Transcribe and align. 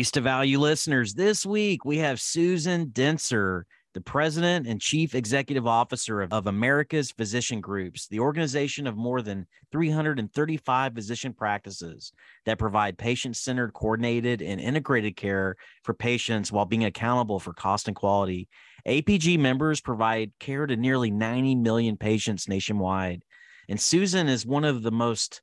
Race 0.00 0.10
to 0.12 0.22
Value 0.22 0.58
listeners, 0.58 1.12
this 1.12 1.44
week 1.44 1.84
we 1.84 1.98
have 1.98 2.22
Susan 2.22 2.86
Dentzer, 2.86 3.64
the 3.92 4.00
president 4.00 4.66
and 4.66 4.80
chief 4.80 5.14
executive 5.14 5.66
officer 5.66 6.22
of, 6.22 6.32
of, 6.32 6.46
America's 6.46 7.10
Physician 7.10 7.60
Groups, 7.60 8.06
the 8.06 8.20
organization 8.20 8.86
of 8.86 8.96
more 8.96 9.20
than 9.20 9.46
335 9.72 10.94
physician 10.94 11.34
practices 11.34 12.14
that 12.46 12.58
provide 12.58 12.96
patient 12.96 13.36
centered, 13.36 13.74
coordinated, 13.74 14.40
and 14.40 14.58
integrated 14.58 15.16
care 15.16 15.56
for 15.82 15.92
patients 15.92 16.50
while 16.50 16.64
being 16.64 16.86
accountable 16.86 17.38
for 17.38 17.52
cost 17.52 17.86
and 17.86 17.94
quality. 17.94 18.48
APG 18.88 19.38
members 19.38 19.82
provide 19.82 20.32
care 20.40 20.66
to 20.66 20.76
nearly 20.78 21.10
90 21.10 21.56
million 21.56 21.98
patients 21.98 22.48
nationwide. 22.48 23.22
And 23.68 23.78
Susan 23.78 24.28
is 24.28 24.46
one 24.46 24.64
of 24.64 24.82
the 24.82 24.92
most 24.92 25.42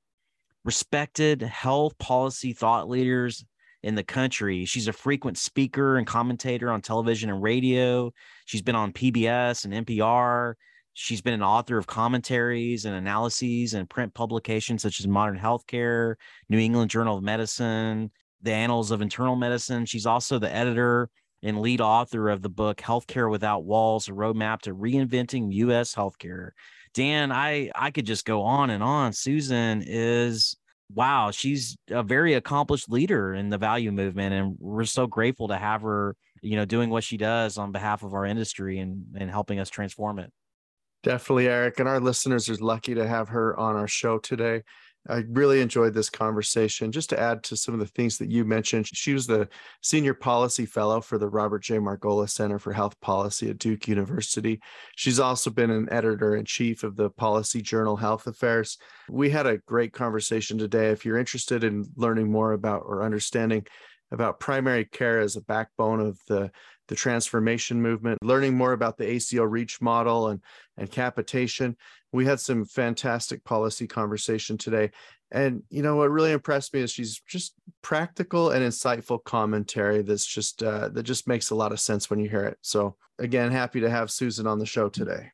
respected 0.66 1.44
health 1.44 1.96
policy 2.00 2.54
thought 2.54 2.90
leaders 2.90 3.46
in 3.84 3.96
the 3.96 4.04
country. 4.04 4.66
She's 4.66 4.88
a 4.88 4.94
frequent 4.94 5.38
speaker 5.38 5.98
and 5.98 6.08
commentator 6.08 6.72
on 6.72 6.82
television 6.82 7.30
and 7.30 7.42
radio. 7.42 8.12
She's 8.46 8.62
been 8.62 8.76
on 8.76 8.94
PBS 8.94 9.66
and 9.66 9.86
NPR. 9.86 10.54
She's 10.94 11.22
been 11.22 11.36
an 11.36 11.44
author 11.44 11.78
of 11.78 11.86
commentaries 11.86 12.86
and 12.86 12.96
analyses 12.96 13.76
and 13.76 13.90
print 13.90 14.14
publications 14.16 14.82
such 14.82 15.00
as 15.00 15.08
Modern 15.08 15.38
Healthcare, 15.38 16.16
New 16.50 16.58
England 16.58 16.90
Journal 16.90 17.18
of 17.18 17.24
Medicine, 17.24 18.12
the 18.42 18.52
Annals 18.52 18.90
of 18.90 19.02
Internal 19.02 19.36
Medicine. 19.36 19.86
She's 19.86 20.08
also 20.08 20.40
the 20.40 20.54
editor 20.54 21.10
and 21.44 21.62
lead 21.62 21.82
author 21.82 22.30
of 22.30 22.42
the 22.42 22.50
book 22.50 22.78
Healthcare 22.78 23.30
Without 23.30 23.64
Walls: 23.64 24.08
A 24.08 24.12
Roadmap 24.12 24.62
to 24.62 24.74
Reinventing 24.74 25.54
U.S. 25.54 25.94
Healthcare. 25.94 26.50
Dan, 26.96 27.32
I 27.32 27.70
I 27.76 27.92
could 27.92 28.08
just 28.08 28.26
go 28.26 28.42
on 28.42 28.72
and 28.72 28.82
on. 28.82 29.14
Susan 29.14 29.84
is 29.86 30.58
wow, 30.94 31.32
she's 31.32 31.78
a 31.90 32.04
very 32.04 32.34
accomplished 32.34 32.90
leader 32.90 33.34
in 33.34 33.50
the 33.50 33.58
value 33.58 33.92
movement. 33.92 34.34
And 34.34 34.56
we're 34.60 34.86
so 34.86 35.08
grateful 35.08 35.50
to 35.50 35.58
have 35.58 35.82
her, 35.82 36.16
you 36.42 36.56
know, 36.56 36.66
doing 36.66 36.90
what 36.90 37.04
she 37.04 37.18
does 37.18 37.58
on 37.58 37.72
behalf 37.72 38.04
of 38.04 38.14
our 38.14 38.26
industry 38.26 38.80
and, 38.80 39.06
and 39.18 39.30
helping 39.30 39.60
us 39.60 39.70
transform 39.70 40.20
it. 40.20 40.32
Definitely, 41.04 41.48
Eric. 41.48 41.80
And 41.80 41.88
our 41.88 42.00
listeners 42.00 42.50
are 42.50 42.56
lucky 42.56 42.96
to 42.96 43.08
have 43.08 43.30
her 43.30 43.58
on 43.58 43.76
our 43.76 43.88
show 43.88 44.18
today. 44.18 44.64
I 45.10 45.24
really 45.30 45.62
enjoyed 45.62 45.94
this 45.94 46.10
conversation. 46.10 46.92
Just 46.92 47.10
to 47.12 47.20
add 47.20 47.44
to 47.44 47.58
some 47.58 47.74
of 47.74 47.80
the 47.80 47.86
things 47.86 48.18
that 48.18 48.30
you 48.30 48.44
mentioned, 48.46 48.88
she 48.88 49.14
was 49.14 49.28
the 49.28 49.48
senior 49.82 50.14
policy 50.14 50.66
fellow 50.66 51.02
for 51.02 51.18
the 51.18 51.30
Robert 51.30 51.64
J. 51.64 51.78
Margolis 51.78 52.32
Center 52.32 52.60
for 52.60 52.74
Health 52.74 53.00
Policy 53.00 53.50
at 53.50 53.58
Duke 53.58 53.88
University. 53.88 54.60
She's 54.96 55.20
also 55.20 55.50
been 55.50 55.72
an 55.72 55.88
editor 55.92 56.36
in 56.36 56.46
chief 56.46 56.84
of 56.84 56.96
the 56.96 57.10
policy 57.10 57.62
journal 57.62 57.96
Health 57.96 58.28
Affairs. 58.28 58.78
We 59.10 59.30
had 59.30 59.48
a 59.48 59.58
great 59.60 59.94
conversation 59.94 60.58
today. 60.58 60.90
If 60.90 61.06
you're 61.06 61.18
interested 61.18 61.64
in 61.64 61.86
learning 61.96 62.32
more 62.32 62.54
about 62.54 62.84
or 62.86 63.04
understanding 63.04 63.66
about 64.12 64.40
primary 64.40 64.86
care 64.86 65.20
as 65.20 65.36
a 65.36 65.42
backbone 65.42 66.00
of 66.00 66.20
the 66.28 66.52
the 66.88 66.96
transformation 66.96 67.82
movement, 67.82 68.20
learning 68.22 68.56
more 68.56 68.74
about 68.74 68.98
the 68.98 69.10
ACO 69.10 69.44
REACH 69.44 69.82
model 69.82 70.30
and, 70.30 70.42
and 70.78 70.92
capitation. 70.92 71.76
We 72.12 72.26
had 72.26 72.40
some 72.40 72.66
fantastic 72.66 73.44
policy 73.44 73.88
conversation 73.88 74.58
today. 74.58 74.92
And 75.32 75.64
you 75.70 75.82
know 75.82 75.98
what 75.98 76.10
really 76.10 76.32
impressed 76.32 76.74
me 76.74 76.80
is 76.80 76.92
she's 76.92 77.20
just 77.28 77.54
practical 77.82 78.52
and 78.52 78.66
insightful 78.66 79.22
commentary 79.24 80.02
that's 80.02 80.26
just 80.26 80.64
uh, 80.64 80.88
that 80.90 81.04
just 81.04 81.28
makes 81.28 81.50
a 81.50 81.56
lot 81.56 81.74
of 81.74 81.82
sense 81.82 82.10
when 82.10 82.20
you 82.20 82.30
hear 82.30 82.46
it. 82.46 82.58
So 82.62 82.96
again, 83.20 83.52
happy 83.52 83.82
to 83.82 83.90
have 83.90 84.10
Susan 84.10 84.48
on 84.48 84.60
the 84.60 84.66
show 84.66 84.88
today. 84.88 85.32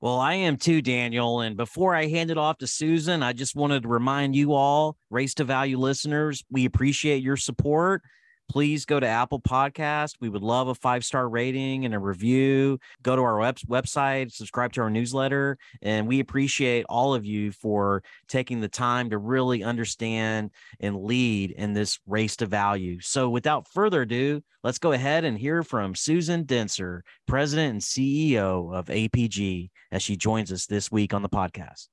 Well, 0.00 0.20
I 0.20 0.34
am 0.34 0.58
too, 0.58 0.82
Daniel. 0.82 1.40
And 1.40 1.56
before 1.56 1.94
I 1.94 2.06
hand 2.06 2.30
it 2.30 2.38
off 2.38 2.58
to 2.58 2.66
Susan, 2.66 3.22
I 3.22 3.32
just 3.32 3.56
wanted 3.56 3.82
to 3.82 3.88
remind 3.88 4.36
you 4.36 4.52
all, 4.52 4.96
Race 5.10 5.34
to 5.34 5.44
Value 5.44 5.78
listeners, 5.78 6.44
we 6.50 6.66
appreciate 6.66 7.22
your 7.22 7.36
support 7.36 8.02
please 8.48 8.84
go 8.84 9.00
to 9.00 9.06
Apple 9.06 9.40
Podcast. 9.40 10.16
We 10.20 10.28
would 10.28 10.42
love 10.42 10.68
a 10.68 10.74
five 10.74 11.04
star 11.04 11.28
rating 11.28 11.84
and 11.84 11.94
a 11.94 11.98
review. 11.98 12.78
Go 13.02 13.16
to 13.16 13.22
our 13.22 13.38
web- 13.38 13.58
website, 13.68 14.32
subscribe 14.32 14.72
to 14.74 14.82
our 14.82 14.90
newsletter, 14.90 15.58
and 15.82 16.06
we 16.06 16.20
appreciate 16.20 16.86
all 16.88 17.14
of 17.14 17.24
you 17.24 17.52
for 17.52 18.02
taking 18.28 18.60
the 18.60 18.68
time 18.68 19.10
to 19.10 19.18
really 19.18 19.62
understand 19.62 20.50
and 20.80 21.02
lead 21.02 21.50
in 21.50 21.72
this 21.72 21.98
race 22.06 22.36
to 22.36 22.46
value. 22.46 23.00
So, 23.00 23.28
without 23.28 23.68
further 23.68 24.02
ado, 24.02 24.42
let's 24.62 24.78
go 24.78 24.92
ahead 24.92 25.24
and 25.24 25.38
hear 25.38 25.62
from 25.62 25.94
Susan 25.94 26.44
Dentzer, 26.44 27.00
President 27.26 27.70
and 27.72 27.80
CEO 27.80 28.74
of 28.74 28.86
APG, 28.86 29.70
as 29.90 30.02
she 30.02 30.16
joins 30.16 30.52
us 30.52 30.66
this 30.66 30.90
week 30.90 31.14
on 31.14 31.22
the 31.22 31.28
podcast. 31.28 31.88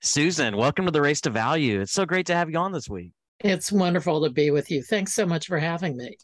Susan, 0.00 0.56
welcome 0.56 0.84
to 0.84 0.92
the 0.92 1.02
Race 1.02 1.20
to 1.22 1.30
Value. 1.30 1.80
It's 1.80 1.92
so 1.92 2.06
great 2.06 2.26
to 2.26 2.34
have 2.34 2.48
you 2.50 2.58
on 2.58 2.70
this 2.70 2.88
week. 2.88 3.10
It's 3.40 3.70
wonderful 3.70 4.22
to 4.24 4.30
be 4.30 4.50
with 4.50 4.70
you. 4.70 4.82
Thanks 4.82 5.12
so 5.12 5.24
much 5.24 5.46
for 5.46 5.58
having 5.58 5.96
me. 5.96 6.16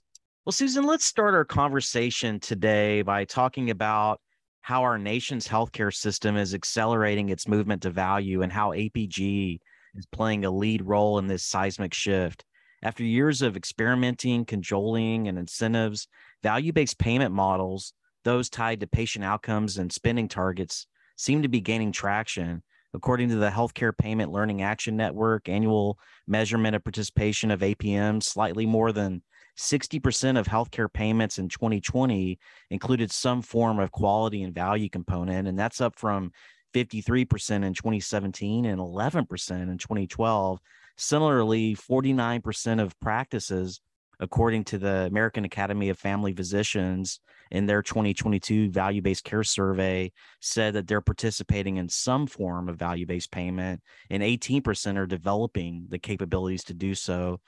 Well, 0.44 0.52
Susan, 0.52 0.84
let's 0.84 1.04
start 1.04 1.34
our 1.34 1.44
conversation 1.44 2.40
today 2.40 3.02
by 3.02 3.24
talking 3.24 3.70
about 3.70 4.20
how 4.62 4.82
our 4.82 4.98
nation's 4.98 5.46
healthcare 5.46 5.94
system 5.94 6.36
is 6.36 6.54
accelerating 6.54 7.28
its 7.28 7.46
movement 7.46 7.82
to 7.82 7.90
value 7.90 8.42
and 8.42 8.52
how 8.52 8.70
APG 8.70 9.58
is 9.94 10.06
playing 10.06 10.44
a 10.44 10.50
lead 10.50 10.82
role 10.82 11.18
in 11.18 11.28
this 11.28 11.44
seismic 11.44 11.94
shift. 11.94 12.44
After 12.82 13.04
years 13.04 13.42
of 13.42 13.56
experimenting, 13.56 14.44
cajoling, 14.44 15.28
and 15.28 15.38
incentives, 15.38 16.08
value 16.42 16.72
based 16.72 16.98
payment 16.98 17.32
models, 17.32 17.92
those 18.24 18.50
tied 18.50 18.80
to 18.80 18.86
patient 18.86 19.24
outcomes 19.24 19.78
and 19.78 19.92
spending 19.92 20.28
targets, 20.28 20.86
seem 21.16 21.42
to 21.42 21.48
be 21.48 21.60
gaining 21.60 21.92
traction. 21.92 22.62
According 22.94 23.30
to 23.30 23.36
the 23.36 23.50
Healthcare 23.50 23.96
Payment 23.96 24.30
Learning 24.30 24.62
Action 24.62 24.96
Network 24.96 25.48
annual 25.48 25.98
measurement 26.28 26.76
of 26.76 26.84
participation 26.84 27.50
of 27.50 27.60
APM, 27.60 28.22
slightly 28.22 28.66
more 28.66 28.92
than 28.92 29.22
60% 29.58 30.38
of 30.38 30.46
healthcare 30.46 30.92
payments 30.92 31.38
in 31.38 31.48
2020 31.48 32.38
included 32.70 33.10
some 33.10 33.42
form 33.42 33.80
of 33.80 33.90
quality 33.90 34.44
and 34.44 34.54
value 34.54 34.88
component, 34.88 35.48
and 35.48 35.58
that's 35.58 35.80
up 35.80 35.96
from 35.96 36.30
53% 36.72 37.64
in 37.64 37.74
2017 37.74 38.64
and 38.64 38.80
11% 38.80 39.50
in 39.50 39.78
2012. 39.78 40.60
Similarly, 40.96 41.74
49% 41.74 42.80
of 42.80 42.98
practices 43.00 43.80
according 44.20 44.64
to 44.64 44.78
the 44.78 45.06
American 45.06 45.44
Academy 45.44 45.88
of 45.88 45.98
Family 45.98 46.32
Physicians 46.32 47.20
in 47.50 47.66
their 47.66 47.82
2022 47.82 48.70
value 48.70 49.02
based 49.02 49.24
care 49.24 49.44
survey, 49.44 50.12
said 50.40 50.74
that 50.74 50.86
they're 50.86 51.00
participating 51.00 51.76
in 51.76 51.88
some 51.88 52.26
form 52.26 52.68
of 52.68 52.78
value 52.78 53.06
based 53.06 53.30
payment, 53.30 53.80
and 54.10 54.22
18% 54.22 54.96
are 54.96 55.06
developing 55.06 55.86
the 55.88 55.98
capabilities 55.98 56.64
to 56.64 56.74
do 56.74 56.94
so. 56.94 57.40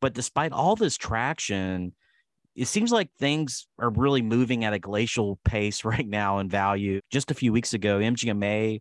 But 0.00 0.14
despite 0.14 0.52
all 0.52 0.76
this 0.76 0.96
traction, 0.96 1.94
it 2.54 2.66
seems 2.66 2.92
like 2.92 3.10
things 3.18 3.66
are 3.78 3.90
really 3.90 4.22
moving 4.22 4.64
at 4.64 4.72
a 4.72 4.78
glacial 4.78 5.38
pace 5.44 5.84
right 5.84 6.06
now 6.06 6.38
in 6.38 6.48
value. 6.48 7.00
Just 7.10 7.30
a 7.30 7.34
few 7.34 7.52
weeks 7.52 7.74
ago, 7.74 7.98
MGMA 7.98 8.80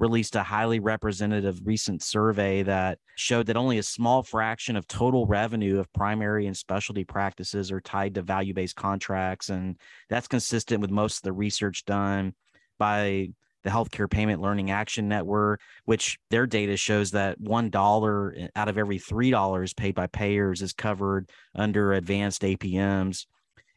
released 0.00 0.34
a 0.34 0.42
highly 0.42 0.80
representative 0.80 1.60
recent 1.64 2.02
survey 2.02 2.62
that 2.62 2.98
showed 3.16 3.46
that 3.46 3.56
only 3.56 3.78
a 3.78 3.82
small 3.82 4.22
fraction 4.22 4.74
of 4.74 4.88
total 4.88 5.26
revenue 5.26 5.78
of 5.78 5.92
primary 5.92 6.46
and 6.46 6.56
specialty 6.56 7.04
practices 7.04 7.70
are 7.70 7.82
tied 7.82 8.14
to 8.14 8.22
value 8.22 8.54
based 8.54 8.74
contracts. 8.74 9.50
And 9.50 9.76
that's 10.08 10.26
consistent 10.26 10.80
with 10.80 10.90
most 10.90 11.18
of 11.18 11.22
the 11.22 11.32
research 11.34 11.84
done 11.84 12.34
by 12.78 13.28
the 13.62 13.68
Healthcare 13.70 14.10
Payment 14.10 14.40
Learning 14.40 14.70
Action 14.70 15.06
Network, 15.06 15.60
which 15.84 16.18
their 16.30 16.46
data 16.46 16.78
shows 16.78 17.10
that 17.10 17.38
$1 17.38 18.48
out 18.56 18.68
of 18.68 18.78
every 18.78 18.98
$3 18.98 19.76
paid 19.76 19.94
by 19.94 20.06
payers 20.06 20.62
is 20.62 20.72
covered 20.72 21.28
under 21.54 21.92
advanced 21.92 22.40
APMs. 22.40 23.26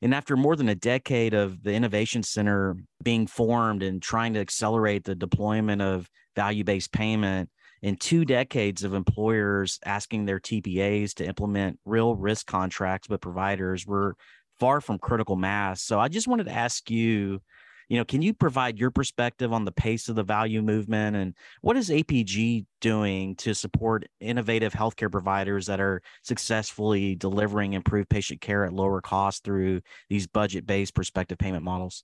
And 0.04 0.14
after 0.14 0.36
more 0.36 0.58
than 0.58 0.68
a 0.68 0.76
decade 0.76 1.34
of 1.34 1.64
the 1.64 1.72
Innovation 1.72 2.24
Center 2.24 2.76
being 3.02 3.26
formed 3.26 3.82
and 3.82 4.02
trying 4.02 4.34
to 4.34 4.42
accelerate 4.42 5.06
the 5.06 5.16
deployment 5.16 5.82
of 5.82 6.10
value 6.36 6.66
based 6.66 6.92
payment, 6.92 7.50
and 7.82 8.00
two 8.00 8.26
decades 8.26 8.84
of 8.84 8.94
employers 8.94 9.80
asking 9.86 10.26
their 10.26 10.42
TPAs 10.42 11.14
to 11.16 11.26
implement 11.26 11.80
real 11.86 12.16
risk 12.16 12.48
contracts 12.48 13.08
with 13.08 13.22
providers, 13.22 13.88
we're 13.88 14.14
far 14.60 14.82
from 14.82 15.00
critical 15.00 15.38
mass. 15.38 15.82
So 15.82 16.02
I 16.02 16.10
just 16.10 16.28
wanted 16.28 16.48
to 16.48 16.54
ask 16.54 16.92
you 16.92 17.42
you 17.90 17.98
know, 17.98 18.06
can 18.06 18.22
you 18.22 18.34
provide 18.34 18.78
your 18.78 18.92
perspective 18.92 19.52
on 19.54 19.66
the 19.66 19.72
pace 19.72 20.10
of 20.10 20.16
the 20.16 20.24
value 20.24 20.62
movement 20.62 21.16
and 21.16 21.34
what 21.62 21.78
is 21.78 21.90
APG 21.90 22.66
doing 22.82 23.36
to 23.38 23.54
support 23.54 24.08
innovative 24.20 24.74
healthcare 24.74 25.12
providers 25.12 25.68
that 25.68 25.80
are 25.80 26.02
successfully 26.22 27.16
delivering 27.16 27.74
improved 27.74 28.10
patient 28.10 28.42
care 28.42 28.66
at 28.66 28.74
lower 28.74 29.02
cost 29.02 29.44
through 29.44 29.82
these 30.10 30.28
budget-based 30.28 30.94
prospective 30.94 31.38
payment 31.38 31.64
models? 31.64 32.04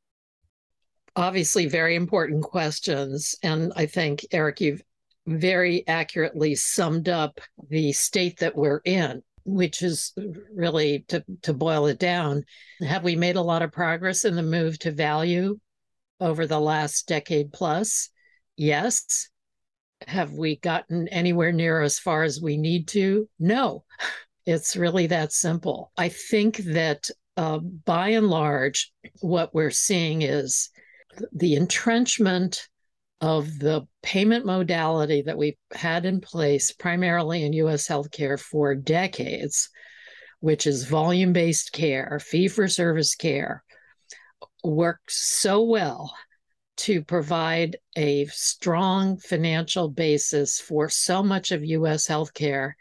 Obviously, 1.16 1.68
very 1.68 1.96
important 1.96 2.44
questions. 2.44 3.36
And 3.44 3.74
I 3.75 3.86
think, 3.86 4.25
Eric, 4.32 4.62
you've 4.62 4.82
very 5.25 5.86
accurately 5.88 6.56
summed 6.56 7.10
up 7.10 7.40
the 7.70 7.92
state 7.92 8.40
that 8.40 8.56
we're 8.56 8.82
in 8.86 9.22
which 9.46 9.82
is 9.82 10.14
really 10.54 11.06
to, 11.08 11.24
to 11.42 11.54
boil 11.54 11.88
it 11.88 12.00
down 12.00 12.44
have 12.82 13.04
we 13.04 13.16
made 13.16 13.36
a 13.36 13.42
lot 13.42 13.62
of 13.62 13.72
progress 13.72 14.25
in 14.25 14.36
the 14.36 14.44
move 14.44 14.78
to 14.80 14.92
value 14.92 15.60
over 16.19 16.45
the 16.45 16.60
last 16.60 17.07
decade 17.07 17.51
plus? 17.54 18.10
Yes. 18.56 19.30
Have 20.07 20.33
we 20.33 20.57
gotten 20.57 21.07
anywhere 21.10 21.51
near 21.51 21.81
as 21.81 22.00
far 22.00 22.24
as 22.24 22.42
we 22.42 22.57
need 22.57 22.88
to? 22.89 23.30
No. 23.39 23.83
It's 24.45 24.75
really 24.75 25.06
that 25.07 25.31
simple. 25.31 25.92
I 25.95 26.10
think 26.10 26.57
that 26.57 27.07
uh, 27.38 27.60
by 27.60 28.10
and 28.10 28.30
large, 28.30 28.92
what 29.19 29.54
we're 29.54 29.69
seeing 29.69 30.24
is 30.24 30.71
the 31.33 31.56
entrenchment 31.56 32.68
of 33.22 33.60
the 33.60 33.86
payment 34.01 34.45
modality 34.45 35.22
that 35.22 35.38
we've 35.38 35.57
had 35.72 36.06
in 36.06 36.22
place 36.22 36.72
primarily 36.72 37.44
in 37.44 37.54
US 37.54 37.88
healthcare 37.88 38.39
for 38.39 38.74
decades, 38.75 39.69
which 40.39 40.65
is 40.65 40.86
volume 40.86 41.33
based 41.33 41.72
care, 41.72 42.19
fee 42.19 42.48
for 42.48 42.68
service 42.68 43.15
care, 43.15 43.63
works 44.64 45.16
so 45.40 45.64
well 45.64 46.14
to 46.78 47.04
provide 47.04 47.78
a 47.98 48.26
strong 48.28 49.18
financial 49.18 49.90
basis 49.90 50.60
for 50.60 50.88
so 50.88 51.22
much 51.22 51.52
of 51.52 51.66
US 51.66 52.08
healthcare 52.08 52.74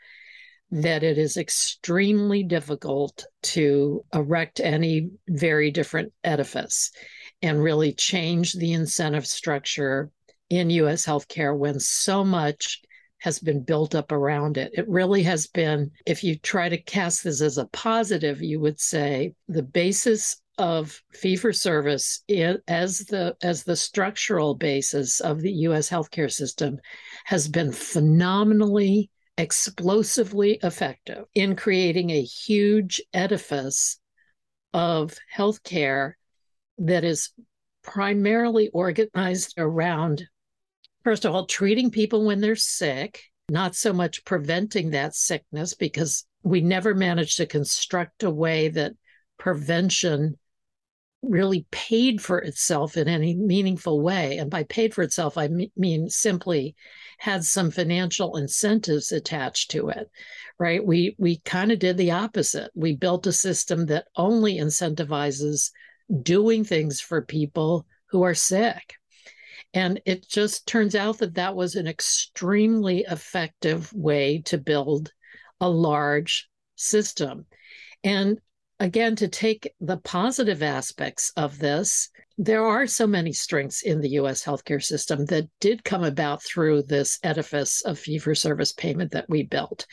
that 0.70 1.02
it 1.02 1.18
is 1.18 1.36
extremely 1.36 2.42
difficult 2.42 3.24
to 3.42 4.04
erect 4.14 4.60
any 4.60 5.10
very 5.28 5.70
different 5.70 6.12
edifice 6.22 6.90
and 7.42 7.62
really 7.62 7.92
change 7.92 8.52
the 8.52 8.72
incentive 8.72 9.26
structure 9.26 10.10
in 10.50 10.70
US 10.70 11.06
healthcare 11.06 11.56
when 11.56 11.80
so 11.80 12.24
much 12.24 12.82
has 13.20 13.38
been 13.40 13.62
built 13.64 13.94
up 13.94 14.12
around 14.12 14.56
it. 14.56 14.70
It 14.74 14.88
really 14.88 15.24
has 15.24 15.48
been, 15.48 15.90
if 16.06 16.22
you 16.22 16.38
try 16.38 16.68
to 16.68 16.80
cast 16.80 17.24
this 17.24 17.40
as 17.40 17.58
a 17.58 17.66
positive, 17.66 18.40
you 18.42 18.60
would 18.60 18.78
say 18.78 19.34
the 19.48 19.62
basis 19.62 20.40
of 20.58 21.00
fee 21.12 21.36
for 21.36 21.52
service 21.52 22.22
as 22.66 22.98
the 23.00 23.36
as 23.42 23.62
the 23.62 23.76
structural 23.76 24.54
basis 24.54 25.20
of 25.20 25.40
the 25.40 25.52
US 25.52 25.88
healthcare 25.88 26.30
system 26.30 26.78
has 27.24 27.48
been 27.48 27.72
phenomenally 27.72 29.10
explosively 29.36 30.58
effective 30.64 31.24
in 31.34 31.54
creating 31.54 32.10
a 32.10 32.22
huge 32.22 33.00
edifice 33.14 34.00
of 34.74 35.16
healthcare 35.34 36.14
that 36.78 37.04
is 37.04 37.30
primarily 37.82 38.68
organized 38.70 39.54
around 39.56 40.26
first 41.04 41.24
of 41.24 41.32
all 41.32 41.46
treating 41.46 41.90
people 41.90 42.26
when 42.26 42.40
they're 42.40 42.56
sick 42.56 43.22
not 43.48 43.76
so 43.76 43.92
much 43.92 44.24
preventing 44.24 44.90
that 44.90 45.14
sickness 45.14 45.72
because 45.74 46.26
we 46.42 46.60
never 46.60 46.94
managed 46.94 47.36
to 47.36 47.46
construct 47.46 48.24
a 48.24 48.30
way 48.30 48.68
that 48.68 48.92
prevention 49.38 50.36
really 51.22 51.66
paid 51.70 52.20
for 52.20 52.38
itself 52.38 52.96
in 52.96 53.08
any 53.08 53.34
meaningful 53.34 54.00
way. 54.00 54.38
And 54.38 54.50
by 54.50 54.62
paid 54.64 54.94
for 54.94 55.02
itself, 55.02 55.36
I 55.36 55.48
mean 55.76 56.08
simply 56.08 56.76
had 57.18 57.44
some 57.44 57.70
financial 57.70 58.36
incentives 58.36 59.10
attached 59.10 59.70
to 59.72 59.88
it, 59.88 60.10
right? 60.58 60.84
We 60.84 61.16
we 61.18 61.38
kind 61.38 61.72
of 61.72 61.78
did 61.78 61.96
the 61.96 62.12
opposite. 62.12 62.70
We 62.74 62.94
built 62.94 63.26
a 63.26 63.32
system 63.32 63.86
that 63.86 64.06
only 64.16 64.58
incentivizes 64.58 65.70
doing 66.22 66.64
things 66.64 67.00
for 67.00 67.22
people 67.22 67.86
who 68.06 68.22
are 68.22 68.34
sick. 68.34 68.94
And 69.74 70.00
it 70.06 70.26
just 70.26 70.66
turns 70.66 70.94
out 70.94 71.18
that 71.18 71.34
that 71.34 71.54
was 71.54 71.74
an 71.74 71.86
extremely 71.86 73.00
effective 73.00 73.92
way 73.92 74.42
to 74.46 74.56
build 74.56 75.12
a 75.60 75.68
large 75.68 76.48
system. 76.76 77.44
And 78.02 78.40
again, 78.80 79.16
to 79.16 79.28
take 79.28 79.72
the 79.80 79.96
positive 79.98 80.62
aspects 80.62 81.32
of 81.36 81.58
this, 81.58 82.10
there 82.36 82.64
are 82.64 82.86
so 82.86 83.06
many 83.06 83.32
strengths 83.32 83.82
in 83.82 84.00
the 84.00 84.10
US 84.10 84.44
healthcare 84.44 84.82
system 84.82 85.24
that 85.26 85.48
did 85.60 85.84
come 85.84 86.04
about 86.04 86.42
through 86.42 86.84
this 86.84 87.18
edifice 87.22 87.82
of 87.82 87.98
fee 87.98 88.18
for 88.18 88.34
service 88.34 88.72
payment 88.72 89.10
that 89.12 89.28
we 89.28 89.42
built. 89.42 89.86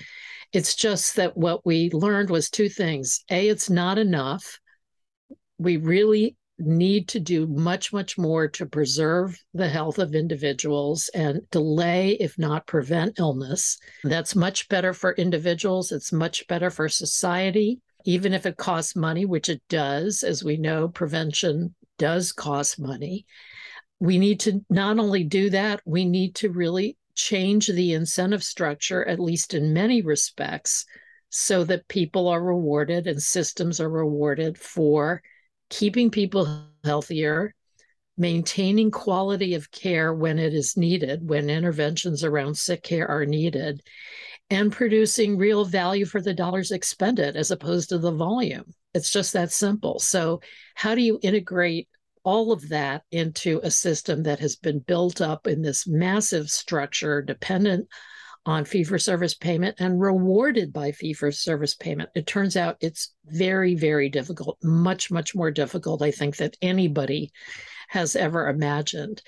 It's 0.53 0.75
just 0.75 1.15
that 1.15 1.35
what 1.35 1.65
we 1.65 1.89
learned 1.91 2.29
was 2.29 2.49
two 2.49 2.69
things. 2.69 3.23
A, 3.31 3.49
it's 3.49 3.69
not 3.69 3.97
enough. 3.97 4.59
We 5.57 5.77
really 5.77 6.37
need 6.59 7.07
to 7.09 7.19
do 7.19 7.47
much, 7.47 7.91
much 7.91 8.17
more 8.17 8.47
to 8.47 8.65
preserve 8.65 9.37
the 9.53 9.67
health 9.67 9.97
of 9.97 10.13
individuals 10.15 11.09
and 11.13 11.41
delay, 11.49 12.11
if 12.11 12.37
not 12.37 12.67
prevent, 12.67 13.19
illness. 13.19 13.77
That's 14.03 14.35
much 14.35 14.69
better 14.69 14.93
for 14.93 15.13
individuals. 15.13 15.91
It's 15.91 16.13
much 16.13 16.47
better 16.47 16.69
for 16.69 16.87
society 16.87 17.81
even 18.05 18.33
if 18.33 18.45
it 18.45 18.55
costs 18.55 18.95
money, 18.95 19.25
which 19.25 19.49
it 19.49 19.61
does, 19.67 20.23
as 20.23 20.43
we 20.43 20.57
know, 20.57 20.87
prevention 20.87 21.75
does 21.97 22.31
cost 22.31 22.79
money. 22.79 23.25
We 23.99 24.19
need 24.19 24.39
to 24.41 24.63
not 24.69 24.99
only 24.99 25.23
do 25.23 25.49
that, 25.49 25.81
we 25.85 26.05
need 26.05 26.35
to 26.35 26.51
really 26.51 26.97
change 27.15 27.67
the 27.67 27.93
incentive 27.93 28.43
structure, 28.43 29.03
at 29.05 29.19
least 29.19 29.53
in 29.53 29.73
many 29.73 30.01
respects, 30.01 30.85
so 31.29 31.63
that 31.63 31.87
people 31.87 32.27
are 32.27 32.41
rewarded 32.41 33.07
and 33.07 33.21
systems 33.21 33.81
are 33.81 33.89
rewarded 33.89 34.57
for 34.57 35.21
keeping 35.69 36.11
people 36.11 36.67
healthier, 36.83 37.55
maintaining 38.17 38.91
quality 38.91 39.55
of 39.55 39.71
care 39.71 40.13
when 40.13 40.37
it 40.37 40.53
is 40.53 40.77
needed, 40.77 41.27
when 41.27 41.49
interventions 41.49 42.23
around 42.23 42.55
sick 42.55 42.83
care 42.83 43.07
are 43.07 43.25
needed, 43.25 43.81
and 44.49 44.71
producing 44.71 45.37
real 45.37 45.65
value 45.65 46.05
for 46.05 46.21
the 46.21 46.33
dollars 46.33 46.71
expended 46.71 47.35
as 47.35 47.51
opposed 47.51 47.89
to 47.89 47.97
the 47.97 48.11
volume. 48.11 48.73
It's 48.93 49.11
just 49.11 49.33
that 49.33 49.51
simple. 49.51 49.99
So, 49.99 50.41
how 50.75 50.95
do 50.95 51.01
you 51.01 51.19
integrate 51.21 51.89
all 52.23 52.51
of 52.51 52.69
that 52.69 53.03
into 53.11 53.59
a 53.63 53.71
system 53.71 54.23
that 54.23 54.39
has 54.39 54.55
been 54.55 54.79
built 54.79 55.21
up 55.21 55.47
in 55.47 55.61
this 55.61 55.87
massive 55.87 56.49
structure 56.49 57.21
dependent 57.21 57.87
on 58.47 58.63
fee 58.63 58.83
for 58.83 58.99
service 58.99 59.33
payment 59.33 59.75
and 59.79 59.99
rewarded 59.99 60.71
by 60.71 60.91
fee 60.91 61.13
for 61.13 61.31
service 61.31 61.75
payment? 61.75 62.09
It 62.15 62.27
turns 62.27 62.55
out 62.55 62.77
it's 62.79 63.13
very, 63.25 63.75
very 63.75 64.09
difficult, 64.09 64.57
much, 64.63 65.11
much 65.11 65.35
more 65.35 65.51
difficult, 65.51 66.01
I 66.01 66.11
think, 66.11 66.37
than 66.37 66.51
anybody 66.61 67.31
has 67.89 68.15
ever 68.15 68.47
imagined. 68.47 69.21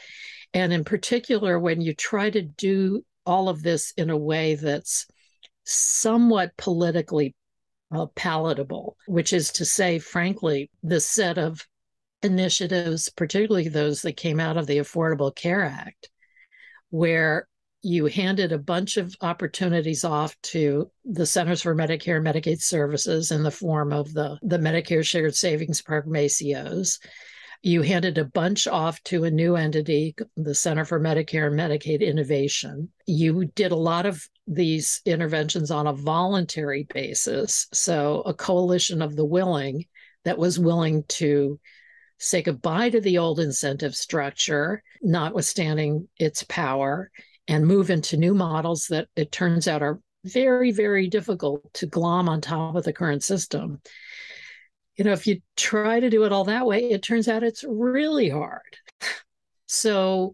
And 0.53 0.71
in 0.71 0.83
particular, 0.83 1.59
when 1.59 1.81
you 1.81 1.93
try 1.93 2.29
to 2.29 2.41
do 2.41 3.03
all 3.27 3.49
of 3.49 3.61
this 3.61 3.91
in 3.97 4.09
a 4.09 4.17
way 4.17 4.55
that's 4.55 5.05
somewhat 5.65 6.55
politically 6.57 7.35
uh, 7.91 8.07
palatable, 8.15 8.97
which 9.05 9.33
is 9.33 9.51
to 9.51 9.65
say, 9.65 9.99
frankly, 9.99 10.71
the 10.83 10.99
set 10.99 11.37
of 11.37 11.65
initiatives, 12.23 13.09
particularly 13.09 13.67
those 13.67 14.01
that 14.01 14.17
came 14.17 14.39
out 14.39 14.57
of 14.57 14.67
the 14.67 14.77
Affordable 14.77 15.35
Care 15.35 15.63
Act, 15.63 16.09
where 16.89 17.47
you 17.81 18.07
handed 18.07 18.51
a 18.51 18.57
bunch 18.57 18.97
of 18.97 19.15
opportunities 19.21 20.03
off 20.03 20.35
to 20.41 20.89
the 21.05 21.25
Centers 21.25 21.61
for 21.61 21.75
Medicare 21.75 22.17
and 22.17 22.25
Medicaid 22.25 22.61
Services 22.61 23.31
in 23.31 23.43
the 23.43 23.51
form 23.51 23.93
of 23.93 24.11
the, 24.13 24.37
the 24.41 24.57
Medicare 24.57 25.05
Shared 25.05 25.35
Savings 25.35 25.81
Program 25.81 26.15
ACOs, 26.15 26.99
You 27.63 27.81
handed 27.81 28.17
a 28.17 28.25
bunch 28.25 28.67
off 28.67 29.01
to 29.03 29.23
a 29.23 29.31
new 29.31 29.55
entity, 29.55 30.15
the 30.35 30.55
Center 30.55 30.85
for 30.85 30.99
Medicare 30.99 31.47
and 31.47 31.59
Medicaid 31.59 32.01
Innovation. 32.01 32.89
You 33.05 33.45
did 33.45 33.71
a 33.71 33.75
lot 33.75 34.05
of 34.05 34.27
these 34.47 35.01
interventions 35.05 35.71
on 35.71 35.87
a 35.87 35.93
voluntary 35.93 36.87
basis. 36.93 37.67
So, 37.73 38.21
a 38.21 38.33
coalition 38.33 39.01
of 39.01 39.15
the 39.15 39.25
willing 39.25 39.85
that 40.23 40.37
was 40.37 40.59
willing 40.59 41.03
to 41.07 41.59
say 42.19 42.41
goodbye 42.41 42.89
to 42.89 43.01
the 43.01 43.17
old 43.17 43.39
incentive 43.39 43.95
structure, 43.95 44.83
notwithstanding 45.01 46.07
its 46.17 46.43
power, 46.43 47.11
and 47.47 47.65
move 47.65 47.89
into 47.89 48.17
new 48.17 48.33
models 48.33 48.87
that 48.87 49.07
it 49.15 49.31
turns 49.31 49.67
out 49.67 49.81
are 49.81 49.99
very, 50.23 50.71
very 50.71 51.07
difficult 51.07 51.73
to 51.73 51.85
glom 51.85 52.27
on 52.27 52.41
top 52.41 52.75
of 52.75 52.83
the 52.83 52.93
current 52.93 53.23
system. 53.23 53.81
You 54.97 55.05
know, 55.05 55.13
if 55.13 55.27
you 55.27 55.41
try 55.55 55.99
to 55.99 56.09
do 56.09 56.23
it 56.23 56.31
all 56.31 56.45
that 56.45 56.65
way, 56.65 56.89
it 56.89 57.03
turns 57.03 57.27
out 57.27 57.43
it's 57.43 57.63
really 57.67 58.29
hard. 58.29 58.77
So 59.67 60.33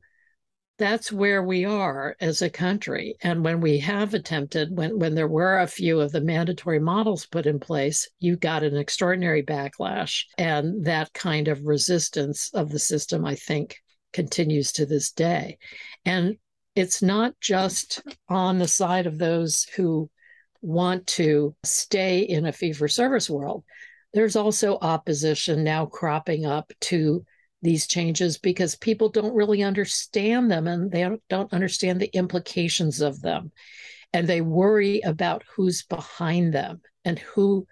that's 0.79 1.11
where 1.11 1.43
we 1.43 1.65
are 1.65 2.15
as 2.19 2.41
a 2.41 2.49
country. 2.49 3.15
And 3.21 3.43
when 3.43 3.61
we 3.61 3.77
have 3.79 4.13
attempted, 4.13 4.75
when, 4.75 4.97
when 4.97 5.15
there 5.15 5.27
were 5.27 5.59
a 5.59 5.67
few 5.67 5.99
of 5.99 6.11
the 6.11 6.21
mandatory 6.21 6.79
models 6.79 7.25
put 7.25 7.45
in 7.45 7.59
place, 7.59 8.09
you 8.19 8.37
got 8.37 8.63
an 8.63 8.75
extraordinary 8.75 9.43
backlash. 9.43 10.23
And 10.37 10.85
that 10.85 11.13
kind 11.13 11.47
of 11.47 11.65
resistance 11.65 12.49
of 12.53 12.69
the 12.69 12.79
system, 12.79 13.25
I 13.25 13.35
think, 13.35 13.77
continues 14.13 14.71
to 14.73 14.85
this 14.85 15.11
day. 15.11 15.57
And 16.05 16.37
it's 16.75 17.03
not 17.03 17.33
just 17.39 18.01
on 18.29 18.57
the 18.57 18.67
side 18.67 19.05
of 19.05 19.19
those 19.19 19.65
who 19.75 20.09
want 20.61 21.05
to 21.05 21.55
stay 21.63 22.19
in 22.19 22.45
a 22.45 22.51
fee 22.51 22.73
for 22.73 22.87
service 22.87 23.29
world. 23.29 23.63
There's 24.13 24.35
also 24.35 24.77
opposition 24.81 25.63
now 25.63 25.85
cropping 25.85 26.45
up 26.45 26.71
to 26.81 27.25
these 27.61 27.87
changes 27.87 28.37
because 28.37 28.75
people 28.75 29.09
don't 29.09 29.33
really 29.33 29.63
understand 29.63 30.51
them 30.51 30.67
and 30.67 30.91
they 30.91 31.09
don't 31.29 31.53
understand 31.53 31.99
the 31.99 32.15
implications 32.15 33.01
of 33.01 33.21
them. 33.21 33.51
And 34.11 34.27
they 34.27 34.41
worry 34.41 35.01
about 35.01 35.43
who's 35.55 35.83
behind 35.83 36.53
them 36.53 36.81
and 37.05 37.17
who, 37.17 37.65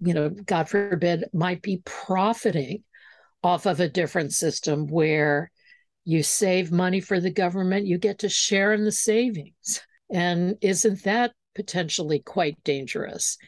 you 0.00 0.14
know, 0.14 0.28
God 0.28 0.68
forbid, 0.68 1.24
might 1.32 1.62
be 1.62 1.82
profiting 1.84 2.84
off 3.42 3.66
of 3.66 3.80
a 3.80 3.88
different 3.88 4.32
system 4.32 4.86
where 4.86 5.50
you 6.04 6.22
save 6.22 6.70
money 6.70 7.00
for 7.00 7.18
the 7.18 7.30
government, 7.30 7.86
you 7.86 7.98
get 7.98 8.20
to 8.20 8.28
share 8.28 8.72
in 8.72 8.84
the 8.84 8.92
savings. 8.92 9.80
And 10.10 10.56
isn't 10.60 11.02
that 11.04 11.32
potentially 11.54 12.20
quite 12.20 12.62
dangerous? 12.62 13.38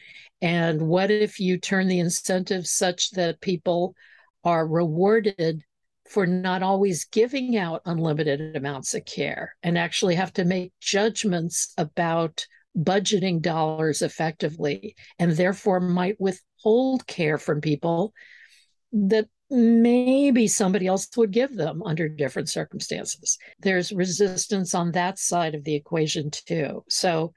And 0.43 0.81
what 0.89 1.09
if 1.09 1.39
you 1.39 1.57
turn 1.57 1.87
the 1.87 1.99
incentives 1.99 2.69
such 2.69 3.11
that 3.11 3.39
people 3.39 3.95
are 4.43 4.67
rewarded 4.67 5.63
for 6.09 6.27
not 6.27 6.61
always 6.61 7.05
giving 7.05 7.55
out 7.55 7.81
unlimited 7.85 8.57
amounts 8.57 8.93
of 8.93 9.05
care 9.05 9.55
and 9.63 9.77
actually 9.77 10.15
have 10.15 10.33
to 10.33 10.43
make 10.43 10.73
judgments 10.81 11.73
about 11.77 12.45
budgeting 12.77 13.41
dollars 13.41 14.01
effectively 14.01 14.97
and 15.17 15.31
therefore 15.31 15.79
might 15.79 16.19
withhold 16.19 17.07
care 17.07 17.37
from 17.37 17.61
people 17.61 18.13
that 18.91 19.29
maybe 19.49 20.45
somebody 20.45 20.87
else 20.87 21.07
would 21.15 21.31
give 21.31 21.55
them 21.55 21.81
under 21.83 22.09
different 22.09 22.49
circumstances. 22.49 23.37
There's 23.59 23.93
resistance 23.93 24.75
on 24.75 24.91
that 24.91 25.19
side 25.19 25.55
of 25.55 25.63
the 25.63 25.75
equation 25.75 26.31
too. 26.31 26.83
So 26.89 27.31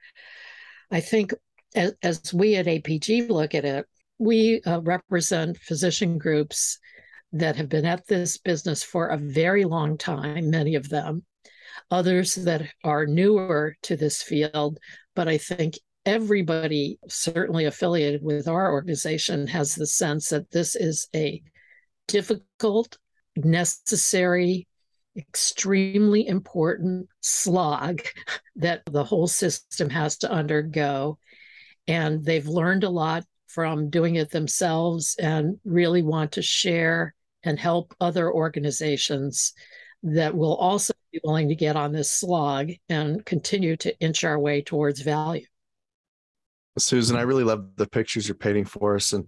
I 0.91 0.99
think 0.99 1.33
as, 1.77 1.93
as 2.03 2.33
we 2.33 2.55
at 2.55 2.65
APG 2.65 3.29
look 3.29 3.55
at 3.55 3.65
it, 3.65 3.85
we 4.19 4.61
uh, 4.65 4.81
represent 4.81 5.57
physician 5.57 6.17
groups 6.17 6.79
that 7.31 7.55
have 7.55 7.69
been 7.69 7.85
at 7.85 8.07
this 8.07 8.37
business 8.37 8.83
for 8.83 9.07
a 9.07 9.17
very 9.17 9.65
long 9.65 9.97
time, 9.97 10.49
many 10.49 10.75
of 10.75 10.89
them, 10.89 11.23
others 11.91 12.35
that 12.35 12.63
are 12.83 13.05
newer 13.05 13.75
to 13.83 13.95
this 13.95 14.23
field. 14.23 14.79
But 15.15 15.27
I 15.27 15.37
think 15.37 15.75
everybody, 16.05 16.99
certainly 17.07 17.65
affiliated 17.65 18.23
with 18.23 18.47
our 18.47 18.71
organization, 18.71 19.45
has 19.47 19.75
the 19.75 19.87
sense 19.87 20.29
that 20.29 20.49
this 20.51 20.75
is 20.75 21.07
a 21.15 21.41
difficult, 22.07 22.97
necessary, 23.35 24.67
extremely 25.15 26.27
important 26.27 27.07
slog 27.21 28.01
that 28.55 28.81
the 28.85 29.03
whole 29.03 29.27
system 29.27 29.89
has 29.89 30.17
to 30.17 30.31
undergo. 30.31 31.17
And 31.87 32.23
they've 32.23 32.47
learned 32.47 32.83
a 32.83 32.89
lot 32.89 33.23
from 33.47 33.89
doing 33.89 34.15
it 34.15 34.29
themselves 34.29 35.15
and 35.19 35.57
really 35.63 36.01
want 36.01 36.33
to 36.33 36.41
share 36.41 37.15
and 37.43 37.57
help 37.57 37.95
other 37.99 38.31
organizations 38.31 39.53
that 40.03 40.35
will 40.35 40.55
also 40.55 40.93
be 41.11 41.19
willing 41.23 41.49
to 41.49 41.55
get 41.55 41.75
on 41.75 41.91
this 41.91 42.11
slog 42.11 42.71
and 42.89 43.25
continue 43.25 43.75
to 43.77 43.97
inch 43.99 44.23
our 44.23 44.37
way 44.37 44.61
towards 44.61 45.01
value. 45.01 45.45
Susan, 46.77 47.15
I 47.15 47.21
really 47.21 47.43
love 47.43 47.75
the 47.75 47.87
pictures 47.87 48.27
you're 48.27 48.35
painting 48.35 48.65
for 48.65 48.95
us. 48.95 49.13
And 49.13 49.25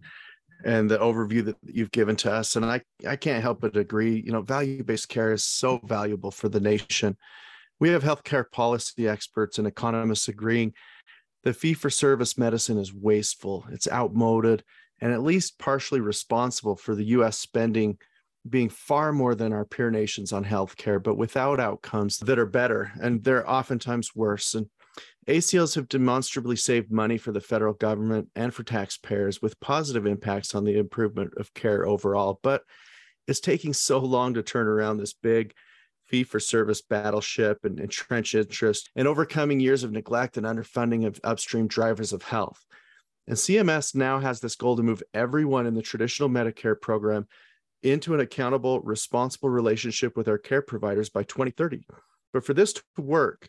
and 0.66 0.90
the 0.90 0.98
overview 0.98 1.46
that 1.46 1.56
you've 1.64 1.92
given 1.92 2.16
to 2.18 2.32
us. 2.32 2.56
And 2.56 2.66
I, 2.66 2.82
I 3.08 3.16
can't 3.16 3.42
help 3.42 3.62
but 3.62 3.78
agree, 3.78 4.22
you 4.26 4.32
know, 4.32 4.42
value-based 4.42 5.08
care 5.08 5.32
is 5.32 5.44
so 5.44 5.80
valuable 5.86 6.32
for 6.32 6.50
the 6.50 6.60
nation. 6.60 7.18
We 7.80 7.90
have 7.90 8.04
healthcare 8.04 8.44
policy 8.52 9.08
experts 9.08 9.58
and 9.58 9.68
economists 9.68 10.28
agreeing 10.28 10.74
that 11.44 11.56
fee-for-service 11.56 12.38
medicine 12.38 12.78
is 12.78 12.94
wasteful, 12.94 13.66
it's 13.72 13.88
outmoded, 13.88 14.64
and 15.00 15.14
at 15.14 15.24
least 15.24 15.60
partially 15.60 16.02
responsible 16.02 16.76
for 16.76 16.96
the 16.96 17.06
US 17.06 17.38
spending 17.38 17.98
being 18.48 18.70
far 18.70 19.12
more 19.12 19.36
than 19.36 19.54
our 19.54 19.66
peer 19.66 19.92
nations 19.92 20.32
on 20.32 20.46
healthcare, 20.46 21.02
but 21.02 21.18
without 21.18 21.60
outcomes 21.60 22.18
that 22.20 22.40
are 22.40 22.46
better. 22.46 22.92
And 23.02 23.24
they're 23.24 23.50
oftentimes 23.50 24.16
worse. 24.16 24.56
And 24.56 24.68
ACOs 25.28 25.76
have 25.76 25.90
demonstrably 25.90 26.56
saved 26.56 26.92
money 26.92 27.18
for 27.18 27.32
the 27.32 27.42
federal 27.42 27.74
government 27.74 28.30
and 28.36 28.54
for 28.54 28.64
taxpayers 28.64 29.42
with 29.42 29.60
positive 29.60 30.06
impacts 30.06 30.56
on 30.56 30.64
the 30.64 30.78
improvement 30.78 31.34
of 31.38 31.54
care 31.54 31.86
overall. 31.86 32.40
But 32.42 32.64
it's 33.28 33.40
taking 33.40 33.74
so 33.74 34.00
long 34.00 34.34
to 34.34 34.44
turn 34.44 34.68
around 34.68 34.98
this 34.98 35.14
big 35.14 35.54
fee 36.10 36.24
for 36.24 36.40
service 36.40 36.82
battleship 36.82 37.64
and 37.64 37.80
entrenched 37.80 38.36
interest 38.36 38.90
and 38.96 39.08
overcoming 39.08 39.60
years 39.60 39.84
of 39.84 39.92
neglect 39.92 40.38
and 40.38 40.46
underfunding 40.46 41.06
of 41.06 41.20
upstream 41.24 41.68
drivers 41.68 42.12
of 42.12 42.24
health. 42.24 42.66
And 43.28 43.38
CMS 43.38 43.94
now 43.94 44.20
has 44.20 44.40
this 44.40 44.56
goal 44.56 44.76
to 44.76 44.84
move 44.84 45.04
everyone 45.14 45.68
in 45.68 45.76
the 45.76 45.82
traditional 45.82 46.30
Medicare 46.30 46.80
program 46.80 47.28
into 47.84 48.14
an 48.14 48.20
accountable, 48.20 48.82
responsible 48.82 49.50
relationship 49.50 50.18
with 50.18 50.28
our 50.28 50.38
care 50.38 50.62
providers 50.62 51.10
by 51.10 51.24
2030. 51.24 51.86
But 52.34 52.44
for 52.44 52.54
this 52.54 52.74
to 52.74 52.84
work, 52.98 53.48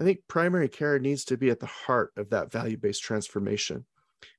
I 0.00 0.04
think 0.04 0.20
primary 0.28 0.68
care 0.68 0.98
needs 0.98 1.24
to 1.26 1.36
be 1.36 1.50
at 1.50 1.60
the 1.60 1.66
heart 1.66 2.12
of 2.16 2.30
that 2.30 2.52
value 2.52 2.76
based 2.76 3.02
transformation. 3.02 3.84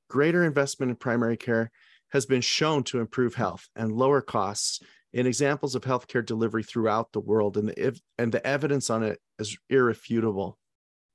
Greater 0.10 0.44
investment 0.44 0.90
in 0.90 0.96
primary 0.96 1.38
care 1.38 1.72
has 2.12 2.26
been 2.26 2.42
shown 2.42 2.84
to 2.84 3.00
improve 3.00 3.36
health 3.36 3.68
and 3.76 3.92
lower 3.92 4.22
costs 4.22 4.80
in 5.14 5.26
examples 5.26 5.76
of 5.76 5.84
healthcare 5.84 6.26
delivery 6.26 6.64
throughout 6.64 7.12
the 7.12 7.20
world, 7.20 7.58
and 7.58 7.70
the, 7.70 8.00
and 8.18 8.32
the 8.32 8.46
evidence 8.46 8.90
on 8.90 9.04
it 9.04 9.20
is 9.40 9.58
irrefutable. 9.70 10.58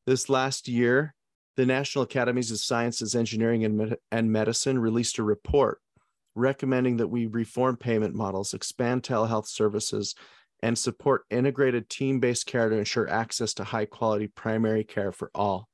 This 0.06 0.28
last 0.28 0.68
year, 0.68 1.14
the 1.56 1.66
National 1.66 2.04
Academies 2.04 2.50
of 2.50 2.58
Sciences, 2.58 3.14
Engineering, 3.14 3.64
and, 3.64 3.76
Med- 3.76 3.98
and 4.10 4.32
Medicine 4.32 4.78
released 4.78 5.18
a 5.18 5.22
report 5.22 5.78
recommending 6.34 6.96
that 6.96 7.08
we 7.08 7.26
reform 7.26 7.76
payment 7.76 8.14
models, 8.14 8.54
expand 8.54 9.02
telehealth 9.02 9.46
services, 9.46 10.14
and 10.62 10.78
support 10.78 11.24
integrated 11.30 11.88
team 11.88 12.20
based 12.20 12.46
care 12.46 12.70
to 12.70 12.76
ensure 12.76 13.08
access 13.08 13.52
to 13.54 13.64
high 13.64 13.84
quality 13.84 14.28
primary 14.28 14.84
care 14.84 15.12
for 15.12 15.30
all. 15.34 15.68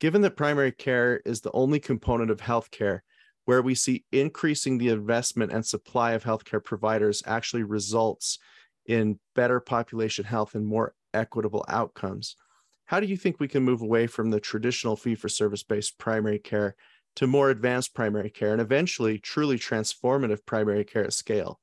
Given 0.00 0.20
that 0.22 0.36
primary 0.36 0.72
care 0.72 1.22
is 1.24 1.40
the 1.40 1.52
only 1.52 1.80
component 1.80 2.30
of 2.30 2.40
healthcare 2.40 3.00
where 3.46 3.62
we 3.62 3.74
see 3.74 4.04
increasing 4.12 4.76
the 4.76 4.88
investment 4.88 5.52
and 5.52 5.64
supply 5.64 6.12
of 6.12 6.24
healthcare 6.24 6.62
providers 6.62 7.22
actually 7.26 7.62
results 7.62 8.38
in 8.86 9.18
better 9.34 9.60
population 9.60 10.24
health 10.24 10.54
and 10.54 10.66
more 10.66 10.94
equitable 11.14 11.64
outcomes. 11.68 12.36
How 12.84 13.00
do 13.00 13.06
you 13.06 13.16
think 13.16 13.40
we 13.40 13.48
can 13.48 13.62
move 13.62 13.82
away 13.82 14.06
from 14.06 14.30
the 14.30 14.40
traditional 14.40 14.96
fee 14.96 15.14
for 15.14 15.28
service 15.28 15.62
based 15.62 15.98
primary 15.98 16.38
care 16.38 16.76
to 17.16 17.26
more 17.26 17.50
advanced 17.50 17.94
primary 17.94 18.30
care 18.30 18.52
and 18.52 18.60
eventually 18.60 19.18
truly 19.18 19.58
transformative 19.58 20.44
primary 20.44 20.84
care 20.84 21.04
at 21.04 21.12
scale? 21.12 21.60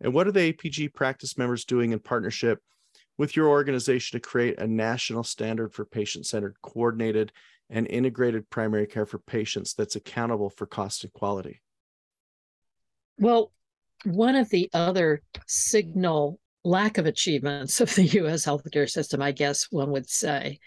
And 0.00 0.12
what 0.12 0.26
are 0.26 0.32
the 0.32 0.52
APG 0.52 0.92
practice 0.94 1.38
members 1.38 1.64
doing 1.64 1.92
in 1.92 1.98
partnership 1.98 2.60
with 3.18 3.36
your 3.36 3.48
organization 3.48 4.18
to 4.18 4.26
create 4.26 4.58
a 4.58 4.66
national 4.66 5.24
standard 5.24 5.72
for 5.72 5.84
patient 5.84 6.26
centered, 6.26 6.56
coordinated, 6.62 7.32
and 7.68 7.86
integrated 7.88 8.48
primary 8.50 8.86
care 8.86 9.06
for 9.06 9.18
patients 9.18 9.74
that's 9.74 9.96
accountable 9.96 10.50
for 10.50 10.66
cost 10.66 11.04
and 11.04 11.12
quality? 11.12 11.62
Well, 13.18 13.52
one 14.04 14.36
of 14.36 14.50
the 14.50 14.70
other 14.72 15.22
signal 15.46 16.38
lack 16.64 16.98
of 16.98 17.06
achievements 17.06 17.80
of 17.80 17.94
the 17.94 18.04
US 18.04 18.44
healthcare 18.44 18.88
system, 18.88 19.22
I 19.22 19.32
guess 19.32 19.66
one 19.70 19.90
would 19.90 20.08
say, 20.08 20.58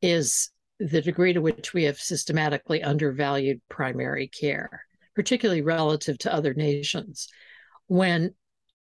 is 0.00 0.50
the 0.78 1.02
degree 1.02 1.32
to 1.34 1.42
which 1.42 1.74
we 1.74 1.84
have 1.84 1.98
systematically 1.98 2.82
undervalued 2.82 3.60
primary 3.68 4.28
care, 4.28 4.84
particularly 5.14 5.62
relative 5.62 6.16
to 6.18 6.32
other 6.32 6.54
nations. 6.54 7.28
When 7.86 8.34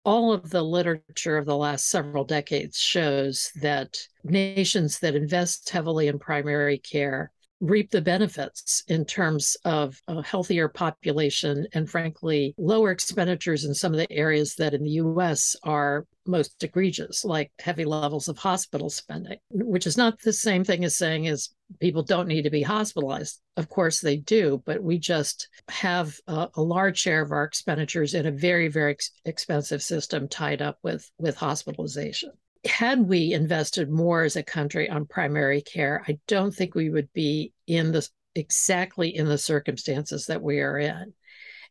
all 0.03 0.31
of 0.31 0.49
the 0.49 0.63
literature 0.63 1.37
of 1.37 1.45
the 1.45 1.57
last 1.57 1.89
several 1.89 2.23
decades 2.23 2.77
shows 2.77 3.51
that 3.61 3.97
nations 4.23 4.99
that 4.99 5.15
invest 5.15 5.69
heavily 5.69 6.07
in 6.07 6.17
primary 6.17 6.77
care 6.77 7.31
reap 7.61 7.91
the 7.91 8.01
benefits 8.01 8.83
in 8.87 9.05
terms 9.05 9.55
of 9.63 10.01
a 10.07 10.21
healthier 10.23 10.67
population 10.67 11.67
and, 11.73 11.89
frankly, 11.89 12.55
lower 12.57 12.91
expenditures 12.91 13.63
in 13.63 13.73
some 13.73 13.93
of 13.93 13.99
the 13.99 14.11
areas 14.11 14.55
that 14.55 14.73
in 14.73 14.83
the 14.83 14.89
US 14.91 15.55
are 15.63 16.05
most 16.25 16.63
egregious, 16.63 17.23
like 17.23 17.51
heavy 17.59 17.85
levels 17.85 18.27
of 18.27 18.37
hospital 18.37 18.89
spending, 18.89 19.37
which 19.51 19.87
is 19.87 19.97
not 19.97 20.19
the 20.21 20.33
same 20.33 20.63
thing 20.63 20.83
as 20.83 20.97
saying 20.97 21.25
is 21.25 21.49
people 21.79 22.03
don't 22.03 22.27
need 22.27 22.43
to 22.43 22.49
be 22.49 22.63
hospitalized. 22.63 23.39
Of 23.57 23.69
course 23.69 24.01
they 24.01 24.17
do, 24.17 24.61
but 24.65 24.83
we 24.83 24.97
just 24.97 25.47
have 25.69 26.15
a, 26.27 26.49
a 26.55 26.61
large 26.61 26.97
share 26.97 27.21
of 27.21 27.31
our 27.31 27.43
expenditures 27.43 28.13
in 28.13 28.25
a 28.25 28.31
very, 28.31 28.67
very 28.67 28.91
ex- 28.91 29.11
expensive 29.25 29.81
system 29.83 30.27
tied 30.27 30.61
up 30.61 30.79
with, 30.83 31.09
with 31.17 31.37
hospitalization 31.37 32.31
had 32.65 32.99
we 32.99 33.33
invested 33.33 33.89
more 33.89 34.23
as 34.23 34.35
a 34.35 34.43
country 34.43 34.89
on 34.89 35.05
primary 35.05 35.61
care, 35.61 36.03
I 36.07 36.19
don't 36.27 36.53
think 36.53 36.75
we 36.75 36.89
would 36.89 37.11
be 37.13 37.53
in 37.67 37.91
the 37.91 38.07
exactly 38.35 39.15
in 39.15 39.27
the 39.27 39.37
circumstances 39.37 40.27
that 40.27 40.41
we 40.41 40.59
are 40.61 40.77
in. 40.77 41.13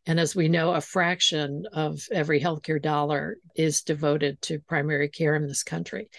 And 0.05 0.19
as 0.19 0.35
we 0.35 0.47
know, 0.47 0.73
a 0.73 0.81
fraction 0.81 1.65
of 1.73 2.01
every 2.11 2.41
healthcare 2.41 2.81
dollar 2.81 3.37
is 3.55 3.83
devoted 3.83 4.41
to 4.43 4.59
primary 4.59 5.09
care 5.09 5.35
in 5.35 5.47
this 5.47 5.63
country. 5.63 6.09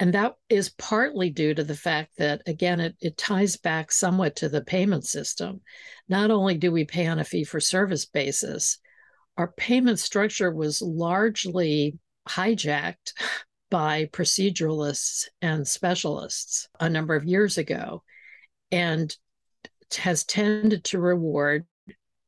And 0.00 0.14
that 0.14 0.34
is 0.48 0.70
partly 0.70 1.30
due 1.30 1.54
to 1.54 1.64
the 1.64 1.74
fact 1.74 2.12
that, 2.18 2.42
again, 2.46 2.80
it, 2.80 2.96
it 3.00 3.18
ties 3.18 3.56
back 3.56 3.90
somewhat 3.90 4.36
to 4.36 4.48
the 4.48 4.62
payment 4.62 5.04
system. 5.04 5.60
Not 6.08 6.30
only 6.30 6.56
do 6.56 6.70
we 6.70 6.84
pay 6.84 7.06
on 7.06 7.18
a 7.18 7.24
fee 7.24 7.44
for 7.44 7.60
service 7.60 8.06
basis, 8.06 8.78
our 9.36 9.52
payment 9.52 9.98
structure 9.98 10.50
was 10.52 10.80
largely 10.80 11.98
hijacked 12.28 13.12
by 13.70 14.06
proceduralists 14.06 15.26
and 15.42 15.66
specialists 15.66 16.68
a 16.80 16.88
number 16.88 17.14
of 17.14 17.24
years 17.24 17.58
ago 17.58 18.02
and 18.70 19.16
has 19.96 20.24
tended 20.24 20.84
to 20.84 20.98
reward 20.98 21.66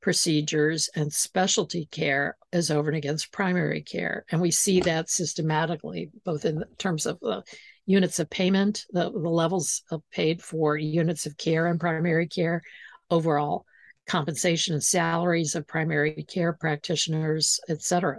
procedures 0.00 0.88
and 0.94 1.12
specialty 1.12 1.86
care 1.90 2.36
as 2.52 2.70
over 2.70 2.88
and 2.88 2.96
against 2.96 3.32
primary 3.32 3.82
care. 3.82 4.24
And 4.30 4.40
we 4.40 4.50
see 4.50 4.80
that 4.80 5.10
systematically, 5.10 6.10
both 6.24 6.44
in 6.44 6.64
terms 6.78 7.06
of 7.06 7.20
the 7.20 7.42
units 7.86 8.18
of 8.18 8.30
payment, 8.30 8.86
the, 8.90 9.10
the 9.10 9.18
levels 9.18 9.82
of 9.90 10.02
paid 10.10 10.42
for 10.42 10.76
units 10.76 11.26
of 11.26 11.36
care 11.36 11.66
and 11.66 11.78
primary 11.78 12.28
care, 12.28 12.62
overall 13.10 13.66
compensation 14.06 14.74
and 14.74 14.82
salaries 14.82 15.54
of 15.54 15.66
primary 15.66 16.24
care 16.28 16.52
practitioners, 16.52 17.60
et 17.68 17.82
cetera. 17.82 18.18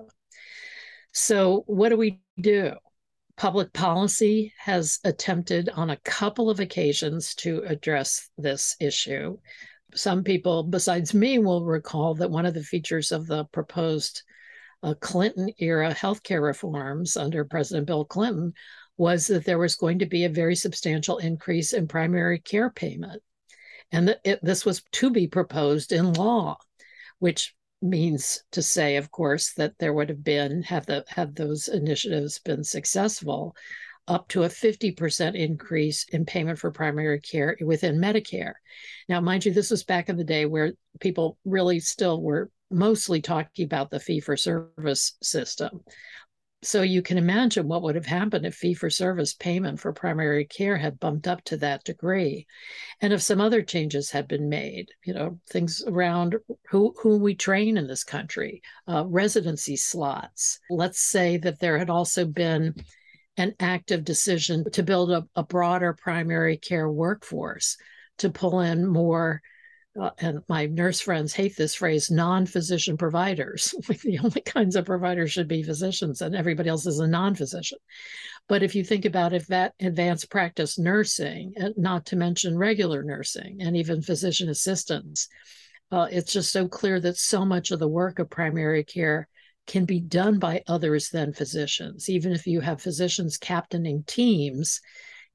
So, 1.14 1.64
what 1.66 1.90
do 1.90 1.98
we 1.98 2.22
do? 2.40 2.74
Public 3.38 3.74
policy 3.74 4.54
has 4.58 5.00
attempted 5.04 5.70
on 5.70 5.90
a 5.90 5.98
couple 5.98 6.50
of 6.50 6.60
occasions 6.60 7.34
to 7.36 7.64
address 7.66 8.30
this 8.38 8.76
issue. 8.80 9.38
Some 9.94 10.24
people, 10.24 10.64
besides 10.64 11.14
me, 11.14 11.40
will 11.40 11.66
recall 11.66 12.16
that 12.16 12.32
one 12.32 12.46
of 12.46 12.54
the 12.54 12.64
features 12.64 13.12
of 13.12 13.28
the 13.28 13.46
proposed 13.46 14.24
uh, 14.84 14.94
Clinton 15.00 15.52
era 15.60 15.94
healthcare 15.94 16.42
reforms 16.42 17.18
under 17.18 17.46
President 17.46 17.88
Bill 17.88 18.06
Clinton 18.06 18.54
was 18.98 19.28
that 19.28 19.46
there 19.46 19.60
was 19.60 19.76
going 19.76 20.00
to 20.00 20.06
be 20.06 20.26
a 20.26 20.30
very 20.30 20.56
substantial 20.56 21.18
increase 21.18 21.74
in 21.74 21.88
primary 21.88 22.40
care 22.40 22.70
payment. 22.70 23.22
And 23.92 24.08
that 24.08 24.22
it, 24.24 24.40
this 24.44 24.66
was 24.66 24.84
to 24.94 25.10
be 25.10 25.28
proposed 25.28 25.92
in 25.92 26.14
law, 26.14 26.58
which 27.20 27.54
means 27.82 28.44
to 28.52 28.62
say, 28.62 28.98
of 28.98 29.12
course, 29.12 29.54
that 29.54 29.78
there 29.80 29.94
would 29.94 30.10
have 30.10 30.24
been, 30.24 30.64
have 30.64 30.86
the 30.86 31.04
have 31.08 31.36
those 31.36 31.68
initiatives 31.68 32.40
been 32.40 32.64
successful, 32.64 33.56
up 34.08 34.28
to 34.30 34.44
a 34.44 34.50
50% 34.50 35.36
increase 35.36 36.06
in 36.10 36.26
payment 36.26 36.60
for 36.60 36.72
primary 36.72 37.20
care 37.20 37.58
within 37.62 38.00
Medicare. 38.00 38.54
Now, 39.08 39.22
mind 39.22 39.46
you, 39.46 39.54
this 39.54 39.72
was 39.72 39.84
back 39.84 40.10
in 40.10 40.18
the 40.18 40.24
day 40.24 40.46
where 40.46 40.74
people 41.00 41.38
really 41.46 41.80
still 41.80 42.22
were 42.22 42.50
mostly 42.70 43.22
talking 43.22 43.66
about 43.66 43.90
the 43.90 44.00
fee 44.00 44.20
for 44.20 44.36
service 44.36 45.16
system. 45.22 45.82
So 46.64 46.84
you 46.84 47.02
can 47.02 47.18
imagine 47.18 47.68
what 47.68 47.82
would 47.82 47.96
have 47.96 48.06
happened 48.06 48.46
if 48.46 48.54
fee 48.54 48.76
for 48.76 48.92
service 48.92 49.34
payment 49.34 49.80
for 49.80 49.92
primary 49.94 50.46
care 50.46 50.78
had 50.78 51.00
bumped 51.00 51.28
up 51.28 51.44
to 51.46 51.58
that 51.58 51.84
degree. 51.84 52.46
And 53.02 53.12
if 53.12 53.22
some 53.22 53.42
other 53.42 53.64
changes 53.64 54.12
had 54.12 54.28
been 54.28 54.48
made, 54.48 54.90
you 55.04 55.16
know, 55.16 55.40
things 55.50 55.84
around 55.88 56.36
who, 56.70 56.94
who 57.02 57.18
we 57.18 57.34
train 57.34 57.78
in 57.78 57.88
this 57.88 58.04
country, 58.04 58.62
uh, 58.88 59.06
residency 59.08 59.76
slots. 59.76 60.60
Let's 60.70 61.00
say 61.00 61.38
that 61.38 61.60
there 61.60 61.80
had 61.80 61.90
also 61.90 62.26
been 62.26 62.76
an 63.38 63.56
active 63.60 64.04
decision 64.04 64.70
to 64.72 64.84
build 64.84 65.12
a, 65.12 65.26
a 65.36 65.44
broader 65.44 65.94
primary 65.94 66.58
care 66.58 66.90
workforce, 66.90 67.76
to 68.20 68.30
pull 68.30 68.60
in 68.60 68.86
more 68.86 69.42
uh, 70.00 70.12
and 70.20 70.40
my 70.48 70.66
nurse 70.68 71.02
friends 71.02 71.34
hate 71.34 71.56
this 71.58 71.76
phrase 71.76 72.10
non-physician 72.10 72.98
providers. 72.98 73.74
The 74.04 74.20
only 74.20 74.42
kinds 74.42 74.76
of 74.76 74.86
providers 74.86 75.32
should 75.32 75.48
be 75.48 75.64
physicians 75.64 76.22
and 76.22 76.36
everybody 76.36 76.70
else 76.70 76.86
is 76.86 77.00
a 77.00 77.08
non-physician. 77.08 77.78
But 78.48 78.64
if 78.64 78.76
you 78.76 78.84
think 78.84 79.06
about 79.06 79.34
if 79.34 79.48
that 79.48 79.74
advanced 79.80 80.30
practice 80.30 80.80
nursing 80.80 81.54
not 81.78 82.06
to 82.08 82.16
mention 82.16 82.58
regular 82.58 83.04
nursing 83.04 83.58
and 83.62 83.76
even 83.78 84.02
physician 84.02 84.50
assistants 84.50 85.28
uh, 85.92 86.08
it's 86.10 86.32
just 86.32 86.52
so 86.52 86.68
clear 86.68 87.00
that 87.00 87.18
so 87.18 87.46
much 87.46 87.72
of 87.72 87.80
the 87.80 87.88
work 87.88 88.20
of 88.20 88.30
primary 88.30 88.84
care 88.84 89.28
can 89.68 89.86
be 89.86 90.00
done 90.00 90.40
by 90.40 90.64
others 90.68 91.10
than 91.10 91.34
physicians. 91.34 92.10
Even 92.10 92.32
if 92.32 92.48
you 92.48 92.62
have 92.62 92.82
physicians 92.82 93.38
captaining 93.38 94.04
teams 94.08 94.80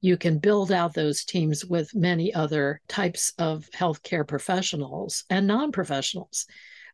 you 0.01 0.17
can 0.17 0.39
build 0.39 0.71
out 0.71 0.93
those 0.93 1.23
teams 1.23 1.65
with 1.65 1.95
many 1.95 2.33
other 2.33 2.81
types 2.87 3.33
of 3.37 3.69
healthcare 3.71 4.27
professionals 4.27 5.23
and 5.29 5.47
non 5.47 5.71
professionals 5.71 6.45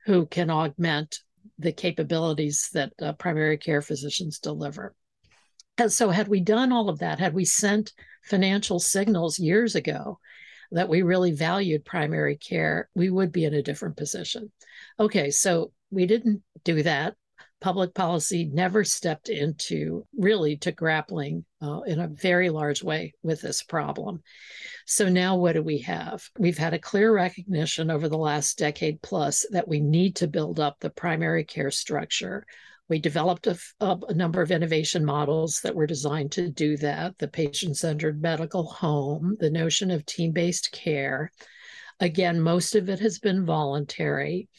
who 0.06 0.26
can 0.26 0.50
augment 0.50 1.20
the 1.60 1.72
capabilities 1.72 2.70
that 2.74 2.94
uh, 3.02 3.14
primary 3.14 3.58
care 3.58 3.82
physicians 3.82 4.40
deliver. 4.40 4.96
And 5.78 5.92
so, 5.92 6.10
had 6.10 6.28
we 6.28 6.40
done 6.40 6.72
all 6.72 6.90
of 6.90 7.00
that, 7.00 7.20
had 7.20 7.34
we 7.34 7.46
sent 7.46 7.92
financial 8.24 8.80
signals 8.80 9.40
years 9.40 9.76
ago 9.76 10.20
that 10.72 10.90
we 10.90 11.02
really 11.02 11.32
valued 11.32 11.86
primary 11.86 12.38
care, 12.38 12.90
we 12.96 13.10
would 13.10 13.32
be 13.32 13.46
in 13.46 13.54
a 13.54 13.62
different 13.62 13.98
position. 13.98 14.52
Okay, 15.00 15.30
so 15.30 15.72
we 15.92 16.06
didn't 16.06 16.42
do 16.64 16.84
that 16.84 17.16
public 17.64 17.94
policy 17.94 18.50
never 18.52 18.84
stepped 18.84 19.30
into 19.30 20.06
really 20.18 20.58
to 20.58 20.70
grappling 20.74 21.46
uh, 21.62 21.80
in 21.88 21.98
a 22.02 22.10
very 22.10 22.50
large 22.50 22.84
way 22.84 23.14
with 23.24 23.40
this 23.40 23.64
problem. 23.64 24.22
So 24.86 25.08
now 25.08 25.38
what 25.38 25.54
do 25.54 25.64
we 25.64 25.78
have? 25.78 26.30
We've 26.38 26.58
had 26.58 26.74
a 26.74 26.80
clear 26.80 27.14
recognition 27.14 27.90
over 27.90 28.10
the 28.10 28.18
last 28.18 28.58
decade 28.58 29.02
plus 29.02 29.46
that 29.52 29.66
we 29.66 29.80
need 29.80 30.18
to 30.18 30.28
build 30.28 30.60
up 30.60 30.82
the 30.82 30.90
primary 30.90 31.46
care 31.46 31.72
structure. 31.72 32.46
We 32.90 33.00
developed 33.00 33.48
a, 33.48 33.58
a 33.80 34.14
number 34.14 34.42
of 34.42 34.52
innovation 34.52 35.06
models 35.06 35.62
that 35.62 35.74
were 35.74 35.88
designed 35.88 36.34
to 36.34 36.50
do 36.50 36.76
that 36.78 37.18
the 37.18 37.30
patient 37.30 37.78
centered 37.78 38.22
medical 38.22 38.66
home, 38.66 39.38
the 39.40 39.50
notion 39.50 39.90
of 39.90 40.06
team 40.06 40.34
based 40.34 40.74
care. 40.74 41.32
Again, 42.02 42.42
most 42.42 42.76
of 42.76 42.90
it 42.90 43.00
has 43.00 43.20
been 43.20 43.46
voluntary. 43.46 44.50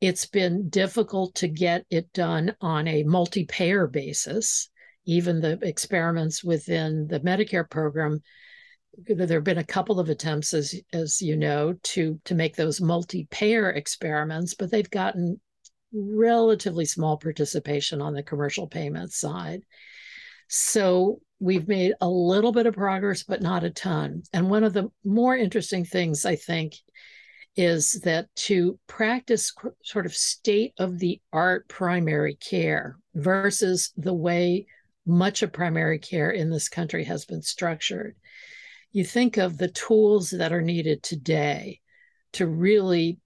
It's 0.00 0.26
been 0.26 0.68
difficult 0.68 1.34
to 1.36 1.48
get 1.48 1.84
it 1.90 2.12
done 2.12 2.54
on 2.60 2.86
a 2.86 3.02
multi 3.04 3.44
payer 3.44 3.86
basis. 3.86 4.68
Even 5.06 5.40
the 5.40 5.58
experiments 5.62 6.42
within 6.42 7.06
the 7.06 7.20
Medicare 7.20 7.68
program, 7.68 8.20
there 9.06 9.38
have 9.38 9.44
been 9.44 9.58
a 9.58 9.64
couple 9.64 10.00
of 10.00 10.08
attempts, 10.08 10.52
as, 10.52 10.74
as 10.92 11.22
you 11.22 11.36
know, 11.36 11.74
to, 11.82 12.20
to 12.24 12.34
make 12.34 12.56
those 12.56 12.80
multi 12.80 13.26
payer 13.30 13.70
experiments, 13.70 14.54
but 14.54 14.70
they've 14.70 14.90
gotten 14.90 15.40
relatively 15.92 16.84
small 16.84 17.16
participation 17.16 18.02
on 18.02 18.14
the 18.14 18.22
commercial 18.22 18.66
payment 18.66 19.12
side. 19.12 19.62
So 20.48 21.20
we've 21.40 21.68
made 21.68 21.94
a 22.00 22.08
little 22.08 22.52
bit 22.52 22.66
of 22.66 22.74
progress, 22.74 23.22
but 23.22 23.42
not 23.42 23.64
a 23.64 23.70
ton. 23.70 24.22
And 24.32 24.50
one 24.50 24.64
of 24.64 24.72
the 24.72 24.90
more 25.04 25.36
interesting 25.36 25.84
things 25.84 26.24
I 26.24 26.36
think 26.36 26.74
is 27.56 28.00
that 28.04 28.28
to 28.36 28.78
practice 28.86 29.52
sort 29.82 30.06
of 30.06 30.14
state 30.14 30.74
of 30.78 30.98
the 30.98 31.20
art 31.32 31.68
primary 31.68 32.34
care 32.34 32.98
versus 33.14 33.92
the 33.96 34.12
way 34.12 34.66
much 35.06 35.42
of 35.42 35.52
primary 35.52 35.98
care 35.98 36.30
in 36.30 36.50
this 36.50 36.68
country 36.68 37.04
has 37.04 37.24
been 37.24 37.42
structured. 37.42 38.16
You 38.92 39.04
think 39.04 39.36
of 39.36 39.56
the 39.56 39.68
tools 39.68 40.30
that 40.30 40.52
are 40.52 40.62
needed 40.62 41.02
today 41.02 41.80
to 42.32 42.46
really 42.46 43.18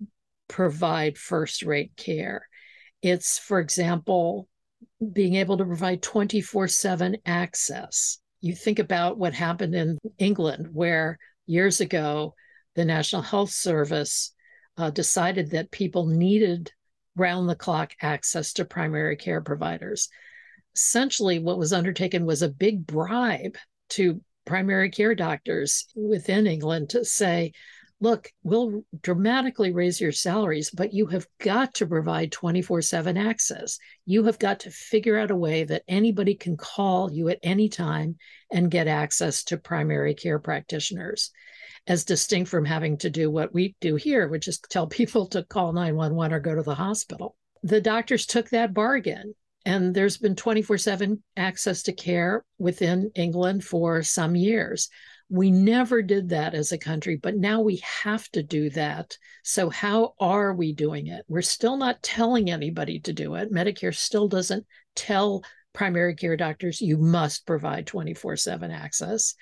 provide 0.48 1.16
first 1.16 1.62
rate 1.62 1.92
care. 1.96 2.46
It's, 3.02 3.38
for 3.38 3.58
example, 3.60 4.48
being 5.12 5.36
able 5.36 5.56
to 5.56 5.64
provide 5.64 6.02
24 6.02 6.68
7 6.68 7.16
access. 7.24 8.18
You 8.40 8.54
think 8.54 8.78
about 8.78 9.18
what 9.18 9.34
happened 9.34 9.74
in 9.74 9.98
England, 10.18 10.68
where 10.72 11.18
years 11.46 11.80
ago, 11.80 12.34
the 12.74 12.84
National 12.84 13.22
Health 13.22 13.50
Service 13.50 14.32
uh, 14.76 14.90
decided 14.90 15.50
that 15.50 15.70
people 15.70 16.06
needed 16.06 16.72
round 17.16 17.48
the 17.48 17.54
clock 17.54 17.92
access 18.00 18.52
to 18.54 18.64
primary 18.64 19.16
care 19.16 19.40
providers. 19.40 20.08
Essentially, 20.74 21.38
what 21.38 21.58
was 21.58 21.72
undertaken 21.72 22.24
was 22.24 22.42
a 22.42 22.48
big 22.48 22.86
bribe 22.86 23.56
to 23.90 24.20
primary 24.44 24.90
care 24.90 25.14
doctors 25.14 25.86
within 25.94 26.46
England 26.46 26.90
to 26.90 27.04
say, 27.04 27.52
look, 28.00 28.32
we'll 28.42 28.82
dramatically 29.02 29.72
raise 29.72 30.00
your 30.00 30.12
salaries, 30.12 30.70
but 30.70 30.94
you 30.94 31.06
have 31.06 31.26
got 31.38 31.74
to 31.74 31.86
provide 31.86 32.32
24 32.32 32.82
7 32.82 33.16
access. 33.16 33.78
You 34.06 34.24
have 34.24 34.38
got 34.38 34.60
to 34.60 34.70
figure 34.70 35.18
out 35.18 35.30
a 35.30 35.36
way 35.36 35.64
that 35.64 35.82
anybody 35.86 36.34
can 36.34 36.56
call 36.56 37.12
you 37.12 37.28
at 37.28 37.38
any 37.42 37.68
time 37.68 38.16
and 38.50 38.70
get 38.70 38.88
access 38.88 39.44
to 39.44 39.58
primary 39.58 40.14
care 40.14 40.38
practitioners, 40.38 41.30
as 41.86 42.04
distinct 42.04 42.50
from 42.50 42.64
having 42.64 42.96
to 42.98 43.10
do 43.10 43.30
what 43.30 43.52
we 43.52 43.74
do 43.80 43.96
here, 43.96 44.28
which 44.28 44.48
is 44.48 44.58
tell 44.58 44.86
people 44.86 45.26
to 45.28 45.42
call 45.42 45.72
911 45.72 46.34
or 46.34 46.40
go 46.40 46.54
to 46.54 46.62
the 46.62 46.74
hospital. 46.74 47.36
The 47.62 47.80
doctors 47.80 48.26
took 48.26 48.50
that 48.50 48.74
bargain. 48.74 49.34
And 49.66 49.94
there's 49.94 50.16
been 50.16 50.36
24 50.36 50.78
7 50.78 51.22
access 51.36 51.82
to 51.82 51.92
care 51.92 52.44
within 52.58 53.10
England 53.14 53.62
for 53.62 54.02
some 54.02 54.34
years. 54.34 54.88
We 55.28 55.50
never 55.50 56.02
did 56.02 56.30
that 56.30 56.54
as 56.54 56.72
a 56.72 56.78
country, 56.78 57.16
but 57.16 57.36
now 57.36 57.60
we 57.60 57.82
have 58.02 58.28
to 58.30 58.42
do 58.42 58.70
that. 58.70 59.16
So, 59.44 59.68
how 59.68 60.14
are 60.18 60.54
we 60.54 60.72
doing 60.72 61.08
it? 61.08 61.24
We're 61.28 61.42
still 61.42 61.76
not 61.76 62.02
telling 62.02 62.50
anybody 62.50 63.00
to 63.00 63.12
do 63.12 63.34
it. 63.34 63.52
Medicare 63.52 63.94
still 63.94 64.28
doesn't 64.28 64.66
tell 64.96 65.44
primary 65.72 66.16
care 66.16 66.36
doctors 66.36 66.80
you 66.80 66.96
must 66.96 67.46
provide 67.46 67.86
24 67.86 68.36
7 68.36 68.70
access. 68.70 69.34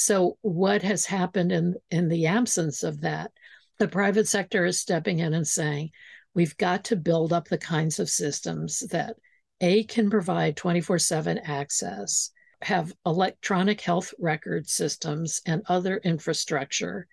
So, 0.00 0.38
what 0.40 0.80
has 0.80 1.04
happened 1.04 1.52
in, 1.52 1.74
in 1.90 2.08
the 2.08 2.26
absence 2.26 2.82
of 2.82 3.02
that? 3.02 3.32
The 3.78 3.86
private 3.86 4.26
sector 4.26 4.64
is 4.64 4.80
stepping 4.80 5.18
in 5.18 5.34
and 5.34 5.46
saying, 5.46 5.90
we've 6.32 6.56
got 6.56 6.84
to 6.84 6.96
build 6.96 7.34
up 7.34 7.48
the 7.48 7.58
kinds 7.58 7.98
of 7.98 8.08
systems 8.08 8.80
that 8.92 9.16
A 9.60 9.84
can 9.84 10.08
provide 10.08 10.56
24 10.56 10.98
7 11.00 11.36
access 11.36 12.30
have 12.62 12.94
electronic 13.04 13.82
health 13.82 14.14
record 14.18 14.66
systems 14.66 15.42
and 15.44 15.62
other 15.68 15.98
infrastructure 15.98 17.06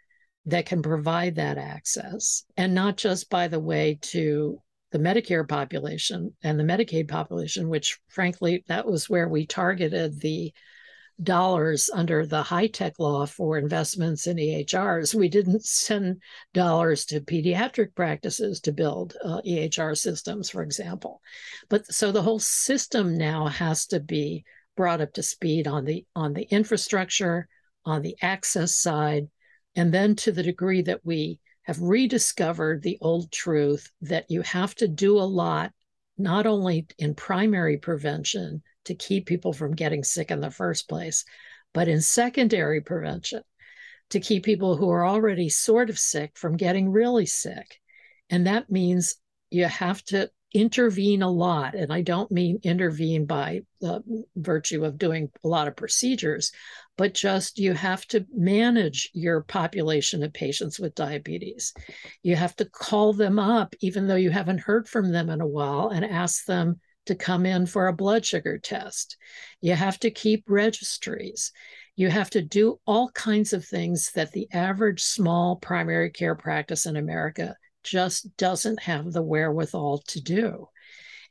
that 0.46 0.66
can 0.66 0.82
provide 0.82 1.36
that 1.36 1.58
access. 1.58 2.46
And 2.56 2.74
not 2.74 2.96
just, 2.96 3.30
by 3.30 3.50
the 3.50 3.60
way, 3.60 4.00
to 4.14 4.62
the 4.92 5.00
Medicare 5.00 5.46
population 5.46 6.34
and 6.42 6.58
the 6.58 6.64
Medicaid 6.64 7.10
population, 7.10 7.68
which 7.68 8.00
frankly, 8.08 8.64
that 8.70 8.88
was 8.88 9.10
where 9.10 9.28
we 9.28 9.46
targeted 9.46 10.22
the 10.22 10.54
dollars 11.22 11.90
under 11.94 12.26
the 12.26 12.44
HITECH 12.44 13.00
law 13.00 13.26
for 13.26 13.58
investments 13.58 14.28
in 14.28 14.38
EHRs. 14.38 15.16
We 15.16 15.30
didn't 15.30 15.66
send 15.66 16.22
dollars 16.54 17.06
to 17.06 17.22
pediatric 17.22 17.96
practices 17.96 18.60
to 18.62 18.72
build 18.72 19.16
uh, 19.24 19.42
EHR 19.46 19.98
systems, 19.98 20.50
for 20.50 20.62
example. 20.62 21.22
But 21.70 21.92
so 21.92 22.12
the 22.12 22.22
whole 22.22 22.40
system 22.40 23.18
now 23.18 23.48
has 23.48 23.88
to 23.88 24.00
be 24.00 24.46
brought 24.76 25.02
up 25.02 25.14
to 25.14 25.24
speed 25.24 25.68
on 25.68 25.86
the 25.86 26.06
on 26.16 26.34
the 26.34 26.44
infrastructure, 26.44 27.48
on 27.84 28.04
the 28.04 28.16
access 28.22 28.76
side, 28.76 29.28
and 29.76 29.94
then 29.94 30.16
to 30.18 30.32
the 30.32 30.44
degree 30.44 30.84
that 30.84 31.02
we 31.04 31.40
have 31.64 31.82
rediscovered 31.82 32.82
the 32.82 32.98
old 33.02 33.32
truth 33.32 33.92
that 34.02 34.30
you 34.30 34.42
have 34.42 34.74
to 34.76 34.88
do 34.88 35.18
a 35.18 35.22
lot, 35.22 35.74
not 36.18 36.46
only 36.46 36.88
in 36.98 37.14
primary 37.14 37.78
prevention 37.78 38.62
to 38.88 38.96
keep 38.96 39.26
people 39.26 39.54
from 39.54 39.76
getting 39.76 40.04
sick 40.04 40.32
in 40.32 40.42
the 40.42 40.52
first 40.52 40.90
place, 40.90 41.24
but 41.74 41.88
in 41.88 42.02
secondary 42.02 42.82
prevention 42.82 43.42
to 44.10 44.20
keep 44.20 44.44
people 44.44 44.76
who 44.76 44.90
are 44.90 45.06
already 45.06 45.50
sort 45.50 45.90
of 45.90 46.00
sick 46.00 46.32
from 46.36 46.58
getting 46.58 46.92
really 46.92 47.26
sick. 47.26 47.80
And 48.30 48.48
that 48.48 48.70
means 48.70 49.16
you 49.50 49.66
have 49.66 50.04
to 50.06 50.30
intervene 50.54 51.22
a 51.22 51.30
lot. 51.30 51.76
And 51.76 51.92
I 51.92 52.02
don't 52.02 52.32
mean 52.32 52.60
intervene 52.64 53.26
by 53.26 53.62
the 53.82 54.02
virtue 54.36 54.86
of 54.86 54.98
doing 54.98 55.30
a 55.44 55.48
lot 55.48 55.68
of 55.68 55.76
procedures, 55.76 56.52
but 56.98 57.14
just 57.14 57.60
you 57.60 57.74
have 57.74 58.06
to 58.08 58.26
manage 58.34 59.10
your 59.14 59.42
population 59.42 60.24
of 60.24 60.34
patients 60.34 60.80
with 60.80 60.96
diabetes. 60.96 61.74
You 62.24 62.38
have 62.38 62.56
to 62.58 62.66
call 62.66 63.14
them 63.14 63.40
up, 63.40 63.76
even 63.82 64.08
though 64.08 64.16
you 64.16 64.30
haven't 64.30 64.62
heard 64.62 64.88
from 64.88 65.12
them 65.12 65.30
in 65.30 65.42
a 65.42 65.48
while, 65.48 65.90
and 65.90 66.06
ask 66.06 66.46
them 66.46 66.80
to 67.08 67.16
come 67.16 67.46
in 67.46 67.66
for 67.66 67.88
a 67.88 67.94
blood 67.94 68.26
sugar 68.26 68.58
test. 68.58 69.18
You 69.62 69.74
have 69.74 70.00
to 70.00 70.12
keep 70.12 70.46
registries. 70.48 71.52
You 71.96 72.10
have 72.10 72.30
to 72.32 72.42
do 72.42 72.80
all 72.86 73.10
kinds 73.12 73.54
of 73.54 73.66
things 73.66 74.12
that 74.14 74.32
the 74.32 74.48
average 74.54 75.02
small 75.02 75.56
primary 75.56 76.12
care 76.12 76.36
practice 76.36 76.86
in 76.86 76.96
America 76.96 77.56
just 77.84 78.36
doesn't 78.38 78.82
have 78.84 79.12
the 79.12 79.24
wherewithal 79.24 80.04
to 80.08 80.22
do. 80.22 80.68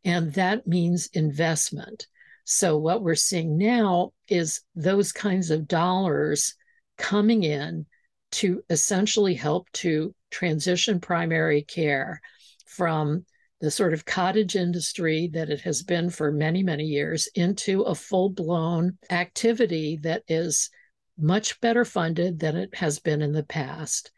And 0.05 0.33
that 0.35 0.67
means 0.67 1.09
investment. 1.12 2.07
So, 2.45 2.77
what 2.79 3.03
we're 3.03 3.17
seeing 3.17 3.59
now 3.59 4.12
is 4.29 4.61
those 4.75 5.12
kinds 5.12 5.51
of 5.51 5.67
dollars 5.67 6.55
coming 6.97 7.43
in 7.43 7.87
to 8.33 8.62
essentially 8.71 9.35
help 9.35 9.71
to 9.73 10.15
transition 10.31 11.01
primary 11.01 11.62
care 11.62 12.21
from 12.67 13.25
the 13.61 13.71
sort 13.71 13.95
of 13.95 14.05
cottage 14.05 14.55
industry 14.55 15.31
that 15.33 15.49
it 15.49 15.61
has 15.62 15.83
been 15.83 16.11
for 16.11 16.31
many, 16.31 16.62
many 16.62 16.85
years 16.85 17.29
into 17.35 17.83
a 17.83 17.95
full 17.95 18.29
blown 18.29 18.99
activity 19.11 19.99
that 20.03 20.23
is 20.29 20.71
much 21.19 21.59
better 21.61 21.85
funded 21.85 22.38
than 22.38 22.57
it 22.57 22.75
has 22.75 22.99
been 22.99 23.23
in 23.23 23.33
the 23.33 23.42
past. 23.42 24.11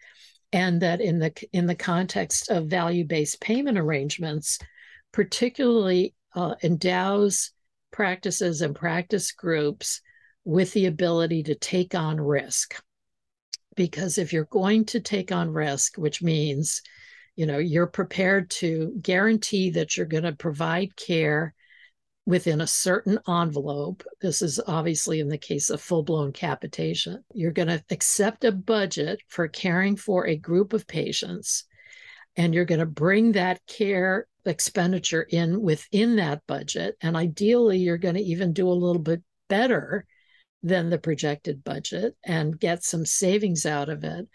And 0.53 0.83
that 0.83 1.01
in 1.01 1.19
the 1.19 1.33
in 1.53 1.67
the 1.67 1.75
context 1.75 2.51
of 2.51 2.67
value-based 2.67 3.41
payment 3.41 3.79
arrangements 3.79 4.59
particularly 5.13 6.15
uh, 6.35 6.55
endows 6.63 7.53
practices 7.91 8.61
and 8.63 8.75
practice 8.75 9.33
groups 9.33 10.01
with 10.45 10.73
the 10.73 10.87
ability 10.87 11.43
to 11.45 11.55
take 11.55 11.95
on 11.95 12.21
risk. 12.21 12.83
Because 13.77 14.19
if 14.19 14.33
you're 14.33 14.45
going 14.45 14.87
to 14.87 15.01
take 15.01 15.33
on 15.33 15.51
risk 15.51 15.97
which 15.97 16.23
means 16.23 16.83
you 17.39 17.47
know 17.47 17.59
you're 17.59 17.87
prepared 17.87 18.51
to 18.51 18.93
guarantee 19.01 19.71
that 19.71 19.97
you're 19.97 20.07
going 20.07 20.25
to 20.25 20.33
provide 20.33 20.97
care 20.97 21.55
within 22.27 22.61
a 22.61 22.67
certain 22.67 23.17
envelope. 23.29 24.03
This 24.21 24.43
is 24.43 24.61
obviously 24.67 25.21
in 25.21 25.29
the 25.29 25.39
case 25.39 25.71
of 25.71 25.81
full 25.81 26.03
blown 26.03 26.33
capitation. 26.33 27.23
You're 27.33 27.53
going 27.53 27.69
to 27.69 27.83
accept 27.91 28.45
a 28.45 28.51
budget 28.51 29.21
for 29.29 29.47
caring 29.47 29.95
for 29.95 30.27
a 30.27 30.37
group 30.37 30.73
of 30.73 30.89
patients, 30.89 31.65
and 32.35 32.53
you're 32.53 32.65
going 32.65 32.81
to 32.81 32.87
bring 32.87 33.33
that 33.33 33.65
care 33.69 34.27
expenditure 34.45 35.23
in 35.23 35.63
within 35.63 36.17
that 36.17 36.43
budget. 36.49 36.97
And 37.01 37.17
ideally, 37.17 37.79
you're 37.79 37.99
going 37.99 38.17
to 38.17 38.21
even 38.21 38.53
do 38.53 38.69
a 38.69 38.73
little 38.73 39.01
bit 39.01 39.23
better 39.49 40.07
than 40.65 40.91
the 40.91 40.99
projected 40.99 41.63
budget 41.63 42.17
and 42.25 42.59
get 42.59 42.83
some 42.83 43.07
savings 43.07 43.65
out 43.65 43.89
of 43.89 44.03
it 44.03 44.27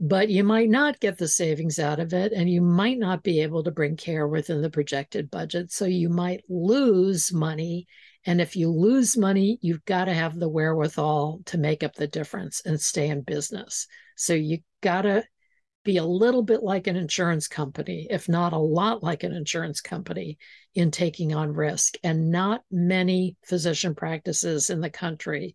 but 0.00 0.28
you 0.28 0.42
might 0.42 0.68
not 0.68 0.98
get 0.98 1.18
the 1.18 1.28
savings 1.28 1.78
out 1.78 2.00
of 2.00 2.12
it 2.12 2.32
and 2.32 2.50
you 2.50 2.60
might 2.60 2.98
not 2.98 3.22
be 3.22 3.40
able 3.40 3.62
to 3.62 3.70
bring 3.70 3.96
care 3.96 4.26
within 4.26 4.60
the 4.60 4.70
projected 4.70 5.30
budget. 5.30 5.70
So 5.70 5.84
you 5.84 6.08
might 6.08 6.44
lose 6.48 7.32
money 7.32 7.86
and 8.26 8.40
if 8.40 8.56
you 8.56 8.70
lose 8.70 9.16
money 9.16 9.58
you've 9.62 9.84
got 9.84 10.06
to 10.06 10.12
have 10.12 10.38
the 10.38 10.48
wherewithal 10.48 11.42
to 11.46 11.58
make 11.58 11.84
up 11.84 11.94
the 11.94 12.08
difference 12.08 12.60
and 12.64 12.80
stay 12.80 13.08
in 13.08 13.22
business. 13.22 13.86
So 14.16 14.34
you 14.34 14.58
got 14.80 15.02
to 15.02 15.24
be 15.84 15.98
a 15.98 16.04
little 16.04 16.42
bit 16.42 16.62
like 16.62 16.86
an 16.86 16.96
insurance 16.96 17.46
company 17.46 18.08
if 18.10 18.28
not 18.28 18.52
a 18.52 18.58
lot 18.58 19.02
like 19.02 19.22
an 19.22 19.32
insurance 19.32 19.80
company 19.80 20.38
in 20.74 20.90
taking 20.90 21.34
on 21.34 21.52
risk. 21.52 21.94
And 22.02 22.32
not 22.32 22.62
many 22.68 23.36
physician 23.46 23.94
practices 23.94 24.70
in 24.70 24.80
the 24.80 24.90
country 24.90 25.54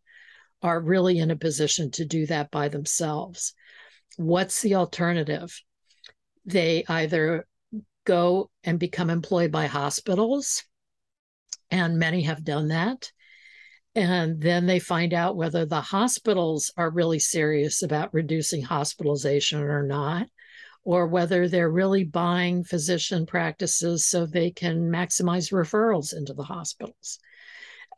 are 0.62 0.80
really 0.80 1.20
in 1.20 1.30
a 1.30 1.36
position 1.36 1.92
to 1.92 2.06
do 2.06 2.26
that 2.28 2.52
by 2.52 2.70
themselves 2.70 3.54
what's 4.20 4.62
the 4.62 4.76
alternative? 4.76 5.64
They 6.46 6.84
either 6.90 7.48
go 8.06 8.52
and 8.66 8.78
become 8.78 9.10
employed 9.10 9.50
by 9.50 9.68
hospitals, 9.68 10.66
and 11.72 11.98
many 11.98 12.24
have 12.24 12.44
done 12.44 12.68
that. 12.68 13.12
And 13.96 14.42
then 14.42 14.66
they 14.66 14.80
find 14.80 15.14
out 15.14 15.38
whether 15.38 15.66
the 15.66 15.80
hospitals 15.80 16.74
are 16.76 16.90
really 16.90 17.20
serious 17.20 17.82
about 17.82 18.14
reducing 18.14 18.62
hospitalization 18.62 19.62
or 19.62 19.84
not, 19.84 20.28
or 20.84 21.08
whether 21.08 21.48
they're 21.48 21.72
really 21.72 22.04
buying 22.04 22.66
physician 22.66 23.26
practices 23.26 24.06
so 24.06 24.26
they 24.26 24.52
can 24.52 24.90
maximize 24.90 25.54
referrals 25.54 26.14
into 26.14 26.34
the 26.34 26.44
hospitals. 26.44 27.20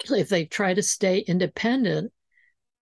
If 0.07 0.29
they 0.29 0.45
try 0.45 0.75
to 0.75 0.84
stay 0.84 1.19
independent, 1.19 2.13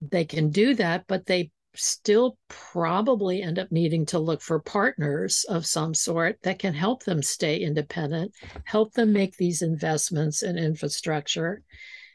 they 0.01 0.25
can 0.25 0.49
do 0.49 0.73
that, 0.75 1.05
but 1.07 1.25
they 1.25 1.51
still 1.75 2.37
probably 2.47 3.41
end 3.41 3.59
up 3.59 3.71
needing 3.71 4.05
to 4.07 4.19
look 4.19 4.41
for 4.41 4.59
partners 4.59 5.45
of 5.47 5.65
some 5.65 5.93
sort 5.93 6.37
that 6.43 6.59
can 6.59 6.73
help 6.73 7.03
them 7.03 7.21
stay 7.21 7.57
independent, 7.57 8.33
help 8.65 8.93
them 8.93 9.13
make 9.13 9.37
these 9.37 9.61
investments 9.61 10.41
in 10.43 10.57
infrastructure, 10.57 11.61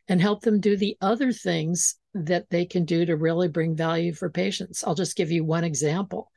and 0.08 0.20
help 0.20 0.42
them 0.42 0.60
do 0.60 0.76
the 0.76 0.96
other 1.00 1.32
things 1.32 1.96
that 2.12 2.48
they 2.50 2.66
can 2.66 2.84
do 2.84 3.06
to 3.06 3.16
really 3.16 3.48
bring 3.48 3.74
value 3.74 4.12
for 4.12 4.28
patients. 4.28 4.84
I'll 4.84 4.94
just 4.94 5.16
give 5.16 5.30
you 5.30 5.44
one 5.44 5.64
example. 5.64 6.30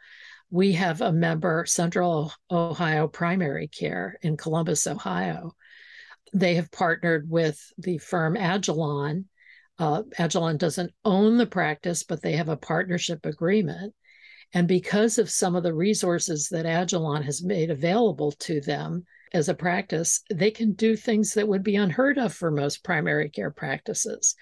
we 0.49 0.73
have 0.73 1.01
a 1.01 1.11
member, 1.11 1.65
Central 1.65 2.31
Ohio 2.49 3.07
Primary 3.07 3.67
Care 3.67 4.17
in 4.21 4.37
Columbus, 4.37 4.87
Ohio. 4.87 5.53
They 6.33 6.55
have 6.55 6.71
partnered 6.71 7.29
with 7.29 7.59
the 7.77 7.97
firm 7.97 8.35
Agilon. 8.35 9.25
Uh, 9.79 10.03
Agilon 10.17 10.57
doesn't 10.57 10.93
own 11.05 11.37
the 11.37 11.45
practice, 11.45 12.03
but 12.03 12.21
they 12.21 12.33
have 12.33 12.49
a 12.49 12.57
partnership 12.57 13.25
agreement. 13.25 13.93
And 14.53 14.67
because 14.67 15.17
of 15.17 15.29
some 15.29 15.55
of 15.55 15.63
the 15.63 15.73
resources 15.73 16.47
that 16.49 16.65
Agilon 16.65 17.23
has 17.23 17.43
made 17.43 17.69
available 17.69 18.31
to 18.31 18.61
them 18.61 19.03
as 19.33 19.49
a 19.49 19.53
practice, 19.53 20.21
they 20.33 20.51
can 20.51 20.73
do 20.73 20.95
things 20.95 21.33
that 21.33 21.47
would 21.47 21.63
be 21.63 21.75
unheard 21.75 22.17
of 22.17 22.33
for 22.33 22.49
most 22.49 22.83
primary 22.83 23.29
care 23.29 23.51
practices. 23.51 24.35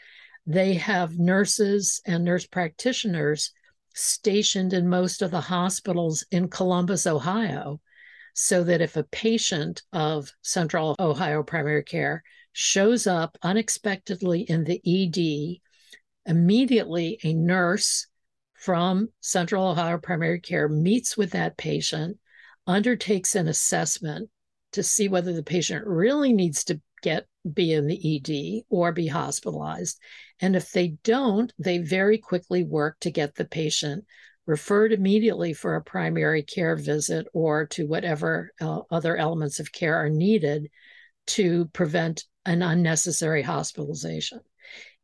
They 0.45 0.75
have 0.75 1.17
nurses 1.17 2.01
and 2.05 2.23
nurse 2.23 2.45
practitioners 2.45 3.51
stationed 3.95 4.73
in 4.73 4.87
most 4.87 5.21
of 5.21 5.31
the 5.31 5.41
hospitals 5.41 6.23
in 6.29 6.49
Columbus, 6.49 7.07
Ohio, 7.07 7.81
so 8.33 8.63
that 8.63 8.81
if 8.81 8.95
a 8.95 9.03
patient 9.03 9.81
of 9.91 10.31
Central 10.43 10.95
Ohio 10.99 11.41
Primary 11.41 11.83
Care 11.83 12.23
shows 12.57 13.05
up 13.05 13.37
unexpectedly 13.41 14.39
in 14.43 14.63
the 14.63 14.79
ED, 14.87 15.59
immediately 16.25 17.19
a 17.21 17.33
nurse 17.33 18.07
from 18.53 19.09
Central 19.19 19.67
Ohio 19.67 19.97
Primary 19.97 20.39
Care 20.39 20.69
meets 20.69 21.17
with 21.17 21.31
that 21.31 21.57
patient, 21.57 22.17
undertakes 22.65 23.35
an 23.35 23.49
assessment 23.49 24.29
to 24.71 24.83
see 24.83 25.09
whether 25.09 25.33
the 25.33 25.43
patient 25.43 25.85
really 25.85 26.31
needs 26.31 26.63
to 26.63 26.79
get 27.01 27.27
be 27.53 27.73
in 27.73 27.87
the 27.87 28.15
ED 28.15 28.63
or 28.69 28.93
be 28.93 29.07
hospitalized. 29.07 29.99
And 30.39 30.55
if 30.55 30.71
they 30.71 30.95
don't, 31.03 31.51
they 31.59 31.79
very 31.79 32.17
quickly 32.17 32.63
work 32.63 32.95
to 33.01 33.11
get 33.11 33.35
the 33.35 33.43
patient 33.43 34.05
referred 34.45 34.93
immediately 34.93 35.51
for 35.51 35.75
a 35.75 35.83
primary 35.83 36.41
care 36.41 36.77
visit 36.77 37.27
or 37.33 37.65
to 37.65 37.85
whatever 37.85 38.53
uh, 38.61 38.79
other 38.89 39.17
elements 39.17 39.59
of 39.59 39.73
care 39.73 39.97
are 39.97 40.09
needed 40.09 40.69
to 41.27 41.65
prevent 41.73 42.23
an 42.45 42.61
unnecessary 42.61 43.41
hospitalization. 43.41 44.39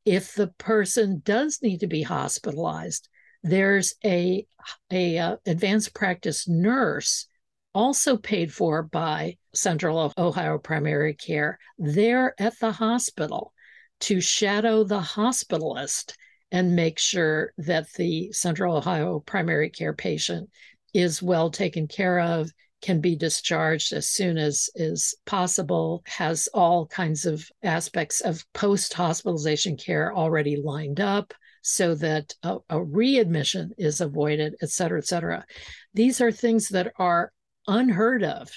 If 0.06 0.34
the 0.34 0.47
person 0.47 1.21
does 1.23 1.60
need 1.62 1.80
to 1.82 1.88
be 1.88 2.01
hospitalized, 2.01 3.08
there's 3.43 3.95
a, 4.04 4.45
a 4.91 5.17
uh, 5.17 5.38
advanced 5.45 5.93
practice 5.93 6.47
nurse 6.47 7.27
also 7.73 8.17
paid 8.17 8.54
for 8.54 8.84
by 8.84 9.38
Central 9.54 10.12
Ohio 10.17 10.58
Primary 10.58 11.13
Care 11.13 11.58
there 11.77 12.36
at 12.39 12.60
the 12.60 12.71
hospital 12.71 13.54
to 14.01 14.19
shadow 14.19 14.84
the 14.84 14.99
hospitalist 14.99 16.13
and 16.51 16.75
make 16.75 16.99
sure 16.99 17.54
that 17.58 17.91
the 17.93 18.32
Central 18.34 18.75
Ohio 18.75 19.19
Primary 19.19 19.69
Care 19.69 19.93
patient 19.93 20.49
is 20.93 21.21
well 21.21 21.49
taken 21.49 21.88
care 21.88 22.19
of, 22.19 22.51
can 22.82 23.00
be 23.00 23.15
discharged 23.15 23.94
as 23.94 24.10
soon 24.10 24.38
as 24.38 24.70
is 24.76 25.15
possible, 25.26 26.02
has 26.08 26.50
all 26.54 26.88
kinds 26.88 27.26
of 27.26 27.48
aspects 27.63 28.22
of 28.22 28.46
post 28.54 28.94
hospitalization 28.94 29.78
care 29.78 30.13
already 30.13 30.56
lined 30.56 31.00
up 31.00 31.34
so 31.62 31.94
that 31.96 32.34
a, 32.41 32.58
a 32.70 32.84
readmission 32.84 33.72
is 33.78 34.02
avoided, 34.02 34.56
et 34.62 34.70
cetera, 34.70 34.98
et 34.98 35.06
cetera. 35.06 35.46
These 35.94 36.20
are 36.20 36.32
things 36.32 36.70
that 36.70 36.91
are 36.98 37.32
unheard 37.67 38.24
of 38.24 38.52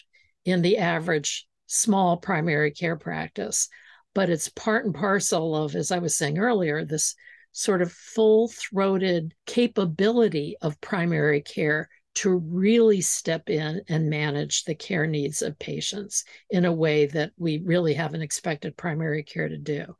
in 0.45 0.63
the 0.63 0.79
average 0.79 1.47
small 1.67 2.17
primary 2.17 2.71
care 2.71 2.97
practice. 2.97 3.69
But 4.15 4.31
it's 4.31 4.49
part 4.49 4.85
and 4.87 4.95
parcel 4.95 5.57
of, 5.57 5.75
as 5.75 5.91
I 5.91 5.99
was 5.99 6.17
saying 6.17 6.39
earlier, 6.39 6.85
this 6.85 7.15
sort 7.53 7.83
of 7.83 7.93
full 7.93 8.49
throated 8.49 9.35
capability 9.45 10.57
of 10.63 10.81
primary 10.81 11.41
care 11.41 11.89
to 12.15 12.31
really 12.31 13.01
step 13.01 13.51
in 13.51 13.83
and 13.89 14.09
manage 14.09 14.65
the 14.65 14.75
care 14.75 15.07
needs 15.07 15.43
of 15.43 15.59
patients 15.59 16.25
in 16.51 16.65
a 16.65 16.73
way 16.73 17.07
that 17.07 17.33
we 17.37 17.59
really 17.65 17.95
haven't 17.95 18.23
expected 18.23 18.77
primary 18.77 19.23
care 19.23 19.49
to 19.49 19.59
do. 19.59 19.97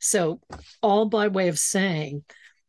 So, 0.00 0.40
all 0.82 1.06
by 1.06 1.28
way 1.28 1.48
of 1.48 1.58
saying, 1.58 2.24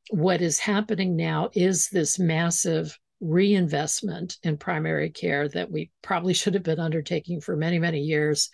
what 0.09 0.41
is 0.41 0.59
happening 0.59 1.15
now 1.15 1.49
is 1.53 1.89
this 1.89 2.19
massive 2.19 2.97
reinvestment 3.21 4.37
in 4.43 4.57
primary 4.57 5.09
care 5.09 5.47
that 5.49 5.71
we 5.71 5.91
probably 6.01 6.33
should 6.33 6.53
have 6.53 6.63
been 6.63 6.79
undertaking 6.79 7.41
for 7.41 7.55
many, 7.55 7.79
many 7.79 7.99
years. 7.99 8.49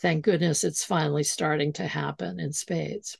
Thank 0.00 0.24
goodness 0.24 0.64
it's 0.64 0.84
finally 0.84 1.22
starting 1.22 1.72
to 1.74 1.86
happen 1.86 2.40
in 2.40 2.52
spades. 2.52 3.16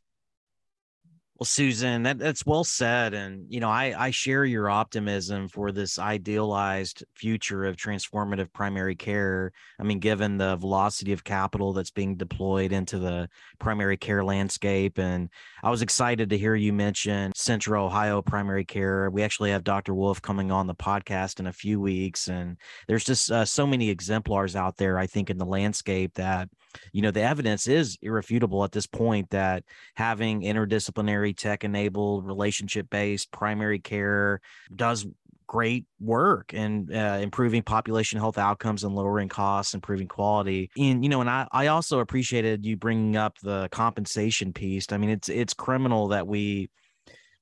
Well, 1.41 1.47
Susan, 1.47 2.03
that, 2.03 2.19
that's 2.19 2.45
well 2.45 2.65
said. 2.65 3.15
And, 3.15 3.47
you 3.49 3.61
know, 3.61 3.71
I, 3.71 3.95
I 3.97 4.11
share 4.11 4.45
your 4.45 4.69
optimism 4.69 5.49
for 5.49 5.73
this 5.73 5.99
idealized 5.99 7.03
future 7.15 7.65
of 7.65 7.77
transformative 7.77 8.53
primary 8.53 8.95
care. 8.95 9.51
I 9.79 9.85
mean, 9.85 10.01
given 10.01 10.37
the 10.37 10.57
velocity 10.57 11.15
of 11.15 11.25
capital 11.25 11.73
that's 11.73 11.91
being 11.93 12.17
deployed 12.17 12.73
into 12.73 12.99
the 12.99 13.27
primary 13.59 13.97
care 13.97 14.23
landscape. 14.23 14.99
And 14.99 15.31
I 15.63 15.71
was 15.71 15.81
excited 15.81 16.29
to 16.29 16.37
hear 16.37 16.55
you 16.57 16.75
mention 16.75 17.33
Central 17.35 17.87
Ohio 17.87 18.21
primary 18.21 18.67
care. 18.67 19.09
We 19.09 19.23
actually 19.23 19.53
have 19.53 19.65
Dr. 19.65 19.95
Wolf 19.95 20.21
coming 20.21 20.53
on 20.53 20.67
the 20.67 20.75
podcast 20.75 21.41
in 21.41 21.47
a 21.47 21.55
few 21.55 21.81
weeks. 21.81 22.29
And 22.29 22.59
there's 22.87 23.05
just 23.05 23.31
uh, 23.31 23.47
so 23.47 23.67
many 23.67 23.89
exemplars 23.89 24.57
out 24.57 24.77
there, 24.77 24.99
I 24.99 25.07
think, 25.07 25.31
in 25.31 25.39
the 25.39 25.47
landscape 25.47 26.13
that 26.17 26.51
you 26.93 27.03
know 27.03 27.11
the 27.11 27.23
evidence 27.23 27.67
is 27.67 27.99
irrefutable 28.03 28.65
at 28.65 28.73
this 28.73 28.87
point 28.87 29.31
that 29.31 29.65
having 29.95 30.43
interdisciplinary 30.43 31.37
tech 31.37 31.65
enabled 31.65 32.27
relationship 32.27 32.89
based 32.91 33.31
primary 33.31 33.79
care 33.79 34.41
does 34.75 35.07
great 35.51 35.85
work 35.99 36.55
in 36.55 36.89
uh, 36.95 37.19
improving 37.21 37.61
population 37.61 38.21
health 38.21 38.39
outcomes 38.39 38.85
and 38.85 38.95
lowering 38.95 39.29
costs 39.29 39.75
improving 39.75 40.07
quality. 40.07 40.71
And 40.79 41.03
you 41.03 41.09
know 41.09 41.21
and 41.21 41.29
I, 41.29 41.49
I 41.51 41.67
also 41.67 41.99
appreciated 41.99 42.65
you 42.65 42.77
bringing 42.77 43.17
up 43.17 43.37
the 43.43 43.69
compensation 43.73 44.53
piece. 44.53 44.87
I 44.93 44.97
mean 44.97 45.11
it's 45.11 45.29
it's 45.29 45.53
criminal 45.53 46.09
that 46.09 46.29
we 46.29 46.71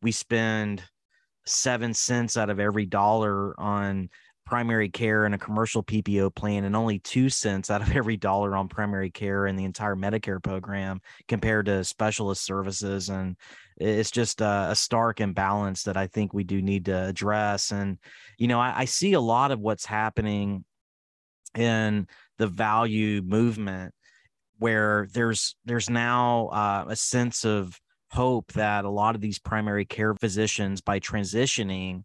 we 0.00 0.10
spend 0.10 0.82
seven 1.44 1.92
cents 1.92 2.38
out 2.38 2.48
of 2.48 2.58
every 2.58 2.86
dollar 2.86 3.58
on 3.60 4.08
primary 4.48 4.88
care 4.88 5.26
and 5.26 5.34
a 5.34 5.38
commercial 5.38 5.82
PPO 5.82 6.34
plan 6.34 6.64
and 6.64 6.74
only 6.74 6.98
two 7.00 7.28
cents 7.28 7.70
out 7.70 7.82
of 7.82 7.90
every 7.94 8.16
dollar 8.16 8.56
on 8.56 8.66
primary 8.66 9.11
care 9.11 9.46
in 9.46 9.56
the 9.56 9.64
entire 9.64 9.94
Medicare 9.94 10.42
program 10.42 11.02
compared 11.28 11.66
to 11.66 11.84
specialist 11.84 12.44
services. 12.44 13.11
And 13.11 13.37
it's 13.76 14.11
just 14.11 14.40
a, 14.40 14.68
a 14.70 14.74
stark 14.74 15.20
imbalance 15.20 15.82
that 15.82 15.98
I 15.98 16.06
think 16.06 16.32
we 16.32 16.44
do 16.44 16.62
need 16.62 16.87
to 16.87 17.08
address. 17.08 17.72
And, 17.72 17.98
you 18.38 18.48
know, 18.48 18.58
I, 18.58 18.72
I 18.78 18.84
see 18.87 19.12
a 19.12 19.20
lot 19.20 19.50
of 19.50 19.61
what's 19.61 19.84
happening 19.84 20.64
in 21.54 22.06
the 22.38 22.46
value 22.46 23.20
movement 23.20 23.92
where 24.58 25.08
there's 25.12 25.56
there's 25.66 25.90
now 25.90 26.46
uh, 26.48 26.87
a 26.88 26.96
sense 26.96 27.44
of 27.44 27.78
hope 28.11 28.50
that 28.54 28.87
a 28.87 28.90
lot 28.90 29.14
of 29.14 29.20
these 29.20 29.38
primary 29.38 29.84
care 29.84 30.14
physicians 30.14 30.80
by 30.80 30.98
transitioning 30.98 32.02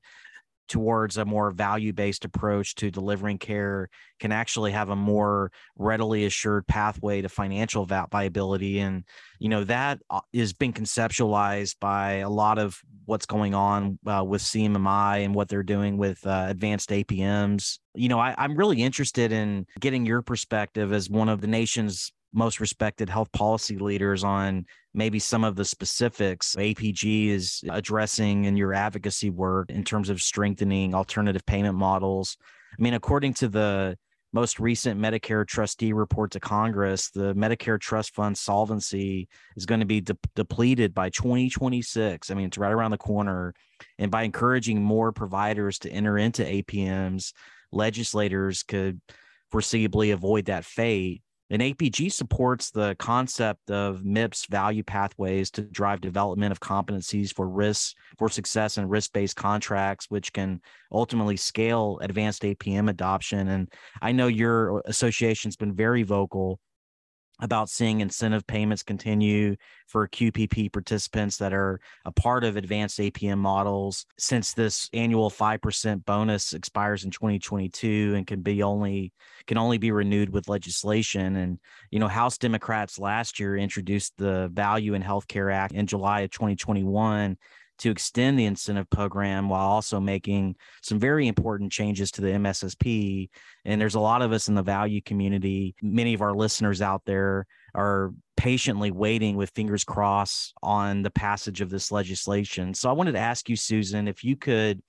towards 0.67 1.17
a 1.17 1.25
more 1.25 1.51
value 1.51 1.93
based 1.93 2.25
approach 2.25 2.75
to 2.75 2.89
delivering 2.89 3.37
care 3.37 3.89
can 4.19 4.31
actually 4.31 4.71
have 4.71 4.89
a 4.89 4.95
more 4.95 5.51
readily 5.77 6.25
assured 6.25 6.65
pathway 6.67 7.21
to 7.21 7.29
financial 7.29 7.85
viability 7.85 8.79
and 8.79 9.03
you 9.39 9.49
know 9.49 9.63
that 9.63 9.99
uh, 10.09 10.21
is 10.31 10.53
being 10.53 10.73
conceptualized 10.73 11.75
by 11.79 12.13
a 12.15 12.29
lot 12.29 12.57
of 12.57 12.79
what's 13.05 13.25
going 13.25 13.53
on 13.53 13.99
uh, 14.07 14.23
with 14.23 14.41
CMMI 14.41 15.25
and 15.25 15.35
what 15.35 15.49
they're 15.49 15.63
doing 15.63 15.97
with 15.97 16.25
uh, 16.25 16.45
advanced 16.47 16.89
APMs 16.89 17.79
you 17.95 18.09
know 18.09 18.19
I, 18.19 18.33
I'm 18.37 18.55
really 18.55 18.81
interested 18.81 19.31
in 19.31 19.65
getting 19.79 20.05
your 20.05 20.21
perspective 20.21 20.93
as 20.93 21.09
one 21.09 21.29
of 21.29 21.41
the 21.41 21.47
nation's 21.47 22.13
most 22.33 22.59
respected 22.59 23.09
health 23.09 23.31
policy 23.31 23.77
leaders 23.77 24.23
on 24.23 24.65
maybe 24.93 25.19
some 25.19 25.43
of 25.43 25.55
the 25.55 25.65
specifics 25.65 26.55
APG 26.55 27.29
is 27.29 27.63
addressing 27.69 28.45
in 28.45 28.57
your 28.57 28.73
advocacy 28.73 29.29
work 29.29 29.69
in 29.69 29.83
terms 29.83 30.09
of 30.09 30.21
strengthening 30.21 30.93
alternative 30.93 31.45
payment 31.45 31.75
models. 31.75 32.37
I 32.77 32.81
mean, 32.81 32.95
according 32.95 33.35
to 33.35 33.47
the 33.47 33.97
most 34.33 34.59
recent 34.59 34.99
Medicare 34.99 35.47
trustee 35.47 35.93
report 35.93 36.31
to 36.31 36.39
Congress, 36.39 37.11
the 37.11 37.35
Medicare 37.35 37.79
trust 37.79 38.15
fund 38.15 38.35
solvency 38.35 39.27
is 39.55 39.67
going 39.67 39.79
to 39.79 39.85
be 39.85 40.01
de- 40.01 40.17
depleted 40.35 40.93
by 40.93 41.09
2026. 41.11 42.31
I 42.31 42.33
mean, 42.33 42.47
it's 42.47 42.57
right 42.57 42.71
around 42.71 42.91
the 42.91 42.97
corner. 42.97 43.53
And 43.99 44.09
by 44.09 44.23
encouraging 44.23 44.81
more 44.81 45.11
providers 45.11 45.77
to 45.79 45.91
enter 45.91 46.17
into 46.17 46.43
APMs, 46.43 47.33
legislators 47.71 48.63
could 48.63 48.99
foreseeably 49.53 50.13
avoid 50.13 50.45
that 50.45 50.65
fate. 50.65 51.21
And 51.49 51.61
APG 51.61 52.11
supports 52.11 52.71
the 52.71 52.95
concept 52.99 53.69
of 53.69 54.03
MIPS 54.03 54.47
value 54.49 54.83
pathways 54.83 55.51
to 55.51 55.61
drive 55.61 56.01
development 56.01 56.51
of 56.51 56.59
competencies 56.59 57.33
for 57.33 57.47
risks 57.47 57.93
for 58.17 58.29
success 58.29 58.77
and 58.77 58.89
risk-based 58.89 59.35
contracts, 59.35 60.07
which 60.09 60.33
can 60.33 60.61
ultimately 60.91 61.37
scale 61.37 61.99
advanced 62.01 62.43
APM 62.43 62.89
adoption. 62.89 63.49
And 63.49 63.71
I 64.01 64.13
know 64.13 64.27
your 64.27 64.77
uh, 64.77 64.81
association's 64.85 65.55
been 65.55 65.75
very 65.75 66.03
vocal 66.03 66.59
about 67.43 67.69
seeing 67.69 67.99
incentive 67.99 68.47
payments 68.47 68.83
continue 68.83 69.57
for 69.85 70.07
QPP 70.07 70.71
participants 70.71 71.35
that 71.37 71.53
are 71.53 71.81
a 72.05 72.11
part 72.11 72.45
of 72.45 72.55
advanced 72.55 72.99
APM 72.99 73.37
models 73.37 74.05
since 74.17 74.53
this 74.53 74.89
annual 74.93 75.29
5% 75.29 76.05
bonus 76.05 76.53
expires 76.53 77.03
in 77.03 77.11
2022 77.11 78.13
and 78.15 78.25
can 78.25 78.41
be 78.41 78.63
only 78.63 79.11
can 79.45 79.57
only 79.57 79.77
be 79.77 79.91
renewed 79.91 80.29
with 80.29 80.47
legislation. 80.47 81.35
And 81.35 81.59
you 81.91 81.99
know 81.99 82.07
House 82.07 82.37
Democrats 82.37 82.97
last 82.97 83.41
year 83.41 83.57
introduced 83.57 84.13
the 84.17 84.49
Value 84.53 84.93
in 84.93 85.03
Healthcare 85.03 85.53
Act 85.53 85.73
in 85.73 85.85
July 85.85 86.21
of 86.21 86.31
2021 86.31 87.37
to 87.79 87.91
extend 87.91 88.37
the 88.37 88.45
incentive 88.45 88.89
program 88.89 89.49
while 89.49 89.67
also 89.67 89.99
making 89.99 90.55
some 90.81 90.99
very 90.99 91.27
important 91.27 91.71
changes 91.71 92.11
to 92.11 92.21
the 92.21 92.29
MSSP. 92.29 93.29
And 93.65 93.79
there's 93.79 93.95
a 93.95 93.99
lot 93.99 94.21
of 94.21 94.31
us 94.31 94.47
in 94.47 94.55
the 94.55 94.63
value 94.63 95.01
community, 95.01 95.75
many 95.81 96.13
of 96.13 96.21
our 96.21 96.33
listeners 96.33 96.81
out 96.81 97.01
there 97.05 97.45
are 97.75 98.11
patiently 98.37 98.91
waiting 98.91 99.35
with 99.35 99.49
fingers 99.51 99.83
crossed 99.83 100.53
on 100.61 101.01
the 101.01 101.09
passage 101.09 101.61
of 101.61 101.69
this 101.69 101.91
legislation. 101.91 102.73
So 102.73 102.89
I 102.89 102.93
wanted 102.93 103.13
to 103.13 103.19
ask 103.19 103.49
you, 103.49 103.55
Susan, 103.55 104.07
if 104.07 104.23
you 104.23 104.35
could 104.35 104.81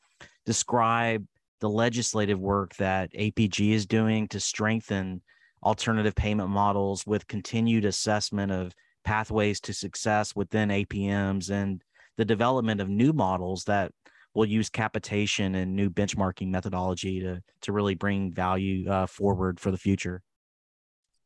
describe 0.44 1.26
the 1.60 1.68
legislative 1.68 2.38
work 2.38 2.74
that 2.76 3.12
APG 3.12 3.70
is 3.70 3.86
doing 3.86 4.28
to 4.28 4.40
strengthen 4.40 5.22
alternative 5.62 6.14
payment 6.14 6.50
models 6.50 7.06
with 7.06 7.26
continued 7.26 7.86
assessment 7.86 8.52
of 8.52 8.74
pathways 9.04 9.60
to 9.60 9.72
success 9.72 10.34
within 10.36 10.68
APMs 10.68 11.50
and 11.50 11.82
the 12.16 12.24
development 12.24 12.80
of 12.80 12.88
new 12.88 13.12
models 13.12 13.64
that 13.64 13.92
will 14.34 14.44
use 14.44 14.68
capitation 14.68 15.54
and 15.54 15.74
new 15.74 15.90
benchmarking 15.90 16.48
methodology 16.48 17.20
to 17.20 17.40
to 17.62 17.72
really 17.72 17.94
bring 17.94 18.32
value 18.32 18.88
uh, 18.90 19.06
forward 19.06 19.60
for 19.60 19.70
the 19.70 19.78
future. 19.78 20.22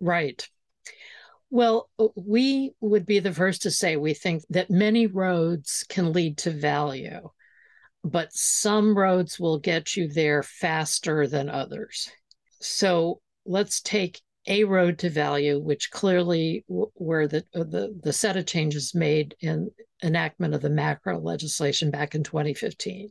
Right. 0.01 0.49
Well, 1.51 1.89
we 2.15 2.73
would 2.81 3.07
be 3.07 3.21
the 3.21 3.33
first 3.33 3.63
to 3.63 3.71
say 3.71 3.97
we 3.97 4.13
think 4.13 4.43
that 4.51 4.71
many 4.71 5.07
roads 5.07 5.85
can 5.89 6.13
lead 6.13 6.37
to 6.39 6.51
value, 6.51 7.31
but 8.05 8.33
some 8.33 8.97
roads 8.97 9.41
will 9.41 9.59
get 9.59 9.97
you 9.97 10.09
there 10.09 10.43
faster 10.43 11.27
than 11.27 11.49
others. 11.49 12.11
So 12.61 13.23
let's 13.47 13.81
take 13.81 14.21
a 14.49 14.65
road 14.65 14.99
to 14.99 15.11
value, 15.11 15.61
which 15.61 15.91
clearly 15.91 16.65
were 16.69 17.29
the, 17.29 17.45
the 17.53 17.97
the 18.03 18.13
set 18.13 18.37
of 18.37 18.47
changes 18.47 18.95
made 18.95 19.37
in 19.41 19.71
enactment 20.03 20.55
of 20.55 20.63
the 20.63 20.71
MACRA 20.71 21.19
legislation 21.23 21.91
back 21.91 22.15
in 22.15 22.25
2015, 22.25 23.11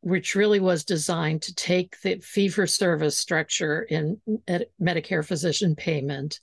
which 0.00 0.34
really 0.34 0.60
was 0.60 0.84
designed 0.84 1.42
to 1.42 1.54
take 1.54 2.00
the 2.00 2.18
fee 2.20 2.48
for 2.48 2.66
service 2.66 3.18
structure 3.18 3.82
in 3.82 4.20
Medicare 4.80 5.24
physician 5.24 5.76
payment 5.76 6.40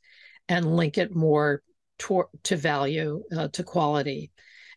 and 0.50 0.76
link 0.76 0.98
it 0.98 1.16
more 1.16 1.62
to, 2.00 2.26
to 2.44 2.56
value, 2.56 3.24
uh, 3.36 3.48
to 3.50 3.64
quality, 3.64 4.32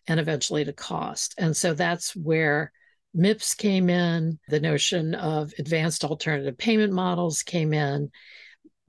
and 0.07 0.19
eventually 0.19 0.65
to 0.65 0.73
cost. 0.73 1.35
And 1.39 1.57
so 1.57 1.75
that's 1.75 2.17
where 2.17 2.73
MIPS 3.15 3.57
came 3.57 3.91
in, 3.91 4.39
the 4.49 4.61
notion 4.61 5.15
of 5.15 5.53
advanced 5.59 6.05
alternative 6.05 6.57
payment 6.57 6.93
models 6.93 7.43
came 7.43 7.73
in. 7.73 8.11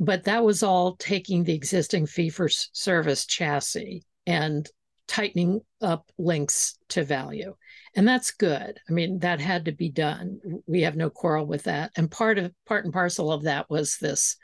But 0.02 0.24
that 0.24 0.44
was 0.44 0.64
all 0.64 0.96
taking 0.96 1.44
the 1.44 1.54
existing 1.54 2.08
fee 2.08 2.30
for 2.30 2.50
service 2.50 3.28
chassis 3.28 4.02
and 4.26 4.68
tightening 5.08 5.62
up 5.80 6.10
links 6.18 6.80
to 6.90 7.04
value. 7.04 7.54
And 7.96 8.08
that's 8.08 8.32
good. 8.32 8.80
I 8.90 8.94
mean, 8.94 9.20
that 9.20 9.40
had 9.40 9.66
to 9.66 9.72
be 9.72 9.90
done. 9.90 10.40
We 10.66 10.82
have 10.82 10.96
no 10.96 11.12
quarrel 11.12 11.46
with 11.46 11.64
that. 11.64 11.92
And 11.96 12.10
part 12.10 12.40
of 12.40 12.52
part 12.66 12.84
and 12.84 12.92
parcel 12.92 13.32
of 13.32 13.44
that 13.44 13.70
was 13.70 13.98
this 13.98 14.38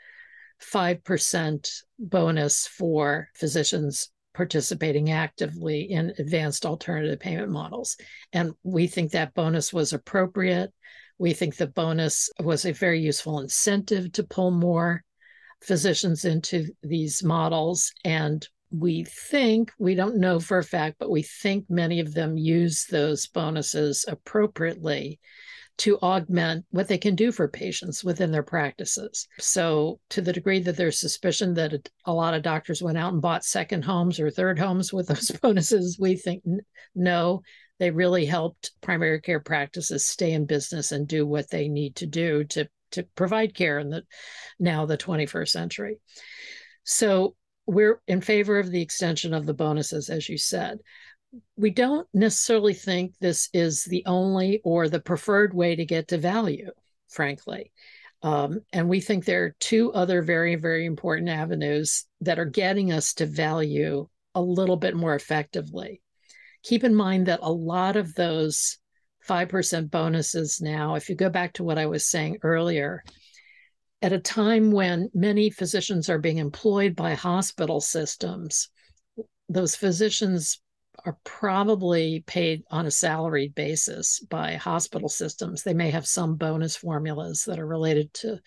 5% 0.62 1.82
bonus 1.98 2.68
for 2.68 3.28
physicians 3.34 4.12
participating 4.34 5.10
actively 5.10 5.90
in 5.90 6.12
advanced 6.20 6.66
alternative 6.66 7.18
payment 7.18 7.50
models. 7.50 7.96
And 8.32 8.52
we 8.62 8.86
think 8.86 9.10
that 9.10 9.34
bonus 9.34 9.72
was 9.72 9.92
appropriate. 9.92 10.72
We 11.18 11.32
think 11.32 11.56
the 11.56 11.66
bonus 11.66 12.30
was 12.38 12.64
a 12.64 12.72
very 12.72 13.00
useful 13.00 13.40
incentive 13.40 14.12
to 14.12 14.22
pull 14.22 14.52
more 14.52 15.02
physicians 15.62 16.24
into 16.24 16.66
these 16.82 17.22
models. 17.22 17.92
And 18.04 18.46
we 18.70 19.04
think, 19.04 19.72
we 19.78 19.94
don't 19.94 20.18
know 20.18 20.40
for 20.40 20.58
a 20.58 20.64
fact, 20.64 20.96
but 20.98 21.10
we 21.10 21.22
think 21.22 21.66
many 21.68 22.00
of 22.00 22.14
them 22.14 22.36
use 22.36 22.86
those 22.86 23.26
bonuses 23.26 24.04
appropriately 24.06 25.18
to 25.78 25.98
augment 26.00 26.66
what 26.70 26.88
they 26.88 26.98
can 26.98 27.14
do 27.14 27.30
for 27.30 27.48
patients 27.48 28.02
within 28.02 28.32
their 28.32 28.42
practices. 28.42 29.28
So, 29.38 30.00
to 30.10 30.20
the 30.20 30.32
degree 30.32 30.58
that 30.60 30.76
there's 30.76 30.98
suspicion 30.98 31.54
that 31.54 31.88
a 32.04 32.12
lot 32.12 32.34
of 32.34 32.42
doctors 32.42 32.82
went 32.82 32.98
out 32.98 33.12
and 33.12 33.22
bought 33.22 33.44
second 33.44 33.84
homes 33.84 34.18
or 34.18 34.28
third 34.28 34.58
homes 34.58 34.92
with 34.92 35.06
those 35.06 35.30
bonuses, 35.42 35.96
we 35.98 36.16
think 36.16 36.42
no, 36.94 37.42
they 37.78 37.90
really 37.90 38.26
helped 38.26 38.72
primary 38.80 39.20
care 39.20 39.40
practices 39.40 40.06
stay 40.06 40.32
in 40.32 40.46
business 40.46 40.92
and 40.92 41.06
do 41.06 41.26
what 41.26 41.50
they 41.50 41.68
need 41.68 41.96
to 41.96 42.06
do 42.06 42.44
to, 42.44 42.68
to 42.92 43.04
provide 43.14 43.54
care 43.54 43.78
in 43.78 43.90
the 43.90 44.04
now 44.58 44.86
the 44.86 44.98
21st 44.98 45.48
century. 45.48 45.98
So, 46.84 47.34
we're 47.66 48.00
in 48.08 48.22
favor 48.22 48.58
of 48.58 48.70
the 48.70 48.80
extension 48.80 49.34
of 49.34 49.44
the 49.44 49.52
bonuses, 49.52 50.08
as 50.08 50.26
you 50.26 50.38
said. 50.38 50.78
We 51.54 51.68
don't 51.68 52.08
necessarily 52.14 52.72
think 52.72 53.12
this 53.20 53.50
is 53.52 53.84
the 53.84 54.04
only 54.06 54.62
or 54.64 54.88
the 54.88 55.00
preferred 55.00 55.52
way 55.52 55.76
to 55.76 55.84
get 55.84 56.08
to 56.08 56.16
value, 56.16 56.70
frankly. 57.10 57.72
Um, 58.22 58.60
and 58.72 58.88
we 58.88 59.00
think 59.00 59.24
there 59.24 59.44
are 59.44 59.56
two 59.60 59.92
other 59.92 60.22
very, 60.22 60.56
very 60.56 60.86
important 60.86 61.28
avenues 61.28 62.06
that 62.22 62.38
are 62.38 62.46
getting 62.46 62.90
us 62.90 63.14
to 63.14 63.26
value 63.26 64.08
a 64.34 64.40
little 64.40 64.76
bit 64.76 64.96
more 64.96 65.14
effectively. 65.14 66.00
Keep 66.68 66.84
in 66.84 66.94
mind 66.94 67.28
that 67.28 67.40
a 67.42 67.50
lot 67.50 67.96
of 67.96 68.14
those 68.14 68.76
5% 69.26 69.90
bonuses 69.90 70.60
now, 70.60 70.96
if 70.96 71.08
you 71.08 71.14
go 71.14 71.30
back 71.30 71.54
to 71.54 71.64
what 71.64 71.78
I 71.78 71.86
was 71.86 72.06
saying 72.06 72.40
earlier, 72.42 73.02
at 74.02 74.12
a 74.12 74.18
time 74.18 74.70
when 74.70 75.08
many 75.14 75.48
physicians 75.48 76.10
are 76.10 76.18
being 76.18 76.36
employed 76.36 76.94
by 76.94 77.14
hospital 77.14 77.80
systems, 77.80 78.68
those 79.48 79.76
physicians 79.76 80.60
are 81.06 81.16
probably 81.24 82.22
paid 82.26 82.64
on 82.70 82.84
a 82.84 82.90
salaried 82.90 83.54
basis 83.54 84.20
by 84.20 84.56
hospital 84.56 85.08
systems. 85.08 85.62
They 85.62 85.72
may 85.72 85.88
have 85.88 86.06
some 86.06 86.34
bonus 86.34 86.76
formulas 86.76 87.44
that 87.46 87.58
are 87.58 87.66
related 87.66 88.12
to 88.14 88.40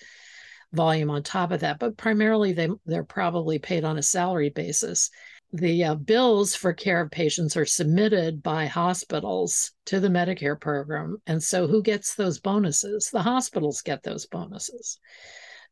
volume 0.72 1.10
on 1.10 1.24
top 1.24 1.50
of 1.50 1.62
that, 1.62 1.80
but 1.80 1.98
primarily 1.98 2.54
they, 2.54 2.70
they're 2.86 3.04
probably 3.04 3.58
paid 3.58 3.84
on 3.84 3.98
a 3.98 4.04
salary 4.04 4.52
basis. 4.52 5.10
The 5.54 5.84
uh, 5.84 5.96
bills 5.96 6.56
for 6.56 6.72
care 6.72 7.02
of 7.02 7.12
patients 7.12 7.58
are 7.58 7.66
submitted 7.66 8.42
by 8.42 8.68
hospitals 8.68 9.74
to 9.88 10.00
the 10.00 10.08
Medicare 10.08 10.60
program. 10.60 11.18
And 11.28 11.44
so, 11.44 11.68
who 11.68 11.84
gets 11.84 12.16
those 12.16 12.40
bonuses? 12.40 13.10
The 13.12 13.22
hospitals 13.22 13.82
get 13.82 14.04
those 14.04 14.26
bonuses. 14.26 14.98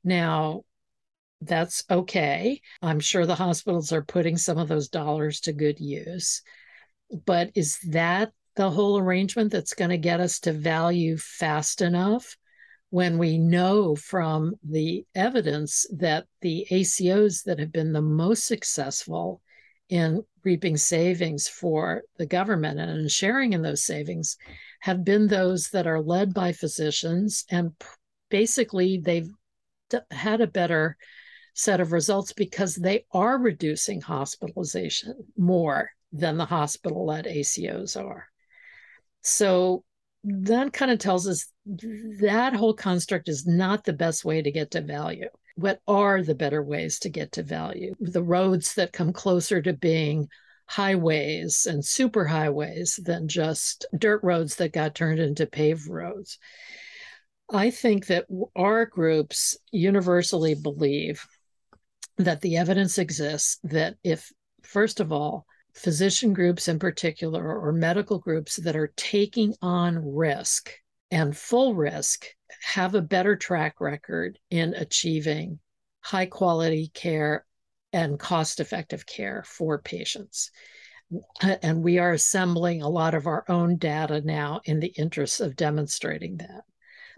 Now, 0.04 0.64
that's 1.42 1.86
okay. 1.90 2.62
I'm 2.82 3.00
sure 3.00 3.26
the 3.26 3.36
hospitals 3.36 3.94
are 3.94 4.04
putting 4.04 4.38
some 4.38 4.58
of 4.58 4.68
those 4.68 4.90
dollars 4.90 5.40
to 5.42 5.54
good 5.54 5.80
use. 5.80 6.42
But 7.26 7.52
is 7.56 7.80
that 7.90 8.32
the 8.56 8.70
whole 8.70 8.98
arrangement 8.98 9.52
that's 9.54 9.74
going 9.74 9.92
to 9.92 9.98
get 9.98 10.20
us 10.20 10.40
to 10.42 10.52
value 10.52 11.18
fast 11.18 11.82
enough 11.82 12.36
when 12.90 13.18
we 13.18 13.38
know 13.38 13.96
from 13.96 14.56
the 14.68 15.06
evidence 15.16 15.86
that 15.96 16.26
the 16.42 16.68
ACOs 16.70 17.44
that 17.44 17.60
have 17.60 17.72
been 17.72 17.94
the 17.94 18.02
most 18.02 18.46
successful 18.46 19.42
in 19.90 20.24
reaping 20.44 20.78
savings 20.78 21.48
for 21.48 22.04
the 22.18 22.26
government 22.26 22.80
and 22.80 23.12
sharing 23.12 23.54
in 23.54 23.62
those 23.62 23.84
savings 23.84 24.38
have 24.82 25.04
been 25.04 25.28
those 25.28 25.70
that 25.70 25.88
are 25.88 26.02
led 26.02 26.34
by 26.34 26.52
physicians 26.52 27.46
and 27.50 27.74
basically 28.30 28.98
they've 28.98 29.30
had 30.12 30.40
a 30.40 30.48
better 30.48 30.96
set 31.54 31.82
of 31.82 31.92
results 31.92 32.32
because 32.34 32.76
they 32.76 33.06
are 33.12 33.38
reducing 33.38 34.00
hospitalization 34.00 35.14
more 35.38 35.90
than 36.14 36.38
the 36.38 36.46
hospital 36.46 37.06
led 37.06 37.26
ACOs 37.26 38.02
are. 38.02 38.28
So 39.22 39.84
that 40.24 40.74
kind 40.74 40.92
of 40.92 41.00
tells 41.00 41.28
us 41.28 41.52
that 42.22 42.54
whole 42.54 42.74
construct 42.74 43.30
is 43.30 43.46
not 43.46 43.84
the 43.84 43.94
best 43.94 44.26
way 44.26 44.42
to 44.42 44.52
get 44.52 44.72
to 44.72 44.82
value. 44.82 45.30
What 45.60 45.82
are 45.90 46.24
the 46.24 46.36
better 46.36 46.64
ways 46.64 47.00
to 47.00 47.10
get 47.10 47.34
to 47.34 47.44
value? 47.44 47.94
The 48.00 48.24
roads 48.24 48.76
that 48.76 48.94
come 48.94 49.12
closer 49.12 49.62
to 49.62 49.74
being 49.74 50.30
highways 50.68 51.66
and 51.66 51.84
super 51.84 52.26
highways 52.26 52.98
than 53.04 53.28
just 53.28 53.86
dirt 53.98 54.24
roads 54.24 54.56
that 54.56 54.72
got 54.72 54.96
turned 54.96 55.20
into 55.20 55.46
paved 55.46 55.86
roads. 55.90 56.38
I 57.52 57.72
think 57.72 58.06
that 58.06 58.26
our 58.56 58.86
groups 58.86 59.58
universally 59.70 60.56
believe 60.56 61.28
that 62.18 62.40
the 62.40 62.56
evidence 62.56 62.98
exists 62.98 63.60
that 63.64 63.96
if, 64.02 64.32
first 64.64 65.02
of 65.02 65.12
all, 65.12 65.46
physician 65.74 66.34
groups 66.34 66.70
in 66.70 66.80
particular, 66.80 67.60
or 67.60 67.74
medical 67.74 68.20
groups 68.20 68.56
that 68.58 68.78
are 68.78 68.94
taking 68.96 69.56
on 69.62 70.16
risk 70.16 70.72
and 71.12 71.36
full 71.36 71.76
risk, 71.76 72.26
have 72.62 72.96
a 72.96 73.02
better 73.02 73.36
track 73.36 73.82
record 73.82 74.40
in 74.50 74.74
achieving 74.74 75.60
high 76.02 76.26
quality 76.26 76.90
care 76.94 77.46
and 77.94 78.20
cost 78.20 78.60
effective 78.60 79.06
care 79.06 79.44
for 79.46 79.80
patients. 79.80 80.52
And 81.62 81.84
we 81.84 81.98
are 81.98 82.12
assembling 82.12 82.82
a 82.82 82.90
lot 82.90 83.16
of 83.16 83.26
our 83.26 83.44
own 83.50 83.78
data 83.78 84.22
now 84.22 84.62
in 84.66 84.80
the 84.80 84.94
interest 84.96 85.42
of 85.42 85.56
demonstrating 85.56 86.38
that. 86.38 86.64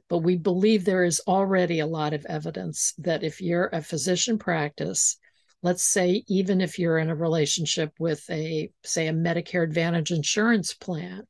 But 0.07 0.19
we 0.19 0.37
believe 0.37 0.85
there 0.85 1.03
is 1.03 1.21
already 1.27 1.79
a 1.79 1.87
lot 1.87 2.13
of 2.13 2.25
evidence 2.25 2.93
that 2.99 3.23
if 3.23 3.41
you're 3.41 3.69
a 3.71 3.81
physician 3.81 4.37
practice, 4.37 5.17
let's 5.61 5.83
say 5.83 6.23
even 6.27 6.61
if 6.61 6.79
you're 6.79 6.97
in 6.97 7.09
a 7.09 7.15
relationship 7.15 7.93
with 7.99 8.29
a 8.29 8.71
say 8.83 9.07
a 9.07 9.13
Medicare 9.13 9.63
Advantage 9.63 10.11
insurance 10.11 10.73
plan, 10.73 11.23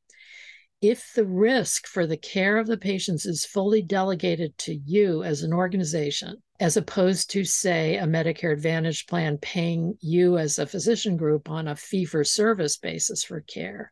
if 0.81 1.13
the 1.13 1.25
risk 1.25 1.85
for 1.85 2.07
the 2.07 2.17
care 2.17 2.57
of 2.57 2.67
the 2.67 2.77
patients 2.77 3.25
is 3.25 3.45
fully 3.45 3.81
delegated 3.81 4.57
to 4.57 4.73
you 4.73 5.23
as 5.23 5.43
an 5.43 5.53
organization, 5.53 6.41
as 6.59 6.75
opposed 6.75 7.29
to, 7.31 7.43
say, 7.43 7.97
a 7.97 8.05
Medicare 8.05 8.53
Advantage 8.53 9.05
plan 9.05 9.37
paying 9.37 9.95
you 10.01 10.37
as 10.37 10.57
a 10.57 10.65
physician 10.65 11.17
group 11.17 11.49
on 11.49 11.67
a 11.67 11.75
fee 11.75 12.05
for 12.05 12.23
service 12.23 12.77
basis 12.77 13.23
for 13.23 13.41
care, 13.41 13.91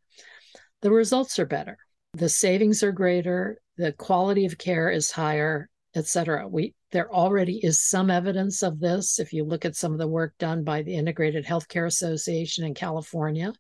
the 0.82 0.92
results 0.92 1.38
are 1.38 1.46
better. 1.46 1.78
The 2.14 2.30
savings 2.30 2.82
are 2.82 2.92
greater, 2.92 3.62
the 3.78 3.92
quality 3.94 4.46
of 4.46 4.58
care 4.58 4.90
is 4.90 5.12
higher, 5.12 5.70
et 5.96 6.08
cetera. 6.08 6.48
We, 6.48 6.74
there 6.92 7.12
already 7.14 7.60
is 7.64 7.80
some 7.80 8.10
evidence 8.10 8.64
of 8.64 8.80
this. 8.80 9.20
If 9.20 9.32
you 9.32 9.44
look 9.44 9.64
at 9.64 9.76
some 9.76 9.92
of 9.92 10.00
the 10.00 10.08
work 10.08 10.34
done 10.40 10.64
by 10.64 10.82
the 10.82 10.96
Integrated 10.96 11.46
Healthcare 11.46 11.86
Association 11.86 12.66
in 12.66 12.74
California, 12.74 13.54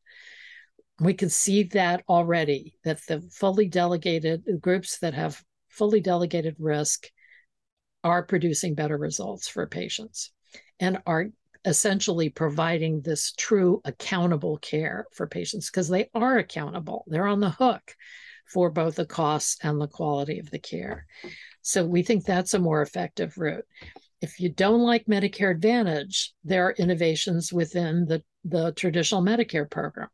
we 0.99 1.13
can 1.13 1.29
see 1.29 1.63
that 1.63 2.03
already 2.09 2.75
that 2.83 2.99
the 3.07 3.21
fully 3.31 3.67
delegated 3.67 4.43
groups 4.59 4.99
that 4.99 5.13
have 5.13 5.41
fully 5.69 6.01
delegated 6.01 6.55
risk 6.59 7.07
are 8.03 8.23
producing 8.23 8.75
better 8.75 8.97
results 8.97 9.47
for 9.47 9.65
patients 9.67 10.31
and 10.79 11.01
are 11.05 11.27
essentially 11.65 12.29
providing 12.29 13.01
this 13.01 13.33
true 13.33 13.81
accountable 13.83 14.57
care 14.57 15.05
for 15.13 15.27
patients 15.27 15.69
because 15.69 15.89
they 15.89 16.09
are 16.13 16.37
accountable. 16.37 17.03
They're 17.07 17.27
on 17.27 17.41
the 17.41 17.49
hook 17.49 17.95
for 18.47 18.71
both 18.71 18.95
the 18.95 19.05
costs 19.05 19.57
and 19.61 19.79
the 19.79 19.87
quality 19.87 20.39
of 20.39 20.49
the 20.49 20.59
care. 20.59 21.05
So 21.61 21.85
we 21.85 22.01
think 22.01 22.23
that's 22.23 22.53
a 22.53 22.59
more 22.59 22.81
effective 22.81 23.37
route. 23.37 23.65
If 24.21 24.39
you 24.39 24.49
don't 24.49 24.81
like 24.81 25.05
medicare 25.05 25.51
advantage 25.51 26.33
there 26.43 26.67
are 26.67 26.73
innovations 26.73 27.53
within 27.53 28.05
the, 28.05 28.23
the 28.43 28.71
traditional 28.73 29.21
medicare 29.21 29.69
program 29.69 30.09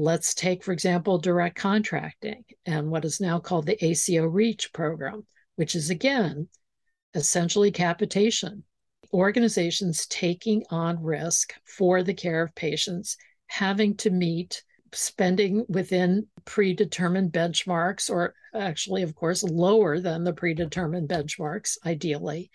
Let's 0.00 0.32
take, 0.32 0.62
for 0.62 0.70
example, 0.70 1.18
direct 1.18 1.56
contracting 1.56 2.44
and 2.64 2.88
what 2.88 3.04
is 3.04 3.20
now 3.20 3.40
called 3.40 3.66
the 3.66 3.84
ACO 3.84 4.26
REACH 4.26 4.72
program, 4.72 5.26
which 5.56 5.74
is 5.74 5.90
again 5.90 6.46
essentially 7.16 7.72
capitation. 7.72 8.62
Organizations 9.12 10.06
taking 10.06 10.62
on 10.70 11.02
risk 11.02 11.52
for 11.64 12.04
the 12.04 12.14
care 12.14 12.42
of 12.42 12.54
patients, 12.54 13.16
having 13.48 13.96
to 13.96 14.10
meet 14.10 14.62
spending 14.92 15.66
within 15.68 16.28
predetermined 16.44 17.32
benchmarks, 17.32 18.08
or 18.08 18.34
actually, 18.54 19.02
of 19.02 19.16
course, 19.16 19.42
lower 19.42 19.98
than 19.98 20.22
the 20.22 20.32
predetermined 20.32 21.08
benchmarks, 21.08 21.76
ideally, 21.84 22.52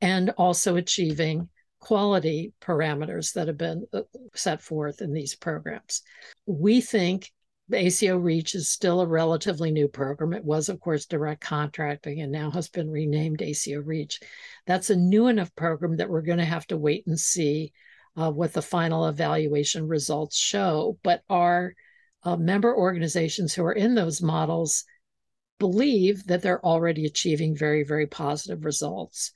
and 0.00 0.30
also 0.38 0.76
achieving 0.76 1.50
quality 1.80 2.54
parameters 2.62 3.34
that 3.34 3.46
have 3.46 3.58
been 3.58 3.86
uh, 3.92 4.00
set 4.34 4.62
forth 4.62 5.02
in 5.02 5.12
these 5.12 5.34
programs. 5.34 6.02
We 6.50 6.80
think 6.80 7.30
the 7.68 7.76
ACO 7.76 8.16
REACH 8.16 8.54
is 8.54 8.70
still 8.70 9.02
a 9.02 9.06
relatively 9.06 9.70
new 9.70 9.88
program. 9.88 10.32
It 10.32 10.44
was, 10.44 10.70
of 10.70 10.80
course, 10.80 11.04
direct 11.04 11.42
contracting 11.42 12.22
and 12.22 12.32
now 12.32 12.50
has 12.50 12.70
been 12.70 12.90
renamed 12.90 13.42
ACO 13.42 13.80
REACH. 13.82 14.20
That's 14.66 14.88
a 14.88 14.96
new 14.96 15.26
enough 15.26 15.54
program 15.54 15.98
that 15.98 16.08
we're 16.08 16.22
going 16.22 16.38
to 16.38 16.46
have 16.46 16.66
to 16.68 16.78
wait 16.78 17.06
and 17.06 17.20
see 17.20 17.72
uh, 18.16 18.30
what 18.30 18.54
the 18.54 18.62
final 18.62 19.06
evaluation 19.06 19.86
results 19.86 20.38
show. 20.38 20.98
But 21.02 21.22
our 21.28 21.74
uh, 22.22 22.36
member 22.36 22.74
organizations 22.74 23.52
who 23.52 23.64
are 23.64 23.72
in 23.72 23.94
those 23.94 24.22
models 24.22 24.84
believe 25.58 26.24
that 26.28 26.40
they're 26.40 26.64
already 26.64 27.04
achieving 27.04 27.54
very, 27.54 27.84
very 27.84 28.06
positive 28.06 28.64
results. 28.64 29.32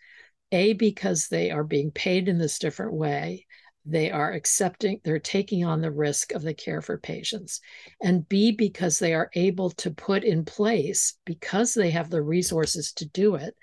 A, 0.51 0.73
because 0.73 1.29
they 1.29 1.51
are 1.51 1.65
being 1.65 1.91
paid 1.91 2.29
in 2.29 2.39
this 2.39 2.59
different 2.59 2.95
way. 2.95 3.47
They 3.85 4.11
are 4.11 4.33
accepting, 4.33 5.01
they're 5.03 5.19
taking 5.19 5.65
on 5.65 5.81
the 5.81 5.91
risk 5.91 6.33
of 6.33 6.43
the 6.43 6.55
care 6.55 6.81
for 6.81 6.99
patients. 6.99 7.61
And 8.01 8.29
B, 8.29 8.53
because 8.53 8.99
they 8.99 9.13
are 9.13 9.31
able 9.35 9.71
to 9.71 9.91
put 9.91 10.23
in 10.23 10.45
place, 10.45 11.15
because 11.25 11.75
they 11.75 11.91
have 11.91 12.09
the 12.09 12.23
resources 12.23 12.93
to 12.95 13.07
do 13.07 13.35
it, 13.35 13.57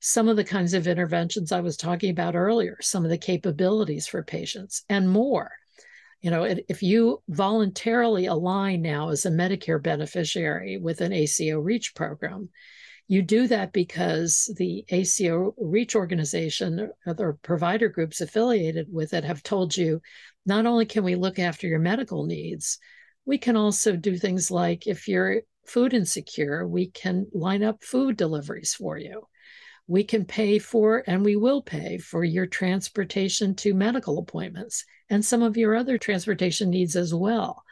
some 0.00 0.28
of 0.28 0.36
the 0.36 0.44
kinds 0.44 0.74
of 0.74 0.86
interventions 0.86 1.52
I 1.52 1.60
was 1.60 1.76
talking 1.76 2.10
about 2.10 2.36
earlier, 2.36 2.78
some 2.80 3.04
of 3.04 3.10
the 3.10 3.18
capabilities 3.18 4.06
for 4.06 4.22
patients, 4.22 4.84
and 4.88 5.10
more. 5.10 5.50
You 6.20 6.30
know, 6.30 6.44
if 6.44 6.82
you 6.82 7.22
voluntarily 7.28 8.26
align 8.26 8.82
now 8.82 9.10
as 9.10 9.24
a 9.26 9.30
Medicare 9.30 9.82
beneficiary 9.82 10.76
with 10.78 11.00
an 11.00 11.12
ACO 11.12 11.60
REACH 11.60 11.94
program, 11.94 12.48
you 13.08 13.22
do 13.22 13.48
that 13.48 13.72
because 13.72 14.54
the 14.58 14.84
ACO 14.90 15.54
REACH 15.58 15.96
organization 15.96 16.90
or 17.06 17.14
the 17.14 17.36
provider 17.42 17.88
groups 17.88 18.20
affiliated 18.20 18.86
with 18.92 19.14
it 19.14 19.24
have 19.24 19.42
told 19.42 19.74
you 19.74 20.02
not 20.44 20.66
only 20.66 20.84
can 20.84 21.04
we 21.04 21.14
look 21.14 21.38
after 21.38 21.66
your 21.66 21.78
medical 21.78 22.26
needs, 22.26 22.78
we 23.24 23.38
can 23.38 23.56
also 23.56 23.96
do 23.96 24.16
things 24.18 24.50
like 24.50 24.86
if 24.86 25.08
you're 25.08 25.40
food 25.66 25.94
insecure, 25.94 26.66
we 26.66 26.90
can 26.90 27.26
line 27.32 27.62
up 27.62 27.82
food 27.82 28.16
deliveries 28.16 28.74
for 28.74 28.98
you. 28.98 29.26
We 29.86 30.04
can 30.04 30.26
pay 30.26 30.58
for, 30.58 31.02
and 31.06 31.24
we 31.24 31.36
will 31.36 31.62
pay 31.62 31.96
for 31.96 32.24
your 32.24 32.46
transportation 32.46 33.54
to 33.56 33.72
medical 33.72 34.18
appointments 34.18 34.84
and 35.08 35.24
some 35.24 35.42
of 35.42 35.56
your 35.56 35.74
other 35.74 35.96
transportation 35.96 36.68
needs 36.68 36.94
as 36.94 37.14
well. 37.14 37.62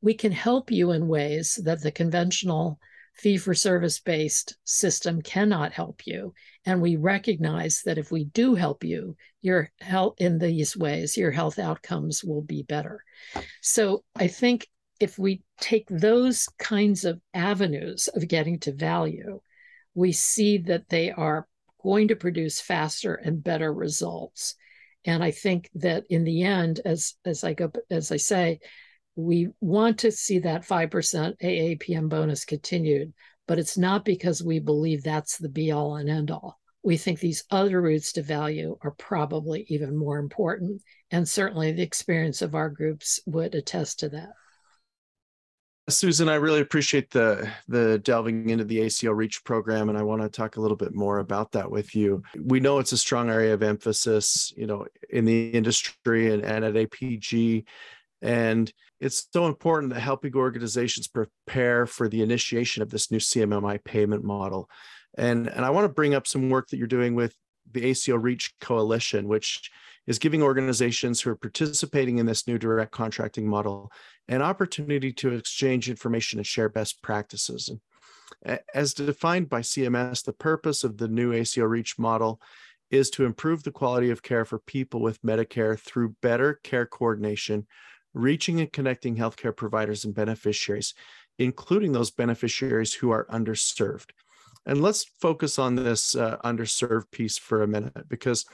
We 0.00 0.14
can 0.14 0.32
help 0.32 0.70
you 0.70 0.92
in 0.92 1.08
ways 1.08 1.60
that 1.64 1.82
the 1.82 1.92
conventional 1.92 2.78
fee 3.18 3.36
for 3.36 3.54
service 3.54 3.98
based 3.98 4.56
system 4.64 5.20
cannot 5.20 5.72
help 5.72 6.06
you. 6.06 6.32
And 6.64 6.80
we 6.80 6.96
recognize 6.96 7.82
that 7.84 7.98
if 7.98 8.10
we 8.10 8.24
do 8.24 8.54
help 8.54 8.84
you, 8.84 9.16
your 9.42 9.70
health 9.80 10.14
in 10.18 10.38
these 10.38 10.76
ways, 10.76 11.16
your 11.16 11.30
health 11.30 11.58
outcomes 11.58 12.22
will 12.22 12.42
be 12.42 12.62
better. 12.62 13.02
So 13.60 14.04
I 14.16 14.28
think 14.28 14.68
if 15.00 15.18
we 15.18 15.42
take 15.60 15.86
those 15.88 16.48
kinds 16.58 17.04
of 17.04 17.20
avenues 17.34 18.08
of 18.08 18.26
getting 18.28 18.58
to 18.60 18.72
value, 18.72 19.40
we 19.94 20.12
see 20.12 20.58
that 20.58 20.88
they 20.88 21.10
are 21.10 21.46
going 21.82 22.08
to 22.08 22.16
produce 22.16 22.60
faster 22.60 23.14
and 23.14 23.42
better 23.42 23.72
results. 23.72 24.54
And 25.04 25.22
I 25.22 25.30
think 25.30 25.70
that 25.76 26.04
in 26.10 26.24
the 26.24 26.42
end, 26.42 26.80
as 26.84 27.14
as 27.24 27.44
I 27.44 27.54
go 27.54 27.70
as 27.90 28.12
I 28.12 28.16
say, 28.16 28.58
we 29.18 29.48
want 29.60 29.98
to 29.98 30.12
see 30.12 30.38
that 30.38 30.62
5% 30.62 31.40
AAPM 31.42 32.08
bonus 32.08 32.44
continued, 32.44 33.12
but 33.48 33.58
it's 33.58 33.76
not 33.76 34.04
because 34.04 34.44
we 34.44 34.60
believe 34.60 35.02
that's 35.02 35.38
the 35.38 35.48
be 35.48 35.72
all 35.72 35.96
and 35.96 36.08
end 36.08 36.30
all. 36.30 36.60
We 36.84 36.96
think 36.96 37.18
these 37.18 37.42
other 37.50 37.80
routes 37.82 38.12
to 38.12 38.22
value 38.22 38.78
are 38.82 38.92
probably 38.92 39.66
even 39.70 39.96
more 39.96 40.18
important. 40.18 40.82
And 41.10 41.28
certainly 41.28 41.72
the 41.72 41.82
experience 41.82 42.42
of 42.42 42.54
our 42.54 42.68
groups 42.68 43.18
would 43.26 43.56
attest 43.56 43.98
to 44.00 44.08
that. 44.10 44.28
Susan, 45.88 46.28
I 46.28 46.34
really 46.34 46.60
appreciate 46.60 47.10
the 47.10 47.50
the 47.66 47.98
delving 48.00 48.50
into 48.50 48.64
the 48.64 48.80
ACO 48.82 49.10
Reach 49.10 49.42
program, 49.42 49.88
and 49.88 49.96
I 49.96 50.02
want 50.02 50.20
to 50.20 50.28
talk 50.28 50.56
a 50.56 50.60
little 50.60 50.76
bit 50.76 50.94
more 50.94 51.18
about 51.18 51.50
that 51.52 51.70
with 51.70 51.96
you. 51.96 52.22
We 52.38 52.60
know 52.60 52.78
it's 52.78 52.92
a 52.92 52.98
strong 52.98 53.30
area 53.30 53.54
of 53.54 53.62
emphasis, 53.62 54.52
you 54.54 54.66
know, 54.66 54.86
in 55.08 55.24
the 55.24 55.48
industry 55.48 56.30
and, 56.32 56.44
and 56.44 56.62
at 56.62 56.74
APG. 56.74 57.64
And 58.20 58.72
it's 59.00 59.28
so 59.32 59.46
important 59.46 59.92
that 59.92 60.00
helping 60.00 60.34
organizations 60.34 61.06
prepare 61.06 61.86
for 61.86 62.08
the 62.08 62.22
initiation 62.22 62.82
of 62.82 62.90
this 62.90 63.10
new 63.10 63.18
CMMI 63.18 63.84
payment 63.84 64.24
model. 64.24 64.68
And, 65.16 65.46
and 65.48 65.64
I 65.64 65.70
want 65.70 65.84
to 65.84 65.92
bring 65.92 66.14
up 66.14 66.26
some 66.26 66.50
work 66.50 66.68
that 66.68 66.78
you're 66.78 66.86
doing 66.86 67.14
with 67.14 67.34
the 67.70 67.84
ACO 67.84 68.16
Reach 68.16 68.54
Coalition, 68.60 69.28
which 69.28 69.70
is 70.06 70.18
giving 70.18 70.42
organizations 70.42 71.20
who 71.20 71.30
are 71.30 71.36
participating 71.36 72.18
in 72.18 72.26
this 72.26 72.46
new 72.46 72.58
direct 72.58 72.92
contracting 72.92 73.46
model 73.46 73.92
an 74.26 74.42
opportunity 74.42 75.12
to 75.12 75.32
exchange 75.32 75.88
information 75.90 76.38
and 76.38 76.46
share 76.46 76.68
best 76.68 77.02
practices. 77.02 77.70
As 78.74 78.94
defined 78.94 79.48
by 79.48 79.60
CMS, 79.60 80.24
the 80.24 80.32
purpose 80.32 80.84
of 80.84 80.98
the 80.98 81.08
new 81.08 81.32
ACO 81.32 81.64
Reach 81.64 81.98
model 81.98 82.40
is 82.90 83.10
to 83.10 83.24
improve 83.24 83.62
the 83.62 83.70
quality 83.70 84.10
of 84.10 84.22
care 84.22 84.44
for 84.44 84.58
people 84.58 85.00
with 85.00 85.20
Medicare 85.22 85.78
through 85.78 86.16
better 86.22 86.60
care 86.62 86.86
coordination 86.86 87.66
reaching 88.14 88.60
and 88.60 88.72
connecting 88.72 89.16
healthcare 89.16 89.56
providers 89.56 90.04
and 90.04 90.14
beneficiaries, 90.14 90.94
including 91.38 91.92
those 91.92 92.10
beneficiaries 92.10 92.94
who 92.94 93.10
are 93.10 93.26
underserved. 93.26 94.10
And 94.66 94.82
let's 94.82 95.04
focus 95.20 95.58
on 95.58 95.76
this 95.76 96.14
uh, 96.14 96.36
underserved 96.44 97.10
piece 97.10 97.38
for 97.38 97.62
a 97.62 97.66
minute 97.66 98.08
because 98.08 98.44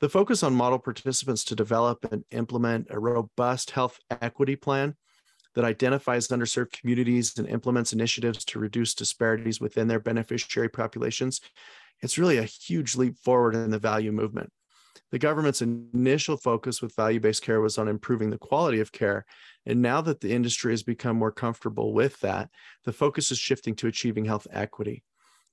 the 0.00 0.08
focus 0.08 0.42
on 0.42 0.54
model 0.54 0.78
participants 0.78 1.44
to 1.44 1.54
develop 1.54 2.04
and 2.10 2.24
implement 2.32 2.88
a 2.90 2.98
robust 2.98 3.70
health 3.70 3.98
equity 4.20 4.56
plan 4.56 4.96
that 5.54 5.64
identifies 5.64 6.28
underserved 6.28 6.72
communities 6.72 7.38
and 7.38 7.48
implements 7.48 7.92
initiatives 7.92 8.44
to 8.46 8.58
reduce 8.58 8.94
disparities 8.94 9.60
within 9.60 9.88
their 9.88 10.00
beneficiary 10.00 10.68
populations. 10.68 11.40
It's 12.02 12.18
really 12.18 12.38
a 12.38 12.44
huge 12.44 12.96
leap 12.96 13.18
forward 13.18 13.54
in 13.54 13.70
the 13.70 13.78
value 13.78 14.12
movement. 14.12 14.50
The 15.10 15.18
government's 15.18 15.62
initial 15.62 16.36
focus 16.36 16.80
with 16.80 16.94
value 16.94 17.20
based 17.20 17.42
care 17.42 17.60
was 17.60 17.78
on 17.78 17.88
improving 17.88 18.30
the 18.30 18.38
quality 18.38 18.80
of 18.80 18.92
care. 18.92 19.24
And 19.66 19.82
now 19.82 20.00
that 20.02 20.20
the 20.20 20.32
industry 20.32 20.72
has 20.72 20.82
become 20.82 21.16
more 21.16 21.32
comfortable 21.32 21.92
with 21.92 22.18
that, 22.20 22.48
the 22.84 22.92
focus 22.92 23.30
is 23.30 23.38
shifting 23.38 23.74
to 23.76 23.88
achieving 23.88 24.24
health 24.24 24.46
equity. 24.52 25.04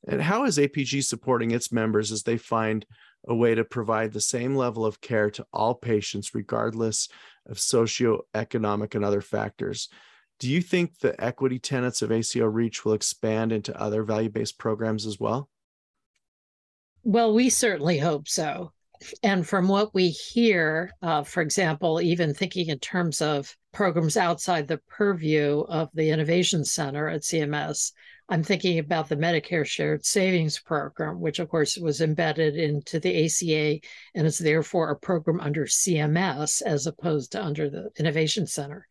And 0.08 0.22
how 0.22 0.46
is 0.46 0.58
APG 0.58 1.04
supporting 1.04 1.52
its 1.52 1.72
members 1.72 2.12
as 2.12 2.24
they 2.24 2.38
find 2.38 2.86
a 3.28 3.36
way 3.36 3.56
to 3.56 3.64
provide 3.64 4.14
the 4.14 4.22
same 4.22 4.56
level 4.56 4.86
of 4.86 5.02
care 5.02 5.30
to 5.32 5.46
all 5.52 5.74
patients, 5.74 6.36
regardless 6.36 7.10
of 7.48 7.58
socioeconomic 7.58 8.96
and 8.96 9.04
other 9.04 9.22
factors? 9.22 9.90
Do 10.40 10.50
you 10.50 10.62
think 10.62 11.00
the 11.00 11.20
equity 11.22 11.58
tenets 11.58 12.04
of 12.04 12.12
ACO 12.12 12.46
REACH 12.46 12.86
will 12.86 12.94
expand 12.94 13.52
into 13.52 13.80
other 13.80 14.04
value 14.04 14.30
based 14.30 14.60
programs 14.60 15.08
as 15.08 15.20
well? 15.20 15.50
Well, 17.04 17.34
we 17.34 17.50
certainly 17.50 17.98
hope 17.98 18.28
so. 18.28 18.72
And 19.24 19.48
from 19.48 19.68
what 19.68 19.94
we 19.94 20.10
hear, 20.10 20.92
uh, 21.02 21.24
for 21.24 21.42
example, 21.42 22.02
even 22.02 22.34
thinking 22.34 22.68
in 22.68 22.80
terms 22.80 23.22
of 23.22 23.56
programs 23.74 24.18
outside 24.18 24.68
the 24.68 24.82
purview 24.90 25.62
of 25.62 25.90
the 25.94 26.10
Innovation 26.10 26.66
Center 26.66 27.08
at 27.08 27.22
CMS, 27.22 27.92
I'm 28.30 28.44
thinking 28.44 28.78
about 28.78 29.08
the 29.08 29.16
Medicare 29.16 29.66
Shared 29.66 30.06
Savings 30.06 30.60
Program, 30.60 31.22
which 31.22 31.40
of 31.40 31.48
course 31.48 31.78
was 31.78 32.02
embedded 32.02 32.58
into 32.58 33.00
the 33.00 33.26
ACA 33.26 33.80
and 34.16 34.28
is 34.28 34.38
therefore 34.38 34.90
a 34.90 35.00
program 35.00 35.40
under 35.40 35.66
CMS 35.66 36.62
as 36.62 36.88
opposed 36.88 37.32
to 37.32 37.44
under 37.44 37.70
the 37.70 37.90
Innovation 37.98 38.46
Center. 38.46 38.86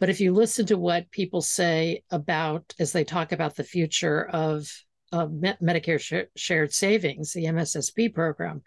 But 0.00 0.08
if 0.08 0.20
you 0.20 0.32
listen 0.32 0.64
to 0.66 0.78
what 0.78 1.10
people 1.10 1.42
say 1.42 2.02
about 2.10 2.74
as 2.78 2.92
they 2.92 3.04
talk 3.04 3.32
about 3.32 3.56
the 3.56 3.64
future 3.64 4.26
of, 4.26 4.70
Medicare 5.12 6.00
sh- 6.00 6.28
Shared 6.36 6.72
Savings, 6.72 7.32
the 7.32 7.44
MSSP 7.44 8.12
program, 8.12 8.62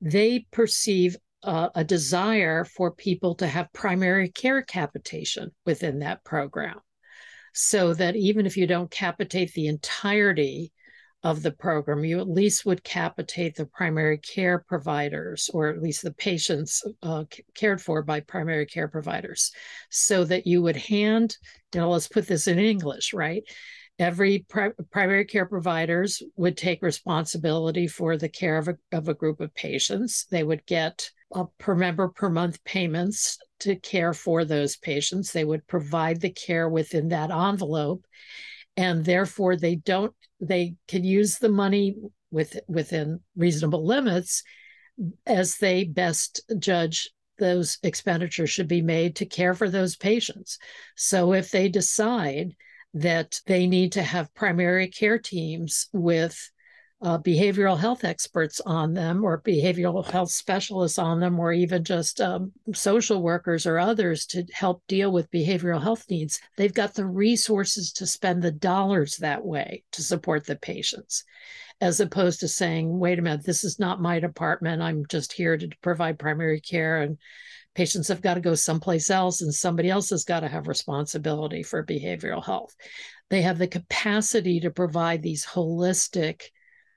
they 0.00 0.46
perceive 0.50 1.16
uh, 1.42 1.68
a 1.74 1.84
desire 1.84 2.64
for 2.64 2.92
people 2.92 3.34
to 3.36 3.46
have 3.46 3.72
primary 3.72 4.28
care 4.28 4.62
capitation 4.62 5.50
within 5.64 6.00
that 6.00 6.24
program 6.24 6.78
so 7.52 7.94
that 7.94 8.16
even 8.16 8.46
if 8.46 8.56
you 8.56 8.66
don't 8.66 8.90
capitate 8.90 9.52
the 9.52 9.66
entirety 9.66 10.72
of 11.24 11.42
the 11.42 11.50
program, 11.50 12.04
you 12.04 12.20
at 12.20 12.28
least 12.28 12.64
would 12.64 12.84
capitate 12.84 13.56
the 13.56 13.66
primary 13.66 14.18
care 14.18 14.60
providers, 14.60 15.50
or 15.52 15.68
at 15.68 15.82
least 15.82 16.02
the 16.02 16.14
patients 16.14 16.84
uh, 17.02 17.24
cared 17.56 17.82
for 17.82 18.02
by 18.02 18.20
primary 18.20 18.66
care 18.66 18.86
providers, 18.86 19.50
so 19.90 20.24
that 20.24 20.46
you 20.46 20.62
would 20.62 20.76
hand, 20.76 21.36
you 21.74 21.80
know, 21.80 21.90
let's 21.90 22.06
put 22.06 22.28
this 22.28 22.46
in 22.46 22.60
English, 22.60 23.12
right? 23.12 23.42
Every 23.98 24.44
pri- 24.48 24.72
primary 24.90 25.24
care 25.24 25.46
providers 25.46 26.22
would 26.36 26.56
take 26.56 26.82
responsibility 26.82 27.86
for 27.86 28.16
the 28.16 28.28
care 28.28 28.58
of 28.58 28.68
a, 28.68 28.78
of 28.92 29.08
a 29.08 29.14
group 29.14 29.40
of 29.40 29.54
patients. 29.54 30.26
They 30.30 30.44
would 30.44 30.64
get 30.66 31.10
uh, 31.34 31.44
per 31.58 31.74
member 31.74 32.08
per 32.08 32.30
month 32.30 32.62
payments 32.64 33.38
to 33.60 33.76
care 33.76 34.14
for 34.14 34.44
those 34.44 34.76
patients. 34.76 35.32
They 35.32 35.44
would 35.44 35.66
provide 35.66 36.20
the 36.20 36.30
care 36.30 36.68
within 36.68 37.08
that 37.08 37.30
envelope, 37.30 38.04
and 38.76 39.04
therefore 39.04 39.56
they 39.56 39.76
don't 39.76 40.14
they 40.40 40.76
can 40.86 41.02
use 41.02 41.38
the 41.38 41.48
money 41.48 41.96
with 42.30 42.58
within 42.68 43.20
reasonable 43.36 43.84
limits 43.84 44.42
as 45.26 45.58
they 45.58 45.84
best 45.84 46.40
judge 46.58 47.10
those 47.38 47.78
expenditures 47.82 48.50
should 48.50 48.68
be 48.68 48.82
made 48.82 49.16
to 49.16 49.26
care 49.26 49.54
for 49.54 49.68
those 49.68 49.96
patients. 49.96 50.58
So 50.96 51.32
if 51.32 51.50
they 51.50 51.68
decide 51.68 52.54
that 52.94 53.40
they 53.46 53.66
need 53.66 53.92
to 53.92 54.02
have 54.02 54.34
primary 54.34 54.88
care 54.88 55.18
teams 55.18 55.88
with 55.92 56.50
uh, 57.00 57.18
behavioral 57.18 57.78
health 57.78 58.02
experts 58.02 58.60
on 58.66 58.92
them 58.92 59.24
or 59.24 59.40
behavioral 59.40 60.04
health 60.04 60.30
specialists 60.30 60.98
on 60.98 61.20
them 61.20 61.38
or 61.38 61.52
even 61.52 61.84
just 61.84 62.20
um, 62.20 62.50
social 62.74 63.22
workers 63.22 63.66
or 63.66 63.78
others 63.78 64.26
to 64.26 64.44
help 64.52 64.82
deal 64.88 65.12
with 65.12 65.30
behavioral 65.30 65.80
health 65.80 66.04
needs. 66.10 66.40
They've 66.56 66.74
got 66.74 66.94
the 66.94 67.06
resources 67.06 67.92
to 67.94 68.06
spend 68.06 68.42
the 68.42 68.50
dollars 68.50 69.16
that 69.18 69.44
way 69.44 69.84
to 69.92 70.02
support 70.02 70.44
the 70.46 70.56
patients 70.56 71.24
as 71.80 72.00
opposed 72.00 72.40
to 72.40 72.48
saying 72.48 72.98
wait 72.98 73.20
a 73.20 73.22
minute 73.22 73.44
this 73.44 73.62
is 73.62 73.78
not 73.78 74.02
my 74.02 74.18
department. 74.18 74.82
I'm 74.82 75.06
just 75.06 75.32
here 75.32 75.56
to 75.56 75.68
provide 75.80 76.18
primary 76.18 76.60
care 76.60 77.00
and 77.02 77.18
patients 77.78 78.08
have 78.08 78.20
got 78.20 78.34
to 78.34 78.40
go 78.40 78.54
someplace 78.54 79.08
else 79.08 79.40
and 79.40 79.54
somebody 79.54 79.88
else 79.88 80.10
has 80.10 80.24
got 80.24 80.40
to 80.40 80.48
have 80.48 80.66
responsibility 80.66 81.62
for 81.62 81.84
behavioral 81.84 82.44
health 82.44 82.74
they 83.30 83.42
have 83.42 83.58
the 83.58 83.68
capacity 83.68 84.60
to 84.60 84.70
provide 84.70 85.22
these 85.22 85.44
holistic 85.46 86.42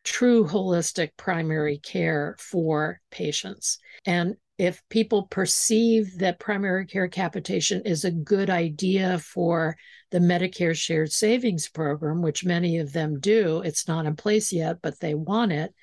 true 0.03 0.45
holistic 0.45 1.11
primary 1.17 1.77
care 1.77 2.35
for 2.39 2.99
patients. 3.11 3.79
And 4.05 4.35
if 4.57 4.81
people 4.89 5.23
perceive 5.27 6.19
that 6.19 6.39
primary 6.39 6.85
care 6.85 7.07
capitation 7.07 7.81
is 7.85 8.05
a 8.05 8.11
good 8.11 8.49
idea 8.49 9.19
for 9.19 9.75
the 10.11 10.19
Medicare 10.19 10.75
Shared 10.75 11.11
Savings 11.11 11.67
Program, 11.69 12.21
which 12.21 12.45
many 12.45 12.77
of 12.77 12.93
them 12.93 13.19
do, 13.19 13.61
it's 13.61 13.87
not 13.87 14.05
in 14.05 14.15
place 14.15 14.51
yet, 14.51 14.77
but 14.81 14.99
they 14.99 15.13
want 15.13 15.51
it, 15.51 15.73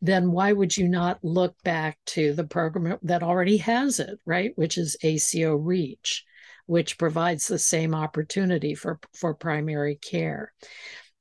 then 0.00 0.30
why 0.32 0.52
would 0.52 0.76
you 0.76 0.88
not 0.88 1.22
look 1.22 1.54
back 1.62 1.98
to 2.06 2.32
the 2.32 2.44
program 2.44 2.98
that 3.02 3.22
already 3.22 3.56
has 3.58 3.98
it, 4.00 4.18
right? 4.24 4.52
Which 4.56 4.78
is 4.78 4.96
ACO 5.02 5.56
REACH, 5.56 6.24
which 6.66 6.98
provides 6.98 7.48
the 7.48 7.58
same 7.58 7.94
opportunity 7.94 8.74
for, 8.74 8.98
for 9.14 9.34
primary 9.34 9.96
care. 9.96 10.52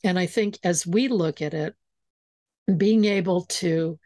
And 0.04 0.20
I 0.20 0.26
think 0.26 0.60
as 0.64 0.86
we 0.86 1.08
look 1.08 1.42
at 1.42 1.54
it, 1.54 1.74
being 2.78 3.06
able 3.06 3.46
to 3.46 4.00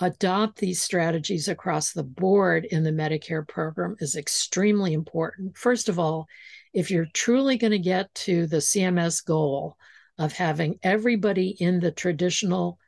adopt 0.00 0.58
these 0.58 0.80
strategies 0.80 1.48
across 1.48 1.92
the 1.92 2.02
board 2.02 2.64
in 2.64 2.82
the 2.82 2.90
Medicare 2.90 3.46
program 3.46 3.96
is 4.00 4.16
extremely 4.16 4.94
important. 4.94 5.56
First 5.56 5.88
of 5.88 5.98
all, 5.98 6.26
if 6.72 6.90
you're 6.90 7.06
truly 7.12 7.58
going 7.58 7.72
to 7.72 7.78
get 7.78 8.12
to 8.14 8.46
the 8.46 8.58
CMS 8.58 9.24
goal 9.24 9.76
of 10.18 10.32
having 10.32 10.78
everybody 10.82 11.48
in 11.58 11.80
the 11.80 11.90
traditional 11.90 12.78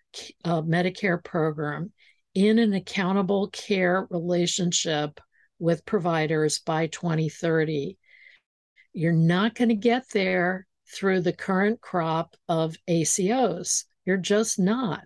uh, 0.44 0.62
Medicare 0.62 1.22
program 1.22 1.92
in 2.34 2.58
an 2.58 2.72
accountable 2.72 3.48
care 3.48 4.06
relationship 4.10 5.20
with 5.58 5.84
providers 5.84 6.58
by 6.58 6.86
2030, 6.86 7.96
you're 8.92 9.12
not 9.12 9.54
going 9.54 9.68
to 9.68 9.74
get 9.74 10.04
there 10.12 10.66
through 10.92 11.20
the 11.20 11.32
current 11.32 11.80
crop 11.80 12.34
of 12.48 12.76
ACOs. 12.88 13.84
You're 14.04 14.16
just 14.16 14.58
not. 14.58 15.04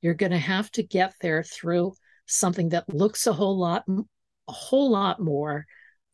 You're 0.00 0.14
going 0.14 0.32
to 0.32 0.38
have 0.38 0.70
to 0.72 0.82
get 0.82 1.14
there 1.20 1.42
through 1.42 1.94
something 2.26 2.70
that 2.70 2.92
looks 2.92 3.26
a 3.26 3.32
whole 3.32 3.58
lot, 3.58 3.84
a 3.88 4.52
whole 4.52 4.90
lot 4.90 5.20
more 5.20 5.66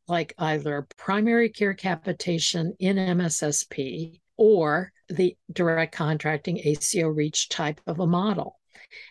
like 0.07 0.35
either 0.39 0.87
primary 0.97 1.49
care 1.51 1.75
capitation 1.75 2.75
in 2.79 2.97
MSSP 2.97 4.21
or 4.39 4.93
the 5.09 5.37
direct 5.53 5.95
contracting 5.95 6.59
ACO 6.59 7.09
REACH 7.09 7.51
type 7.51 7.81
of 7.87 8.01
a 8.01 8.07
model. 8.07 8.59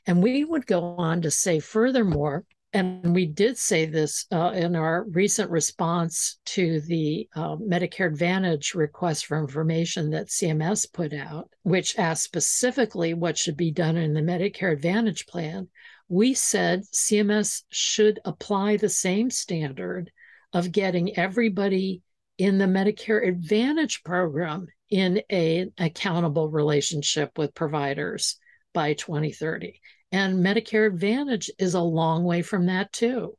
And 0.07 0.23
we 0.23 0.43
would 0.43 0.65
go 0.65 0.95
on 0.97 1.21
to 1.21 1.29
say, 1.31 1.59
furthermore, 1.59 2.45
and 2.73 3.15
we 3.15 3.25
did 3.25 3.57
say 3.57 3.85
this 3.85 4.25
uh, 4.31 4.51
in 4.53 4.75
our 4.75 5.05
recent 5.05 5.49
response 5.49 6.37
to 6.45 6.81
the 6.81 7.27
uh, 7.35 7.55
Medicare 7.55 8.07
Advantage 8.07 8.75
request 8.75 9.25
for 9.25 9.39
information 9.39 10.11
that 10.11 10.27
CMS 10.27 10.91
put 10.91 11.13
out, 11.13 11.49
which 11.63 11.97
asked 11.97 12.23
specifically 12.23 13.13
what 13.13 13.37
should 13.37 13.57
be 13.57 13.71
done 13.71 13.95
in 13.95 14.13
the 14.13 14.21
Medicare 14.21 14.73
Advantage 14.73 15.27
plan. 15.27 15.69
We 16.09 16.33
said 16.33 16.83
CMS 16.83 17.63
should 17.69 18.19
apply 18.25 18.77
the 18.77 18.89
same 18.89 19.29
standard 19.29 20.11
of 20.53 20.71
getting 20.71 21.17
everybody 21.17 22.01
in 22.37 22.57
the 22.57 22.65
Medicare 22.65 23.27
Advantage 23.27 24.03
program 24.03 24.67
in 24.89 25.21
a 25.31 25.67
accountable 25.77 26.49
relationship 26.49 27.37
with 27.37 27.53
providers 27.53 28.37
by 28.73 28.93
2030. 28.93 29.81
And 30.11 30.45
Medicare 30.45 30.87
Advantage 30.87 31.51
is 31.59 31.73
a 31.73 31.81
long 31.81 32.23
way 32.23 32.41
from 32.41 32.67
that, 32.67 32.93
too. 32.93 33.37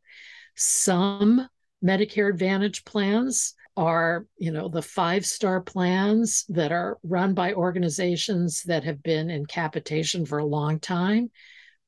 Some 0.57 1.49
Medicare 1.82 2.28
Advantage 2.28 2.84
plans 2.84 3.55
are, 3.76 4.26
you 4.36 4.51
know, 4.51 4.68
the 4.68 4.82
five 4.82 5.24
star 5.24 5.61
plans 5.61 6.44
that 6.49 6.72
are 6.72 6.99
run 7.05 7.32
by 7.32 7.55
organizations 7.55 8.64
that 8.64 8.82
have 8.82 9.03
been 9.03 9.30
in 9.30 9.46
capitation 9.46 10.26
for 10.26 10.38
a 10.38 10.44
long 10.44 10.80
time. 10.80 11.30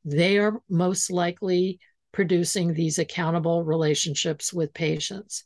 They 0.04 0.38
are 0.38 0.62
most 0.68 1.10
likely 1.10 1.80
producing 2.12 2.72
these 2.72 2.98
accountable 2.98 3.64
relationships 3.64 4.52
with 4.52 4.72
patients. 4.72 5.42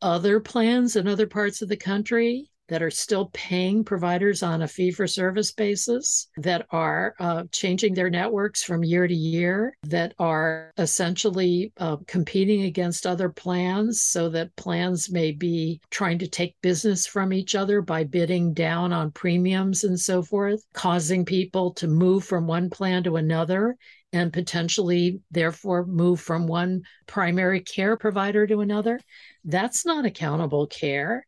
Other 0.00 0.40
plans 0.40 0.96
in 0.96 1.08
other 1.08 1.26
parts 1.26 1.62
of 1.62 1.68
the 1.68 1.76
country 1.76 2.50
that 2.68 2.82
are 2.82 2.90
still 2.90 3.30
paying 3.32 3.82
providers 3.82 4.42
on 4.42 4.62
a 4.62 4.68
fee 4.68 4.90
for 4.90 5.06
service 5.06 5.52
basis, 5.52 6.28
that 6.36 6.66
are 6.70 7.14
uh, 7.18 7.44
changing 7.50 7.94
their 7.94 8.10
networks 8.10 8.62
from 8.62 8.84
year 8.84 9.08
to 9.08 9.14
year, 9.14 9.76
that 9.84 10.14
are 10.18 10.70
essentially 10.76 11.72
uh, 11.78 11.96
competing 12.06 12.62
against 12.62 13.06
other 13.06 13.28
plans 13.30 14.02
so 14.02 14.28
that 14.28 14.54
plans 14.56 15.10
may 15.10 15.32
be 15.32 15.80
trying 15.90 16.18
to 16.18 16.28
take 16.28 16.54
business 16.62 17.06
from 17.06 17.32
each 17.32 17.54
other 17.54 17.80
by 17.80 18.04
bidding 18.04 18.52
down 18.52 18.92
on 18.92 19.10
premiums 19.10 19.84
and 19.84 19.98
so 19.98 20.22
forth, 20.22 20.62
causing 20.74 21.24
people 21.24 21.72
to 21.72 21.88
move 21.88 22.24
from 22.24 22.46
one 22.46 22.68
plan 22.68 23.02
to 23.02 23.16
another 23.16 23.76
and 24.12 24.32
potentially, 24.32 25.20
therefore, 25.30 25.84
move 25.84 26.20
from 26.20 26.46
one 26.46 26.82
primary 27.06 27.60
care 27.60 27.96
provider 27.96 28.46
to 28.46 28.60
another. 28.60 29.00
That's 29.44 29.84
not 29.84 30.06
accountable 30.06 30.66
care 30.66 31.26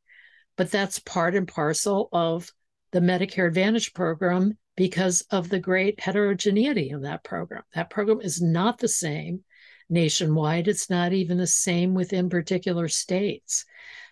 but 0.61 0.71
that's 0.71 0.99
part 0.99 1.35
and 1.35 1.49
parcel 1.49 2.11
of 2.13 2.53
the 2.93 3.01
Medicare 3.01 3.49
Advantage 3.49 3.95
program 3.95 4.59
because 4.77 5.23
of 5.31 5.49
the 5.49 5.59
great 5.59 5.99
heterogeneity 5.99 6.91
of 6.91 7.01
that 7.01 7.25
program. 7.25 7.63
That 7.75 7.89
program 7.89 8.21
is 8.21 8.43
not 8.43 8.79
the 8.79 8.87
same 8.87 9.43
nationwide, 9.89 10.69
it's 10.69 10.91
not 10.91 11.15
even 11.15 11.39
the 11.39 11.47
same 11.47 11.95
within 11.95 12.29
particular 12.29 12.89
states. 12.89 13.65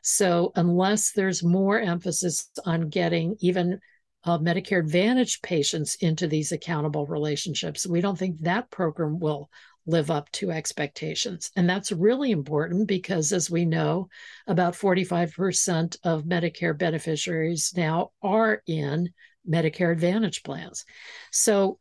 So, 0.02 0.52
unless 0.56 1.12
there's 1.12 1.44
more 1.44 1.78
emphasis 1.78 2.48
on 2.64 2.88
getting 2.88 3.36
even 3.40 3.80
uh, 4.24 4.38
Medicare 4.38 4.80
Advantage 4.80 5.40
patients 5.42 5.96
into 6.00 6.26
these 6.26 6.52
accountable 6.52 7.06
relationships, 7.06 7.86
we 7.86 8.00
don't 8.00 8.18
think 8.18 8.40
that 8.40 8.70
program 8.70 9.18
will 9.18 9.48
live 9.86 10.10
up 10.10 10.30
to 10.32 10.50
expectations. 10.50 11.50
And 11.56 11.68
that's 11.68 11.90
really 11.92 12.30
important 12.30 12.86
because, 12.86 13.32
as 13.32 13.50
we 13.50 13.64
know, 13.64 14.08
about 14.46 14.74
45% 14.74 15.96
of 16.04 16.24
Medicare 16.24 16.76
beneficiaries 16.76 17.72
now 17.74 18.10
are 18.22 18.62
in 18.66 19.08
Medicare 19.48 19.92
Advantage 19.92 20.42
plans. 20.42 20.84
So 21.32 21.78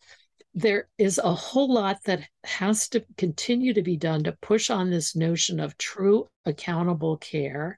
there 0.54 0.88
is 0.98 1.18
a 1.18 1.34
whole 1.34 1.72
lot 1.72 2.02
that 2.06 2.28
has 2.44 2.88
to 2.90 3.06
continue 3.18 3.74
to 3.74 3.84
be 3.84 3.98
done 3.98 4.24
to 4.24 4.38
push 4.42 4.70
on 4.70 4.90
this 4.90 5.16
notion 5.16 5.60
of 5.60 5.78
true 5.78 6.28
accountable 6.46 7.18
care 7.18 7.78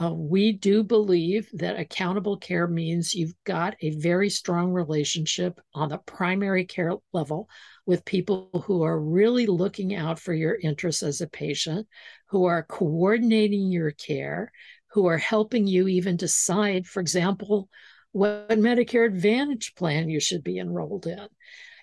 uh, 0.00 0.12
we 0.12 0.52
do 0.52 0.84
believe 0.84 1.48
that 1.54 1.78
accountable 1.78 2.36
care 2.36 2.68
means 2.68 3.14
you've 3.14 3.34
got 3.44 3.74
a 3.80 3.90
very 3.90 4.30
strong 4.30 4.70
relationship 4.70 5.60
on 5.74 5.88
the 5.88 5.98
primary 5.98 6.64
care 6.64 6.94
level 7.12 7.48
with 7.84 8.04
people 8.04 8.48
who 8.66 8.84
are 8.84 9.00
really 9.00 9.46
looking 9.46 9.96
out 9.96 10.20
for 10.20 10.32
your 10.32 10.54
interests 10.54 11.02
as 11.02 11.20
a 11.20 11.26
patient, 11.26 11.86
who 12.28 12.44
are 12.44 12.62
coordinating 12.62 13.72
your 13.72 13.90
care, 13.90 14.52
who 14.92 15.06
are 15.06 15.18
helping 15.18 15.66
you 15.66 15.88
even 15.88 16.16
decide, 16.16 16.86
for 16.86 17.00
example, 17.00 17.68
what 18.12 18.48
Medicare 18.50 19.06
Advantage 19.06 19.74
plan 19.74 20.08
you 20.08 20.20
should 20.20 20.44
be 20.44 20.58
enrolled 20.58 21.06
in. 21.06 21.26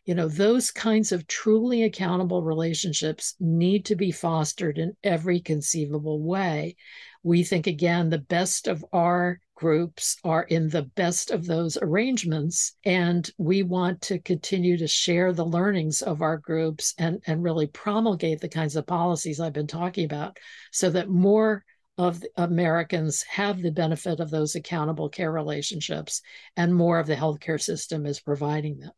You 0.05 0.13
know, 0.13 0.27
those 0.27 0.69
kinds 0.69 1.11
of 1.11 1.25
truly 1.25 1.83
accountable 1.83 2.43
relationships 2.43 3.35
need 3.39 3.85
to 3.85 3.95
be 3.95 4.11
fostered 4.11 4.77
in 4.77 4.95
every 5.03 5.39
conceivable 5.39 6.21
way 6.21 6.75
we 7.25 7.43
think 7.43 7.65
again 7.65 8.09
the 8.09 8.19
best 8.19 8.67
of 8.67 8.85
our 8.93 9.39
groups 9.55 10.17
are 10.23 10.43
in 10.43 10.69
the 10.69 10.83
best 10.83 11.31
of 11.31 11.45
those 11.45 11.75
arrangements 11.81 12.77
and 12.85 13.31
we 13.39 13.63
want 13.63 13.99
to 13.99 14.19
continue 14.19 14.77
to 14.77 14.87
share 14.87 15.33
the 15.33 15.45
learnings 15.45 16.03
of 16.03 16.21
our 16.21 16.37
groups 16.37 16.93
and 16.99 17.19
and 17.25 17.41
really 17.41 17.65
promulgate 17.65 18.39
the 18.41 18.47
kinds 18.47 18.75
of 18.75 18.85
policies 18.85 19.39
i've 19.39 19.53
been 19.53 19.65
talking 19.65 20.05
about 20.05 20.37
so 20.71 20.89
that 20.89 21.09
more 21.09 21.65
of 21.97 22.21
Americans 22.35 23.23
have 23.23 23.61
the 23.61 23.71
benefit 23.71 24.19
of 24.19 24.29
those 24.29 24.55
accountable 24.55 25.07
care 25.07 25.31
relationships 25.31 26.21
and 26.57 26.75
more 26.75 26.99
of 26.99 27.07
the 27.07 27.15
healthcare 27.15 27.61
system 27.61 28.05
is 28.05 28.19
providing 28.19 28.79
them. 28.79 28.91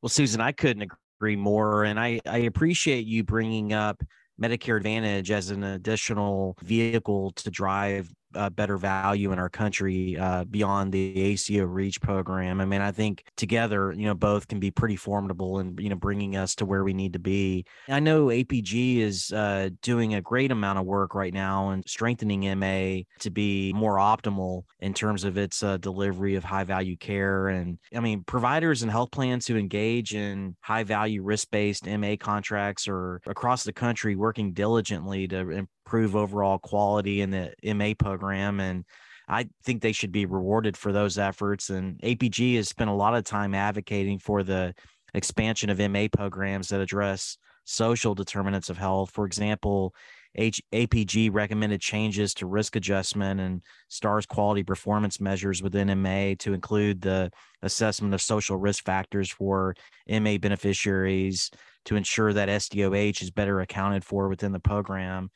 Well, 0.00 0.08
Susan, 0.08 0.40
I 0.40 0.52
couldn't 0.52 0.88
agree 1.18 1.34
more. 1.34 1.82
And 1.82 1.98
I, 1.98 2.20
I 2.24 2.38
appreciate 2.38 3.04
you 3.04 3.24
bringing 3.24 3.72
up 3.72 4.00
Medicare 4.40 4.76
Advantage 4.76 5.30
as 5.30 5.50
an 5.50 5.62
additional 5.64 6.56
vehicle 6.62 7.32
to 7.32 7.50
drive 7.50 8.12
uh, 8.36 8.50
better 8.50 8.76
value 8.76 9.32
in 9.32 9.38
our 9.38 9.48
country 9.48 10.16
uh, 10.18 10.44
beyond 10.44 10.92
the 10.92 11.20
ACO 11.20 11.64
REACH 11.64 12.00
program. 12.00 12.60
I 12.60 12.64
mean, 12.64 12.80
I 12.80 12.92
think 12.92 13.24
together, 13.36 13.92
you 13.92 14.06
know, 14.06 14.14
both 14.14 14.48
can 14.48 14.60
be 14.60 14.70
pretty 14.70 14.96
formidable 14.96 15.58
and 15.58 15.78
you 15.80 15.88
know 15.88 15.96
bringing 15.96 16.36
us 16.36 16.54
to 16.56 16.66
where 16.66 16.84
we 16.84 16.92
need 16.92 17.14
to 17.14 17.18
be. 17.18 17.64
I 17.88 18.00
know 18.00 18.26
APG 18.26 18.98
is 18.98 19.32
uh, 19.32 19.70
doing 19.82 20.14
a 20.14 20.22
great 20.22 20.52
amount 20.52 20.78
of 20.78 20.86
work 20.86 21.14
right 21.14 21.32
now 21.32 21.70
and 21.70 21.84
strengthening 21.86 22.40
MA 22.58 23.02
to 23.20 23.30
be 23.30 23.72
more 23.72 23.96
optimal 23.96 24.64
in 24.80 24.94
terms 24.94 25.24
of 25.24 25.36
its 25.36 25.62
uh, 25.62 25.78
delivery 25.78 26.34
of 26.34 26.44
high 26.44 26.64
value 26.64 26.96
care. 26.96 27.48
And 27.48 27.78
I 27.94 28.00
mean, 28.00 28.24
providers 28.24 28.82
and 28.82 28.90
health 28.90 29.10
plans 29.10 29.46
who 29.46 29.56
engage 29.56 30.14
in 30.14 30.56
high 30.60 30.84
value 30.84 31.22
risk 31.22 31.50
based 31.50 31.86
MA 31.86 32.16
contracts 32.18 32.88
are 32.88 33.20
across 33.26 33.64
the 33.64 33.72
country 33.72 34.16
working 34.16 34.52
diligently 34.52 35.28
to 35.28 35.66
improve 35.86 36.16
overall 36.16 36.58
quality 36.58 37.20
in 37.20 37.30
the 37.30 37.54
MA 37.74 37.92
program. 37.96 38.58
And 38.58 38.84
I 39.28 39.48
think 39.62 39.80
they 39.80 39.92
should 39.92 40.12
be 40.12 40.26
rewarded 40.26 40.76
for 40.76 40.92
those 40.92 41.16
efforts. 41.16 41.70
And 41.70 41.98
APG 42.00 42.56
has 42.56 42.68
spent 42.68 42.90
a 42.90 42.94
lot 42.94 43.14
of 43.14 43.24
time 43.24 43.54
advocating 43.54 44.18
for 44.18 44.42
the 44.42 44.74
expansion 45.14 45.70
of 45.70 45.78
MA 45.78 46.08
programs 46.12 46.68
that 46.68 46.80
address 46.80 47.38
social 47.64 48.14
determinants 48.14 48.68
of 48.68 48.78
health. 48.78 49.10
For 49.12 49.26
example, 49.26 49.94
H- 50.34 50.60
APG 50.72 51.32
recommended 51.32 51.80
changes 51.80 52.34
to 52.34 52.46
risk 52.46 52.76
adjustment 52.76 53.40
and 53.40 53.62
STARS 53.88 54.26
quality 54.26 54.64
performance 54.64 55.20
measures 55.20 55.62
within 55.62 56.02
MA 56.02 56.34
to 56.40 56.52
include 56.52 57.00
the 57.00 57.30
assessment 57.62 58.12
of 58.12 58.20
social 58.20 58.56
risk 58.56 58.84
factors 58.84 59.30
for 59.30 59.74
MA 60.08 60.36
beneficiaries 60.36 61.50
to 61.86 61.96
ensure 61.96 62.32
that 62.32 62.48
SDOH 62.48 63.22
is 63.22 63.30
better 63.30 63.60
accounted 63.60 64.04
for 64.04 64.28
within 64.28 64.52
the 64.52 64.60
program. 64.60 65.30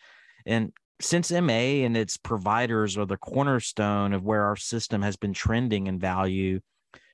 And 0.47 0.73
since 1.01 1.33
MA 1.33 1.83
and 1.85 1.97
its 1.97 2.17
providers 2.17 2.99
are 2.99 3.07
the 3.07 3.17
cornerstone 3.17 4.13
of 4.13 4.25
where 4.25 4.45
our 4.45 4.57
system 4.57 5.03
has 5.03 5.17
been 5.17 5.33
trending 5.33 5.87
in 5.87 5.99
value 5.99 6.61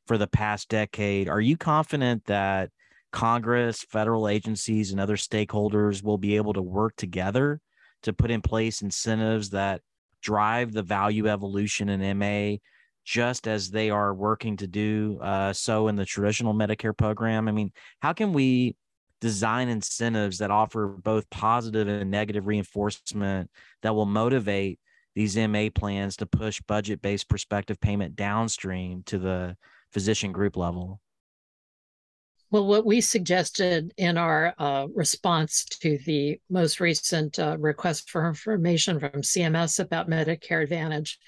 for 0.06 0.18
the 0.18 0.26
past 0.26 0.68
decade, 0.68 1.28
are 1.28 1.40
you 1.40 1.56
confident 1.56 2.24
that 2.26 2.70
Congress, 3.12 3.84
federal 3.88 4.28
agencies, 4.28 4.90
and 4.90 5.00
other 5.00 5.16
stakeholders 5.16 6.02
will 6.02 6.18
be 6.18 6.36
able 6.36 6.52
to 6.52 6.62
work 6.62 6.94
together 6.96 7.60
to 8.02 8.12
put 8.12 8.30
in 8.30 8.42
place 8.42 8.82
incentives 8.82 9.50
that 9.50 9.80
drive 10.20 10.72
the 10.72 10.82
value 10.82 11.28
evolution 11.28 11.88
in 11.88 12.18
MA, 12.18 12.56
just 13.04 13.46
as 13.46 13.70
they 13.70 13.90
are 13.90 14.12
working 14.12 14.56
to 14.56 14.66
do 14.66 15.18
uh, 15.22 15.52
so 15.52 15.88
in 15.88 15.96
the 15.96 16.04
traditional 16.04 16.52
Medicare 16.52 16.96
program? 16.96 17.48
I 17.48 17.52
mean, 17.52 17.72
how 18.00 18.12
can 18.12 18.32
we 18.32 18.76
design 19.20 19.68
incentives 19.68 20.38
that 20.38 20.50
offer 20.50 20.88
both 20.88 21.28
positive 21.30 21.88
and 21.88 22.10
negative 22.10 22.46
reinforcement 22.46 23.50
that 23.82 23.94
will 23.94 24.06
motivate 24.06 24.78
these 25.14 25.36
MA 25.36 25.68
plans 25.74 26.16
to 26.16 26.26
push 26.26 26.60
budget 26.68 27.00
based 27.00 27.28
prospective 27.28 27.80
payment 27.80 28.16
downstream 28.16 29.02
to 29.06 29.18
the 29.18 29.56
physician 29.90 30.32
group 30.32 30.56
level? 30.56 31.00
Well, 32.50 32.66
what 32.66 32.86
we 32.86 33.00
suggested 33.00 33.92
in 33.96 34.16
our 34.16 34.54
uh, 34.58 34.86
response 34.94 35.64
to 35.80 35.98
the 36.06 36.40
most 36.48 36.78
recent 36.78 37.38
uh, 37.38 37.56
request 37.58 38.08
for 38.08 38.28
information 38.28 39.00
from 39.00 39.22
CMS 39.22 39.80
about 39.80 40.08
Medicare 40.08 40.62
Advantage 40.62 41.18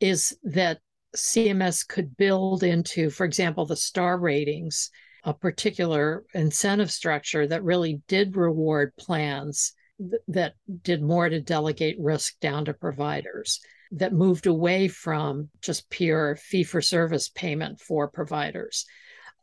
is 0.00 0.36
that 0.42 0.80
CMS 1.16 1.86
could 1.86 2.16
build 2.16 2.62
into, 2.62 3.10
for 3.10 3.24
example, 3.24 3.64
the 3.64 3.76
star 3.76 4.18
ratings 4.18 4.90
a 5.24 5.34
particular 5.34 6.24
incentive 6.34 6.90
structure 6.90 7.46
that 7.46 7.62
really 7.62 8.00
did 8.08 8.36
reward 8.36 8.92
plans 8.96 9.72
th- 9.98 10.22
that 10.28 10.54
did 10.82 11.02
more 11.02 11.28
to 11.28 11.40
delegate 11.40 11.96
risk 11.98 12.38
down 12.40 12.64
to 12.64 12.74
providers 12.74 13.60
that 13.92 14.12
moved 14.12 14.46
away 14.46 14.88
from 14.88 15.48
just 15.60 15.90
pure 15.90 16.36
fee 16.36 16.62
for 16.62 16.80
service 16.80 17.28
payment 17.28 17.80
for 17.80 18.08
providers. 18.08 18.86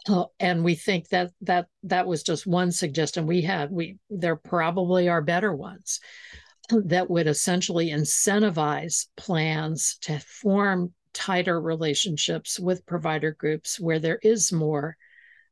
Uh, 0.08 0.26
and 0.40 0.64
we 0.64 0.74
think 0.74 1.10
that 1.10 1.32
that 1.42 1.68
that 1.84 2.08
was 2.08 2.24
just 2.24 2.48
one 2.48 2.72
suggestion 2.72 3.28
we 3.28 3.42
had. 3.42 3.72
We 3.72 3.98
there 4.10 4.38
probably 4.38 5.10
are 5.10 5.22
better 5.22 5.54
ones 5.54 6.00
that 6.70 7.10
would 7.10 7.28
essentially 7.28 7.90
incentivize 7.90 9.08
plans 9.16 9.98
to 10.02 10.20
form 10.20 10.94
tighter 11.14 11.60
relationships 11.60 12.60
with 12.60 12.86
provider 12.86 13.32
groups 13.32 13.80
where 13.80 14.00
there 14.00 14.20
is 14.22 14.52
more 14.52 14.96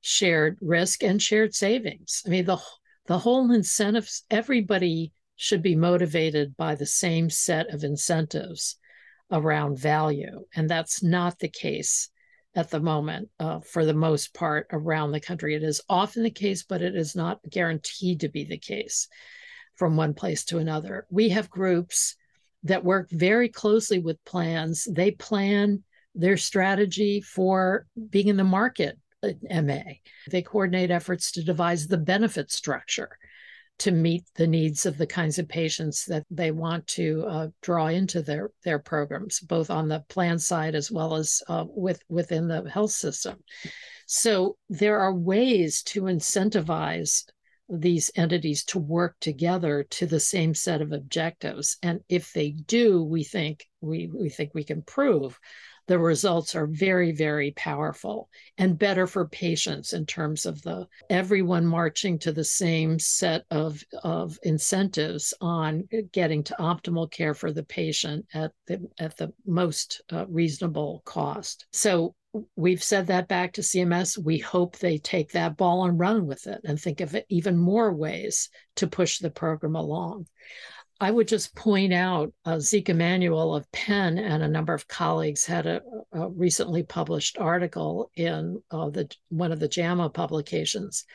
shared 0.07 0.55
risk 0.61 1.01
and 1.01 1.19
shared 1.19 1.55
savings. 1.55 2.21
I 2.27 2.29
mean, 2.29 2.45
the 2.45 2.59
the 3.07 3.17
whole 3.17 3.51
incentives, 3.51 4.23
everybody 4.29 5.11
should 5.35 5.63
be 5.63 5.75
motivated 5.75 6.55
by 6.55 6.75
the 6.75 6.85
same 6.85 7.29
set 7.31 7.73
of 7.73 7.83
incentives 7.83 8.77
around 9.31 9.79
value. 9.79 10.45
And 10.55 10.69
that's 10.69 11.01
not 11.01 11.39
the 11.39 11.49
case 11.49 12.09
at 12.53 12.69
the 12.69 12.79
moment 12.79 13.29
uh, 13.39 13.61
for 13.61 13.83
the 13.83 13.95
most 13.95 14.33
part 14.35 14.67
around 14.71 15.11
the 15.11 15.19
country. 15.19 15.55
It 15.55 15.63
is 15.63 15.81
often 15.89 16.21
the 16.21 16.29
case, 16.29 16.63
but 16.63 16.83
it 16.83 16.95
is 16.95 17.15
not 17.15 17.39
guaranteed 17.49 18.19
to 18.19 18.29
be 18.29 18.43
the 18.43 18.59
case 18.59 19.07
from 19.75 19.97
one 19.97 20.13
place 20.13 20.45
to 20.45 20.59
another. 20.59 21.07
We 21.09 21.29
have 21.29 21.49
groups 21.49 22.15
that 22.63 22.85
work 22.85 23.09
very 23.09 23.49
closely 23.49 23.99
with 23.99 24.23
plans. 24.23 24.87
They 24.89 25.11
plan 25.11 25.83
their 26.13 26.37
strategy 26.37 27.21
for 27.21 27.87
being 28.09 28.27
in 28.27 28.37
the 28.37 28.43
market 28.43 28.97
MA. 29.49 29.81
They 30.29 30.41
coordinate 30.41 30.91
efforts 30.91 31.31
to 31.33 31.43
devise 31.43 31.87
the 31.87 31.97
benefit 31.97 32.51
structure 32.51 33.17
to 33.77 33.91
meet 33.91 34.23
the 34.35 34.47
needs 34.47 34.85
of 34.85 34.97
the 34.97 35.07
kinds 35.07 35.37
of 35.37 35.47
patients 35.47 36.05
that 36.05 36.25
they 36.29 36.51
want 36.51 36.87
to 36.87 37.25
uh, 37.27 37.47
draw 37.61 37.87
into 37.87 38.21
their 38.21 38.51
their 38.63 38.79
programs, 38.79 39.39
both 39.39 39.69
on 39.69 39.89
the 39.89 40.03
plan 40.07 40.39
side 40.39 40.75
as 40.75 40.91
well 40.91 41.15
as 41.15 41.41
uh, 41.49 41.65
with 41.67 42.01
within 42.07 42.47
the 42.47 42.69
health 42.69 42.91
system. 42.91 43.37
So 44.05 44.57
there 44.69 44.99
are 44.99 45.13
ways 45.13 45.83
to 45.83 46.03
incentivize 46.03 47.23
these 47.67 48.11
entities 48.15 48.63
to 48.63 48.79
work 48.79 49.15
together 49.19 49.83
to 49.89 50.05
the 50.05 50.19
same 50.19 50.53
set 50.53 50.81
of 50.81 50.91
objectives, 50.91 51.77
and 51.83 51.99
if 52.07 52.31
they 52.31 52.51
do, 52.51 53.03
we 53.03 53.23
think 53.23 53.65
we 53.81 54.09
we 54.13 54.29
think 54.29 54.53
we 54.53 54.63
can 54.63 54.83
prove 54.83 55.37
the 55.87 55.99
results 55.99 56.55
are 56.55 56.67
very, 56.67 57.11
very 57.11 57.51
powerful 57.51 58.29
and 58.57 58.77
better 58.77 59.05
for 59.05 59.27
patients 59.27 59.93
in 59.93 60.05
terms 60.05 60.45
of 60.45 60.61
the 60.63 60.87
everyone 61.09 61.65
marching 61.65 62.17
to 62.19 62.31
the 62.31 62.43
same 62.43 62.97
set 62.97 63.43
of, 63.51 63.83
of 64.03 64.39
incentives 64.43 65.33
on 65.41 65.87
getting 66.11 66.43
to 66.43 66.55
optimal 66.59 67.09
care 67.11 67.33
for 67.33 67.51
the 67.51 67.63
patient 67.63 68.25
at 68.33 68.51
the 68.67 68.87
at 68.99 69.15
the 69.17 69.31
most 69.45 70.01
uh, 70.11 70.25
reasonable 70.27 71.01
cost. 71.05 71.65
So 71.71 72.15
we've 72.55 72.83
said 72.83 73.07
that 73.07 73.27
back 73.27 73.53
to 73.53 73.61
CMS. 73.61 74.17
We 74.17 74.39
hope 74.39 74.77
they 74.77 74.97
take 74.97 75.31
that 75.31 75.57
ball 75.57 75.85
and 75.85 75.99
run 75.99 76.25
with 76.25 76.47
it 76.47 76.61
and 76.63 76.79
think 76.79 77.01
of 77.01 77.15
even 77.29 77.57
more 77.57 77.93
ways 77.93 78.49
to 78.77 78.87
push 78.87 79.19
the 79.19 79.29
program 79.29 79.75
along. 79.75 80.27
I 80.99 81.11
would 81.11 81.27
just 81.27 81.55
point 81.55 81.93
out 81.93 82.33
uh, 82.45 82.59
Zeke 82.59 82.89
Emanuel 82.89 83.53
of 83.55 83.69
Penn 83.71 84.17
and 84.17 84.41
a 84.41 84.47
number 84.47 84.73
of 84.73 84.87
colleagues 84.87 85.45
had 85.45 85.65
a, 85.65 85.81
a 86.13 86.29
recently 86.29 86.83
published 86.83 87.37
article 87.37 88.09
in 88.15 88.61
uh, 88.71 88.89
the 88.89 89.13
one 89.29 89.51
of 89.51 89.59
the 89.59 89.67
JAMA 89.67 90.09
publications 90.11 91.05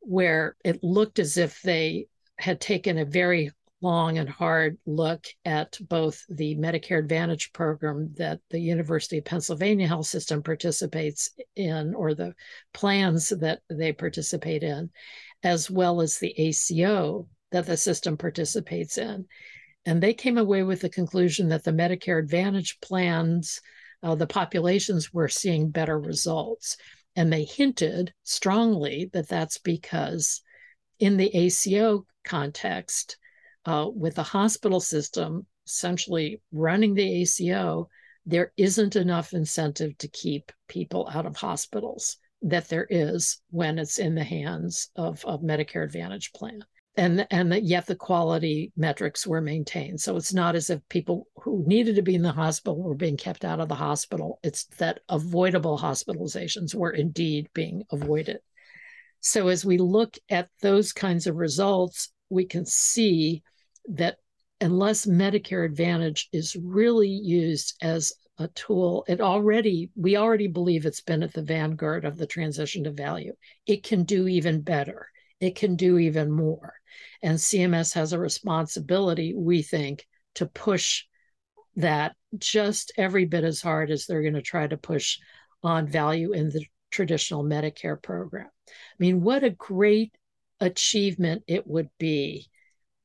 where 0.00 0.56
it 0.64 0.84
looked 0.84 1.18
as 1.18 1.38
if 1.38 1.62
they 1.62 2.06
had 2.38 2.60
taken 2.60 2.98
a 2.98 3.04
very 3.06 3.50
long 3.80 4.18
and 4.18 4.28
hard 4.28 4.78
look 4.86 5.26
at 5.44 5.78
both 5.88 6.24
the 6.28 6.56
Medicare 6.56 6.98
Advantage 6.98 7.52
program 7.52 8.12
that 8.16 8.40
the 8.50 8.58
University 8.58 9.18
of 9.18 9.24
Pennsylvania 9.24 9.86
Health 9.86 10.06
System 10.06 10.42
participates 10.42 11.30
in, 11.56 11.94
or 11.94 12.14
the 12.14 12.34
plans 12.72 13.28
that 13.28 13.60
they 13.68 13.92
participate 13.92 14.62
in, 14.62 14.90
as 15.42 15.70
well 15.70 16.00
as 16.00 16.18
the 16.18 16.34
ACO 16.38 17.28
that 17.54 17.66
the 17.66 17.76
system 17.76 18.16
participates 18.16 18.98
in. 18.98 19.26
And 19.86 20.02
they 20.02 20.12
came 20.12 20.38
away 20.38 20.64
with 20.64 20.80
the 20.80 20.88
conclusion 20.88 21.48
that 21.50 21.62
the 21.62 21.70
Medicare 21.70 22.18
Advantage 22.18 22.80
plans, 22.80 23.60
uh, 24.02 24.16
the 24.16 24.26
populations 24.26 25.14
were 25.14 25.28
seeing 25.28 25.70
better 25.70 25.96
results. 25.96 26.76
And 27.14 27.32
they 27.32 27.44
hinted 27.44 28.12
strongly 28.24 29.08
that 29.12 29.28
that's 29.28 29.58
because 29.58 30.42
in 30.98 31.16
the 31.16 31.32
ACO 31.32 32.04
context, 32.24 33.18
uh, 33.66 33.86
with 33.94 34.16
the 34.16 34.24
hospital 34.24 34.80
system 34.80 35.46
essentially 35.64 36.42
running 36.50 36.94
the 36.94 37.22
ACO, 37.22 37.88
there 38.26 38.52
isn't 38.56 38.96
enough 38.96 39.32
incentive 39.32 39.96
to 39.98 40.08
keep 40.08 40.50
people 40.66 41.08
out 41.14 41.24
of 41.24 41.36
hospitals 41.36 42.16
that 42.42 42.68
there 42.68 42.88
is 42.90 43.40
when 43.52 43.78
it's 43.78 44.00
in 44.00 44.16
the 44.16 44.24
hands 44.24 44.90
of 44.96 45.24
a 45.24 45.38
Medicare 45.38 45.84
Advantage 45.84 46.32
plan 46.32 46.64
and 46.96 47.26
and 47.30 47.52
yet 47.66 47.86
the 47.86 47.96
quality 47.96 48.72
metrics 48.76 49.26
were 49.26 49.40
maintained. 49.40 50.00
So 50.00 50.16
it's 50.16 50.32
not 50.32 50.54
as 50.54 50.70
if 50.70 50.88
people 50.88 51.26
who 51.36 51.64
needed 51.66 51.96
to 51.96 52.02
be 52.02 52.14
in 52.14 52.22
the 52.22 52.32
hospital 52.32 52.80
were 52.80 52.94
being 52.94 53.16
kept 53.16 53.44
out 53.44 53.60
of 53.60 53.68
the 53.68 53.74
hospital. 53.74 54.38
It's 54.42 54.64
that 54.78 55.00
avoidable 55.08 55.78
hospitalizations 55.78 56.74
were 56.74 56.92
indeed 56.92 57.48
being 57.52 57.84
avoided. 57.90 58.38
So 59.20 59.48
as 59.48 59.64
we 59.64 59.78
look 59.78 60.16
at 60.28 60.50
those 60.60 60.92
kinds 60.92 61.26
of 61.26 61.36
results 61.36 62.12
we 62.30 62.44
can 62.46 62.64
see 62.64 63.42
that 63.88 64.16
unless 64.60 65.06
medicare 65.06 65.64
advantage 65.64 66.28
is 66.32 66.56
really 66.56 67.08
used 67.08 67.76
as 67.82 68.12
a 68.38 68.48
tool 68.48 69.04
it 69.06 69.20
already 69.20 69.90
we 69.94 70.16
already 70.16 70.48
believe 70.48 70.86
it's 70.86 71.00
been 71.00 71.22
at 71.22 71.32
the 71.32 71.42
vanguard 71.42 72.04
of 72.04 72.16
the 72.16 72.26
transition 72.26 72.84
to 72.84 72.90
value. 72.92 73.32
It 73.66 73.82
can 73.82 74.04
do 74.04 74.28
even 74.28 74.60
better 74.60 75.08
it 75.44 75.56
can 75.56 75.76
do 75.76 75.98
even 75.98 76.30
more. 76.30 76.74
And 77.22 77.38
CMS 77.38 77.94
has 77.94 78.12
a 78.12 78.18
responsibility, 78.18 79.34
we 79.34 79.62
think, 79.62 80.06
to 80.34 80.46
push 80.46 81.04
that 81.76 82.14
just 82.38 82.92
every 82.96 83.24
bit 83.24 83.44
as 83.44 83.60
hard 83.60 83.90
as 83.90 84.06
they're 84.06 84.22
going 84.22 84.34
to 84.34 84.42
try 84.42 84.66
to 84.66 84.76
push 84.76 85.18
on 85.62 85.86
value 85.86 86.32
in 86.32 86.50
the 86.50 86.64
traditional 86.90 87.44
Medicare 87.44 88.00
program. 88.00 88.48
I 88.68 88.72
mean, 88.98 89.22
what 89.22 89.42
a 89.42 89.50
great 89.50 90.16
achievement 90.60 91.42
it 91.46 91.66
would 91.66 91.90
be 91.98 92.48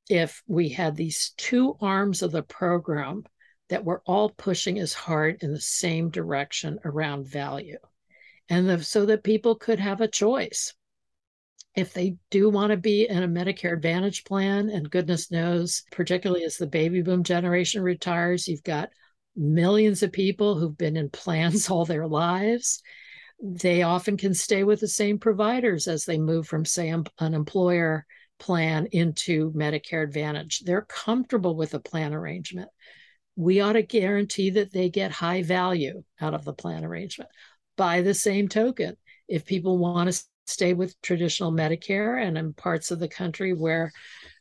if 0.09 0.43
we 0.47 0.69
had 0.69 0.95
these 0.95 1.33
two 1.37 1.75
arms 1.81 2.21
of 2.21 2.31
the 2.31 2.43
program 2.43 3.23
that 3.69 3.85
were 3.85 4.01
all 4.05 4.29
pushing 4.29 4.79
as 4.79 4.93
hard 4.93 5.41
in 5.41 5.53
the 5.53 5.61
same 5.61 6.09
direction 6.09 6.79
around 6.83 7.27
value. 7.27 7.77
And 8.49 8.67
the, 8.67 8.83
so 8.83 9.05
that 9.05 9.23
people 9.23 9.55
could 9.55 9.79
have 9.79 10.01
a 10.01 10.07
choice 10.07 10.73
if 11.75 11.93
they 11.93 12.17
do 12.31 12.49
want 12.49 12.71
to 12.71 12.77
be 12.77 13.07
in 13.07 13.23
a 13.23 13.27
Medicare 13.27 13.73
Advantage 13.73 14.23
plan, 14.23 14.69
and 14.69 14.89
goodness 14.89 15.31
knows, 15.31 15.83
particularly 15.91 16.43
as 16.43 16.57
the 16.57 16.67
baby 16.67 17.01
boom 17.01 17.23
generation 17.23 17.81
retires, 17.81 18.47
you've 18.47 18.63
got 18.63 18.89
millions 19.35 20.03
of 20.03 20.11
people 20.11 20.57
who've 20.57 20.77
been 20.77 20.97
in 20.97 21.09
plans 21.09 21.69
all 21.69 21.85
their 21.85 22.07
lives. 22.07 22.81
They 23.41 23.83
often 23.83 24.17
can 24.17 24.33
stay 24.33 24.63
with 24.63 24.81
the 24.81 24.87
same 24.87 25.17
providers 25.17 25.87
as 25.87 26.05
they 26.05 26.17
move 26.17 26.47
from, 26.47 26.65
say, 26.65 26.89
an 26.89 27.33
employer 27.33 28.05
plan 28.37 28.87
into 28.91 29.51
Medicare 29.53 30.03
Advantage. 30.03 30.61
They're 30.61 30.81
comfortable 30.81 31.55
with 31.55 31.71
the 31.71 31.79
plan 31.79 32.13
arrangement. 32.13 32.69
We 33.35 33.61
ought 33.61 33.73
to 33.73 33.81
guarantee 33.83 34.49
that 34.51 34.73
they 34.73 34.89
get 34.89 35.11
high 35.11 35.43
value 35.43 36.03
out 36.19 36.33
of 36.33 36.43
the 36.43 36.53
plan 36.53 36.83
arrangement. 36.83 37.29
By 37.77 38.01
the 38.01 38.13
same 38.13 38.49
token, 38.49 38.97
if 39.29 39.45
people 39.45 39.77
want 39.77 40.11
to 40.11 40.21
stay 40.49 40.73
with 40.73 40.99
traditional 41.01 41.51
Medicare. 41.51 42.25
And 42.25 42.37
in 42.37 42.53
parts 42.53 42.91
of 42.91 42.99
the 42.99 43.07
country 43.07 43.53
where 43.53 43.91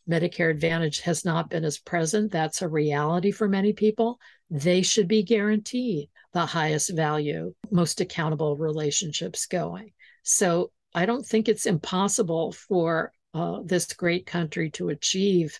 Medicare 0.08 0.50
Advantage 0.50 1.00
has 1.00 1.24
not 1.24 1.50
been 1.50 1.64
as 1.64 1.78
present, 1.78 2.32
that's 2.32 2.62
a 2.62 2.68
reality 2.68 3.30
for 3.30 3.48
many 3.48 3.72
people. 3.72 4.18
They 4.50 4.82
should 4.82 5.08
be 5.08 5.22
guaranteed 5.22 6.08
the 6.32 6.46
highest 6.46 6.94
value, 6.94 7.54
most 7.70 8.00
accountable 8.00 8.56
relationships 8.56 9.46
going. 9.46 9.92
So 10.22 10.72
I 10.94 11.06
don't 11.06 11.24
think 11.24 11.48
it's 11.48 11.66
impossible 11.66 12.52
for 12.52 13.12
uh, 13.34 13.60
this 13.64 13.92
great 13.92 14.26
country 14.26 14.70
to 14.72 14.88
achieve 14.88 15.58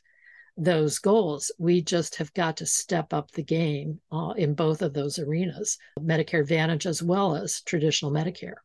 those 0.56 0.98
goals. 0.98 1.52
We 1.58 1.82
just 1.82 2.16
have 2.16 2.34
got 2.34 2.56
to 2.58 2.66
step 2.66 3.12
up 3.12 3.30
the 3.30 3.44
game 3.44 4.00
uh, 4.10 4.34
in 4.36 4.54
both 4.54 4.82
of 4.82 4.92
those 4.92 5.18
arenas 5.18 5.78
Medicare 6.00 6.40
Advantage 6.40 6.86
as 6.86 7.02
well 7.02 7.36
as 7.36 7.60
traditional 7.62 8.10
Medicare. 8.10 8.56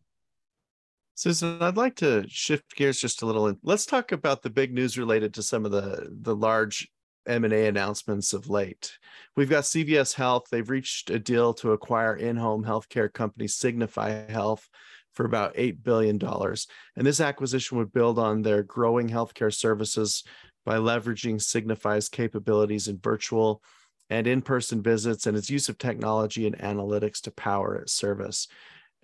Susan, 1.16 1.61
I'd 1.61 1.78
like 1.78 1.95
to 1.97 2.26
shift 2.28 2.76
gears 2.76 2.99
just 2.99 3.22
a 3.22 3.26
little. 3.26 3.53
Let's 3.61 3.86
talk 3.86 4.11
about 4.11 4.41
the 4.41 4.49
big 4.49 4.74
news 4.74 4.97
related 4.97 5.34
to 5.36 5.43
some 5.43 5.66
of 5.66 5.72
the 5.72 6.09
the 6.09 6.36
large 6.36 6.89
M&A 7.26 7.68
announcements 7.68 8.34
of 8.34 8.49
late. 8.49 8.91
We've 9.36 9.49
got 9.49 9.64
CVS 9.64 10.16
Health. 10.16 10.45
They've 10.51 10.70
reached 10.70 11.09
a 11.09 11.20
deal 11.20 11.53
to 11.55 11.72
acquire 11.72 12.16
in-home 12.16 12.66
healthcare 12.66 13.11
company 13.11 13.47
Signify 13.47 14.30
Health 14.30 14.68
for 15.14 15.26
about 15.26 15.55
$8 15.55 15.84
billion. 15.84 16.20
And 16.22 17.05
this 17.05 17.22
acquisition 17.22 17.78
would 17.78 17.93
build 17.93 18.20
on 18.20 18.41
their 18.41 18.64
growing 18.64 19.07
healthcare 19.07 19.53
services 19.53 20.24
by 20.66 20.78
leveraging 20.78 21.41
Signify's 21.41 22.09
capabilities 22.09 22.88
in 22.88 22.99
virtual 22.99 23.61
and 24.09 24.28
in-person 24.28 24.82
visits 24.82 25.28
and 25.28 25.38
its 25.38 25.49
use 25.49 25.70
of 25.70 25.78
technology 25.78 26.45
and 26.45 26.57
analytics 26.57 27.22
to 27.22 27.32
power 27.32 27.76
its 27.76 27.93
service. 27.93 28.47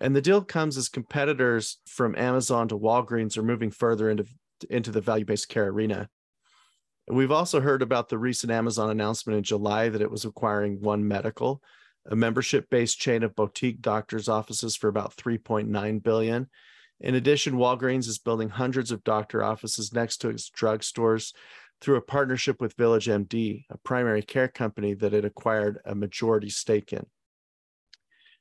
And 0.00 0.16
the 0.16 0.22
deal 0.22 0.42
comes 0.42 0.76
as 0.76 0.88
competitors 0.88 1.78
from 1.86 2.16
Amazon 2.16 2.68
to 2.68 2.78
Walgreens 2.78 3.36
are 3.36 3.42
moving 3.42 3.70
further 3.70 4.08
into, 4.08 4.24
into 4.70 4.90
the 4.90 5.02
value 5.02 5.26
based 5.26 5.48
care 5.48 5.68
arena. 5.68 6.08
We've 7.06 7.32
also 7.32 7.60
heard 7.60 7.82
about 7.82 8.08
the 8.08 8.18
recent 8.18 8.52
Amazon 8.52 8.90
announcement 8.90 9.36
in 9.36 9.42
July 9.42 9.88
that 9.88 10.00
it 10.00 10.10
was 10.10 10.24
acquiring 10.24 10.80
One 10.80 11.06
Medical, 11.06 11.60
a 12.08 12.16
membership-based 12.16 12.98
chain 12.98 13.22
of 13.22 13.34
boutique 13.34 13.82
doctors' 13.82 14.28
offices 14.28 14.76
for 14.76 14.88
about 14.88 15.16
3.9 15.16 16.02
billion. 16.02 16.48
In 17.00 17.14
addition, 17.16 17.54
Walgreens 17.54 18.06
is 18.06 18.18
building 18.18 18.48
hundreds 18.48 18.92
of 18.92 19.04
doctor 19.04 19.42
offices 19.42 19.92
next 19.92 20.18
to 20.18 20.28
its 20.28 20.50
drugstores 20.50 21.32
through 21.80 21.96
a 21.96 22.02
partnership 22.02 22.60
with 22.60 22.76
Village 22.76 23.06
MD, 23.06 23.64
a 23.70 23.78
primary 23.78 24.22
care 24.22 24.48
company 24.48 24.94
that 24.94 25.14
it 25.14 25.24
acquired 25.24 25.80
a 25.84 25.94
majority 25.94 26.50
stake 26.50 26.92
in. 26.92 27.06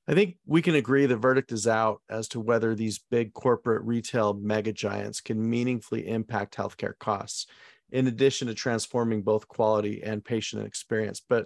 I 0.10 0.16
think 0.16 0.38
we 0.48 0.64
can 0.64 0.74
agree 0.74 1.06
the 1.06 1.18
verdict 1.18 1.52
is 1.52 1.68
out 1.68 2.02
as 2.10 2.28
to 2.30 2.40
whether 2.40 2.74
these 2.74 2.98
big 3.12 3.32
corporate 3.32 3.84
retail 3.84 4.34
mega 4.34 4.74
giants 4.74 5.22
can 5.22 5.48
meaningfully 5.48 6.08
impact 6.08 6.58
healthcare 6.58 6.98
costs, 6.98 7.46
in 7.92 8.08
addition 8.08 8.48
to 8.48 8.56
transforming 8.56 9.22
both 9.22 9.48
quality 9.48 10.02
and 10.02 10.26
patient 10.26 10.66
experience. 10.66 11.22
But 11.22 11.46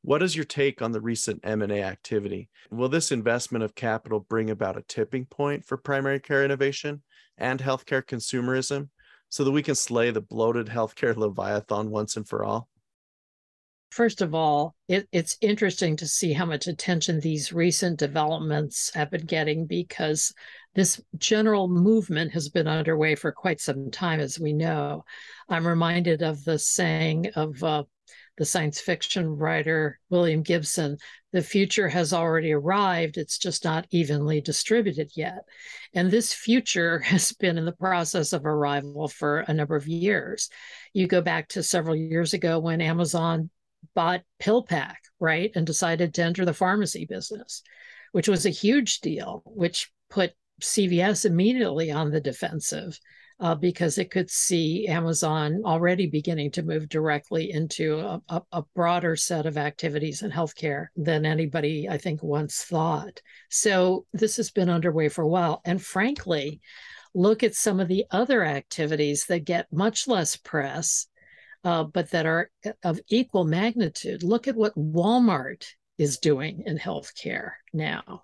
What 0.00 0.22
is 0.22 0.34
your 0.34 0.46
take 0.46 0.80
on 0.80 0.92
the 0.92 1.00
recent 1.02 1.40
M&A 1.44 1.82
activity? 1.82 2.48
Will 2.70 2.88
this 2.88 3.12
investment 3.12 3.64
of 3.64 3.74
capital 3.74 4.20
bring 4.20 4.48
about 4.48 4.78
a 4.78 4.84
tipping 4.88 5.26
point 5.26 5.66
for 5.66 5.76
primary 5.76 6.20
care 6.20 6.42
innovation 6.42 7.02
and 7.36 7.60
healthcare 7.60 8.02
consumerism 8.02 8.88
so 9.28 9.44
that 9.44 9.50
we 9.50 9.62
can 9.62 9.74
slay 9.74 10.10
the 10.10 10.22
bloated 10.22 10.68
healthcare 10.68 11.14
leviathan 11.18 11.90
once 11.90 12.16
and 12.16 12.26
for 12.26 12.46
all? 12.46 12.69
First 13.90 14.22
of 14.22 14.34
all, 14.34 14.74
it, 14.88 15.08
it's 15.12 15.36
interesting 15.40 15.96
to 15.96 16.06
see 16.06 16.32
how 16.32 16.46
much 16.46 16.66
attention 16.66 17.20
these 17.20 17.52
recent 17.52 17.98
developments 17.98 18.92
have 18.94 19.10
been 19.10 19.26
getting 19.26 19.66
because 19.66 20.32
this 20.74 21.00
general 21.18 21.68
movement 21.68 22.32
has 22.32 22.48
been 22.48 22.68
underway 22.68 23.16
for 23.16 23.32
quite 23.32 23.60
some 23.60 23.90
time, 23.90 24.20
as 24.20 24.38
we 24.38 24.52
know. 24.52 25.04
I'm 25.48 25.66
reminded 25.66 26.22
of 26.22 26.44
the 26.44 26.58
saying 26.58 27.32
of 27.34 27.62
uh, 27.64 27.84
the 28.38 28.44
science 28.44 28.80
fiction 28.80 29.26
writer 29.26 29.98
William 30.08 30.42
Gibson 30.42 30.96
the 31.32 31.42
future 31.42 31.88
has 31.88 32.12
already 32.12 32.52
arrived, 32.52 33.16
it's 33.16 33.38
just 33.38 33.64
not 33.64 33.86
evenly 33.90 34.40
distributed 34.40 35.12
yet. 35.14 35.44
And 35.94 36.10
this 36.10 36.32
future 36.32 36.98
has 37.04 37.32
been 37.32 37.58
in 37.58 37.64
the 37.64 37.72
process 37.72 38.32
of 38.32 38.46
arrival 38.46 39.08
for 39.08 39.40
a 39.40 39.54
number 39.54 39.76
of 39.76 39.86
years. 39.86 40.50
You 40.92 41.06
go 41.06 41.20
back 41.20 41.48
to 41.50 41.62
several 41.62 41.94
years 41.94 42.34
ago 42.34 42.58
when 42.58 42.80
Amazon 42.80 43.50
bought 43.94 44.22
PillPack, 44.40 44.96
right, 45.18 45.50
and 45.54 45.66
decided 45.66 46.14
to 46.14 46.22
enter 46.22 46.44
the 46.44 46.54
pharmacy 46.54 47.06
business, 47.06 47.62
which 48.12 48.28
was 48.28 48.46
a 48.46 48.50
huge 48.50 49.00
deal, 49.00 49.42
which 49.46 49.90
put 50.08 50.32
CVS 50.60 51.24
immediately 51.24 51.90
on 51.90 52.10
the 52.10 52.20
defensive 52.20 52.98
uh, 53.40 53.54
because 53.54 53.96
it 53.96 54.10
could 54.10 54.30
see 54.30 54.86
Amazon 54.86 55.62
already 55.64 56.06
beginning 56.06 56.50
to 56.52 56.62
move 56.62 56.88
directly 56.88 57.50
into 57.50 57.98
a, 57.98 58.20
a, 58.28 58.42
a, 58.52 58.62
broader 58.74 59.16
set 59.16 59.46
of 59.46 59.56
activities 59.56 60.22
in 60.22 60.30
healthcare 60.30 60.88
than 60.94 61.24
anybody, 61.24 61.88
I 61.88 61.96
think, 61.96 62.22
once 62.22 62.62
thought. 62.62 63.22
So 63.48 64.04
this 64.12 64.36
has 64.36 64.50
been 64.50 64.68
underway 64.68 65.08
for 65.08 65.22
a 65.22 65.28
while. 65.28 65.62
And 65.64 65.80
frankly, 65.80 66.60
look 67.14 67.42
at 67.42 67.54
some 67.54 67.80
of 67.80 67.88
the 67.88 68.04
other 68.10 68.44
activities 68.44 69.24
that 69.26 69.46
get 69.46 69.72
much 69.72 70.06
less 70.06 70.36
press 70.36 71.06
uh, 71.64 71.84
but 71.84 72.10
that 72.10 72.26
are 72.26 72.50
of 72.82 73.00
equal 73.08 73.44
magnitude. 73.44 74.22
Look 74.22 74.48
at 74.48 74.56
what 74.56 74.74
Walmart 74.76 75.66
is 75.98 76.18
doing 76.18 76.62
in 76.66 76.78
healthcare 76.78 77.52
now, 77.72 78.22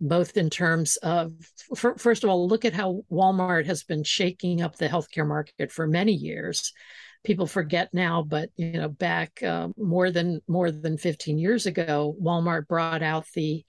both 0.00 0.36
in 0.36 0.50
terms 0.50 0.96
of, 0.96 1.32
for, 1.76 1.96
first 1.96 2.24
of 2.24 2.30
all, 2.30 2.48
look 2.48 2.64
at 2.64 2.72
how 2.72 3.02
Walmart 3.10 3.66
has 3.66 3.84
been 3.84 4.02
shaking 4.02 4.62
up 4.62 4.76
the 4.76 4.88
healthcare 4.88 5.26
market 5.26 5.70
for 5.70 5.86
many 5.86 6.12
years. 6.12 6.72
People 7.24 7.46
forget 7.46 7.88
now, 7.92 8.22
but 8.22 8.50
you 8.56 8.72
know, 8.72 8.88
back 8.88 9.40
uh, 9.44 9.68
more 9.76 10.10
than 10.10 10.40
more 10.48 10.72
than 10.72 10.98
15 10.98 11.38
years 11.38 11.66
ago, 11.66 12.16
Walmart 12.20 12.66
brought 12.66 13.02
out 13.02 13.26
the 13.34 13.64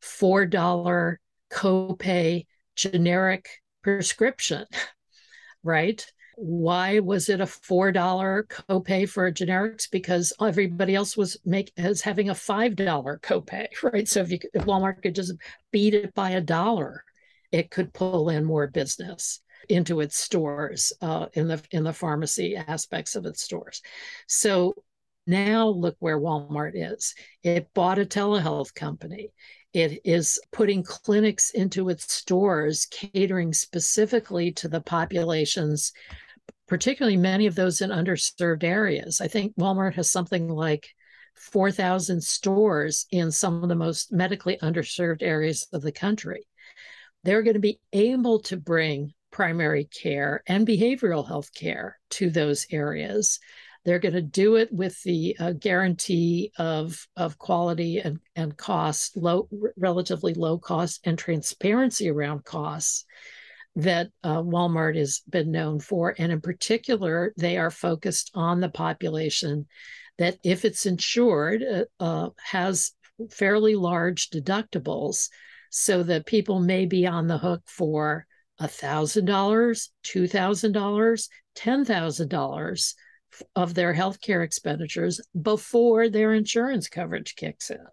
four 0.00 0.46
dollar 0.46 1.20
copay 1.52 2.46
generic 2.76 3.48
prescription, 3.82 4.64
right? 5.62 6.04
Why 6.36 6.98
was 7.00 7.28
it 7.28 7.40
a 7.40 7.46
four 7.46 7.92
dollar 7.92 8.46
copay 8.48 9.08
for 9.08 9.30
generics? 9.30 9.90
Because 9.90 10.32
everybody 10.40 10.94
else 10.94 11.16
was 11.16 11.36
make 11.44 11.72
is 11.76 12.00
having 12.00 12.30
a 12.30 12.34
five 12.34 12.76
dollar 12.76 13.18
copay, 13.22 13.66
right? 13.82 14.08
So 14.08 14.20
if 14.20 14.30
you 14.30 14.38
if 14.52 14.64
Walmart 14.64 15.02
could 15.02 15.14
just 15.14 15.32
beat 15.70 15.94
it 15.94 16.14
by 16.14 16.30
a 16.30 16.40
dollar, 16.40 17.04
it 17.52 17.70
could 17.70 17.92
pull 17.92 18.28
in 18.28 18.44
more 18.44 18.66
business 18.66 19.40
into 19.68 20.00
its 20.00 20.18
stores 20.18 20.92
uh, 21.00 21.26
in 21.34 21.48
the 21.48 21.62
in 21.70 21.84
the 21.84 21.92
pharmacy 21.92 22.56
aspects 22.56 23.16
of 23.16 23.26
its 23.26 23.42
stores. 23.42 23.82
So 24.26 24.74
now 25.26 25.68
look 25.68 25.96
where 26.00 26.18
Walmart 26.18 26.72
is. 26.74 27.14
It 27.42 27.72
bought 27.74 27.98
a 27.98 28.04
telehealth 28.04 28.74
company. 28.74 29.32
It 29.72 30.00
is 30.04 30.38
putting 30.52 30.82
clinics 30.82 31.50
into 31.50 31.88
its 31.88 32.12
stores, 32.12 32.86
catering 32.86 33.52
specifically 33.52 34.52
to 34.52 34.68
the 34.68 34.80
populations 34.80 35.92
particularly 36.66 37.16
many 37.16 37.46
of 37.46 37.54
those 37.54 37.80
in 37.80 37.90
underserved 37.90 38.64
areas. 38.64 39.20
I 39.20 39.28
think 39.28 39.56
Walmart 39.56 39.94
has 39.94 40.10
something 40.10 40.48
like 40.48 40.88
4,000 41.36 42.22
stores 42.22 43.06
in 43.10 43.30
some 43.30 43.62
of 43.62 43.68
the 43.68 43.74
most 43.74 44.12
medically 44.12 44.56
underserved 44.62 45.22
areas 45.22 45.66
of 45.72 45.82
the 45.82 45.92
country. 45.92 46.46
They're 47.24 47.42
going 47.42 47.54
to 47.54 47.60
be 47.60 47.80
able 47.92 48.40
to 48.42 48.56
bring 48.56 49.12
primary 49.30 49.84
care 49.84 50.42
and 50.46 50.66
behavioral 50.66 51.26
health 51.26 51.52
care 51.52 51.98
to 52.10 52.30
those 52.30 52.66
areas. 52.70 53.40
They're 53.84 53.98
going 53.98 54.14
to 54.14 54.22
do 54.22 54.56
it 54.56 54.72
with 54.72 55.02
the 55.02 55.36
uh, 55.38 55.52
guarantee 55.52 56.52
of, 56.56 57.06
of 57.16 57.38
quality 57.38 57.98
and, 57.98 58.20
and 58.36 58.56
cost, 58.56 59.16
low, 59.16 59.48
relatively 59.76 60.34
low 60.34 60.58
cost, 60.58 61.00
and 61.04 61.18
transparency 61.18 62.08
around 62.08 62.44
costs 62.44 63.04
that 63.76 64.08
uh, 64.22 64.40
Walmart 64.40 64.96
has 64.96 65.22
been 65.28 65.50
known 65.50 65.80
for. 65.80 66.14
And 66.18 66.30
in 66.30 66.40
particular, 66.40 67.32
they 67.36 67.56
are 67.56 67.70
focused 67.70 68.30
on 68.34 68.60
the 68.60 68.68
population 68.68 69.66
that, 70.18 70.38
if 70.44 70.64
it's 70.64 70.86
insured, 70.86 71.62
uh, 71.62 71.84
uh 72.02 72.30
has 72.50 72.92
fairly 73.30 73.74
large 73.74 74.30
deductibles 74.30 75.28
so 75.70 76.02
that 76.04 76.26
people 76.26 76.60
may 76.60 76.86
be 76.86 77.06
on 77.06 77.26
the 77.26 77.38
hook 77.38 77.62
for 77.66 78.26
$1,000, 78.60 79.88
$2,000, 80.04 81.28
$10,000 81.56 82.94
of 83.56 83.74
their 83.74 83.94
healthcare 83.94 84.44
expenditures 84.44 85.20
before 85.40 86.08
their 86.08 86.32
insurance 86.32 86.88
coverage 86.88 87.34
kicks 87.34 87.70
in. 87.70 87.84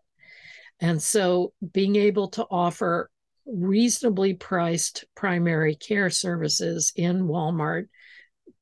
And 0.79 1.01
so 1.01 1.53
being 1.73 1.95
able 1.95 2.29
to 2.29 2.45
offer 2.49 3.09
reasonably 3.51 4.33
priced 4.33 5.05
primary 5.15 5.75
care 5.75 6.09
services 6.09 6.91
in 6.95 7.23
Walmart 7.23 7.87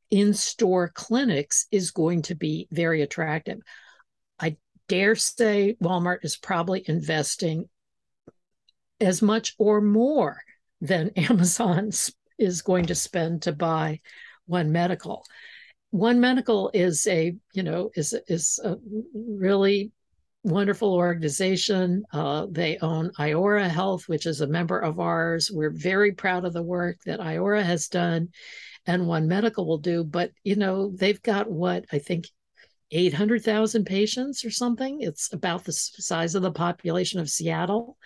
in 0.09 0.33
store 0.33 0.89
clinics 0.89 1.67
is 1.71 1.91
going 1.91 2.23
to 2.23 2.35
be 2.35 2.67
very 2.71 3.01
attractive. 3.01 3.59
I 4.39 4.57
dare 4.87 5.15
say 5.15 5.75
Walmart 5.81 6.19
is 6.23 6.37
probably 6.37 6.83
investing 6.87 7.69
as 8.99 9.21
much 9.21 9.55
or 9.57 9.81
more 9.81 10.41
than 10.81 11.09
Amazon 11.15 11.91
is 12.37 12.61
going 12.61 12.87
to 12.87 12.95
spend 12.95 13.43
to 13.43 13.53
buy 13.53 14.01
One 14.45 14.71
Medical. 14.71 15.23
One 15.91 16.19
Medical 16.19 16.71
is 16.73 17.05
a, 17.07 17.35
you 17.53 17.63
know, 17.63 17.89
is 17.95 18.15
is 18.27 18.59
a 18.63 18.77
really 19.13 19.91
wonderful 20.43 20.93
organization. 20.93 22.03
Uh, 22.13 22.47
they 22.49 22.77
own 22.81 23.11
Iora 23.19 23.69
Health, 23.69 24.07
which 24.07 24.25
is 24.25 24.41
a 24.41 24.47
member 24.47 24.79
of 24.79 24.99
ours. 24.99 25.51
We're 25.51 25.69
very 25.69 26.13
proud 26.13 26.45
of 26.45 26.53
the 26.53 26.63
work 26.63 26.97
that 27.05 27.19
Iora 27.19 27.63
has 27.63 27.87
done 27.87 28.29
and 28.85 29.07
One 29.07 29.27
Medical 29.27 29.67
will 29.67 29.77
do. 29.77 30.03
But, 30.03 30.31
you 30.43 30.55
know, 30.55 30.91
they've 30.95 31.21
got 31.21 31.49
what 31.49 31.85
I 31.91 31.99
think 31.99 32.25
800,000 32.91 33.85
patients 33.85 34.43
or 34.43 34.51
something. 34.51 35.01
It's 35.01 35.31
about 35.33 35.63
the 35.63 35.73
size 35.73 36.35
of 36.35 36.41
the 36.41 36.51
population 36.51 37.19
of 37.19 37.29
Seattle. 37.29 37.97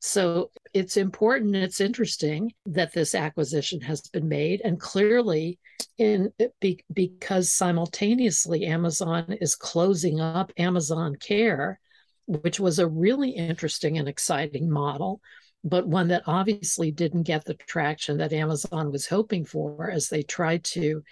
So 0.00 0.50
it's 0.72 0.96
important, 0.96 1.54
it's 1.54 1.80
interesting 1.80 2.52
that 2.64 2.92
this 2.94 3.14
acquisition 3.14 3.82
has 3.82 4.00
been 4.00 4.28
made. 4.28 4.62
And 4.62 4.80
clearly, 4.80 5.58
in 5.98 6.32
be, 6.60 6.82
because 6.92 7.52
simultaneously 7.52 8.64
Amazon 8.64 9.36
is 9.40 9.54
closing 9.54 10.18
up 10.18 10.52
Amazon 10.56 11.16
Care, 11.16 11.78
which 12.26 12.58
was 12.58 12.78
a 12.78 12.88
really 12.88 13.30
interesting 13.30 13.98
and 13.98 14.08
exciting 14.08 14.70
model, 14.70 15.20
but 15.62 15.86
one 15.86 16.08
that 16.08 16.22
obviously 16.26 16.90
didn't 16.90 17.24
get 17.24 17.44
the 17.44 17.54
traction 17.54 18.16
that 18.18 18.32
Amazon 18.32 18.90
was 18.90 19.06
hoping 19.06 19.44
for 19.44 19.90
as 19.90 20.08
they 20.08 20.22
tried 20.22 20.64
to 20.64 21.02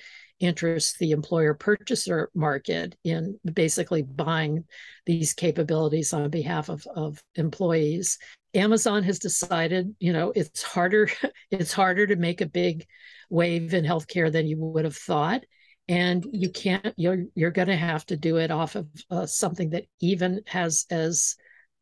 interest 0.40 0.98
the 0.98 1.10
employer 1.10 1.54
purchaser 1.54 2.30
market 2.34 2.96
in 3.04 3.38
basically 3.52 4.02
buying 4.02 4.64
these 5.06 5.32
capabilities 5.32 6.12
on 6.12 6.30
behalf 6.30 6.68
of, 6.68 6.86
of 6.94 7.22
employees. 7.34 8.18
Amazon 8.54 9.02
has 9.02 9.18
decided, 9.18 9.94
you 9.98 10.12
know, 10.12 10.32
it's 10.34 10.62
harder 10.62 11.08
it's 11.50 11.72
harder 11.72 12.06
to 12.06 12.16
make 12.16 12.40
a 12.40 12.46
big 12.46 12.86
wave 13.30 13.74
in 13.74 13.84
healthcare 13.84 14.30
than 14.30 14.46
you 14.46 14.58
would 14.58 14.84
have 14.84 14.96
thought. 14.96 15.44
And 15.88 16.24
you 16.32 16.50
can't 16.50 16.94
you're 16.96 17.24
you're 17.34 17.50
going 17.50 17.68
to 17.68 17.76
have 17.76 18.04
to 18.06 18.16
do 18.16 18.36
it 18.36 18.50
off 18.50 18.76
of 18.76 18.86
uh, 19.10 19.26
something 19.26 19.70
that 19.70 19.84
even 20.00 20.42
has 20.46 20.86
as 20.90 21.36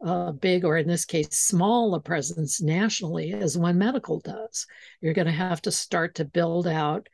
uh, 0.05 0.33
big 0.33 0.65
or 0.65 0.77
in 0.77 0.87
this 0.87 1.05
case 1.05 1.31
small 1.31 1.95
a 1.95 2.01
presence 2.01 2.61
nationally 2.61 3.33
as 3.33 3.59
one 3.59 3.79
medical 3.79 4.21
does. 4.21 4.67
You're 5.01 5.15
going 5.15 5.27
to 5.27 5.33
have 5.33 5.63
to 5.63 5.71
start 5.71 6.17
to 6.17 6.25
build 6.25 6.67
out 6.67 7.09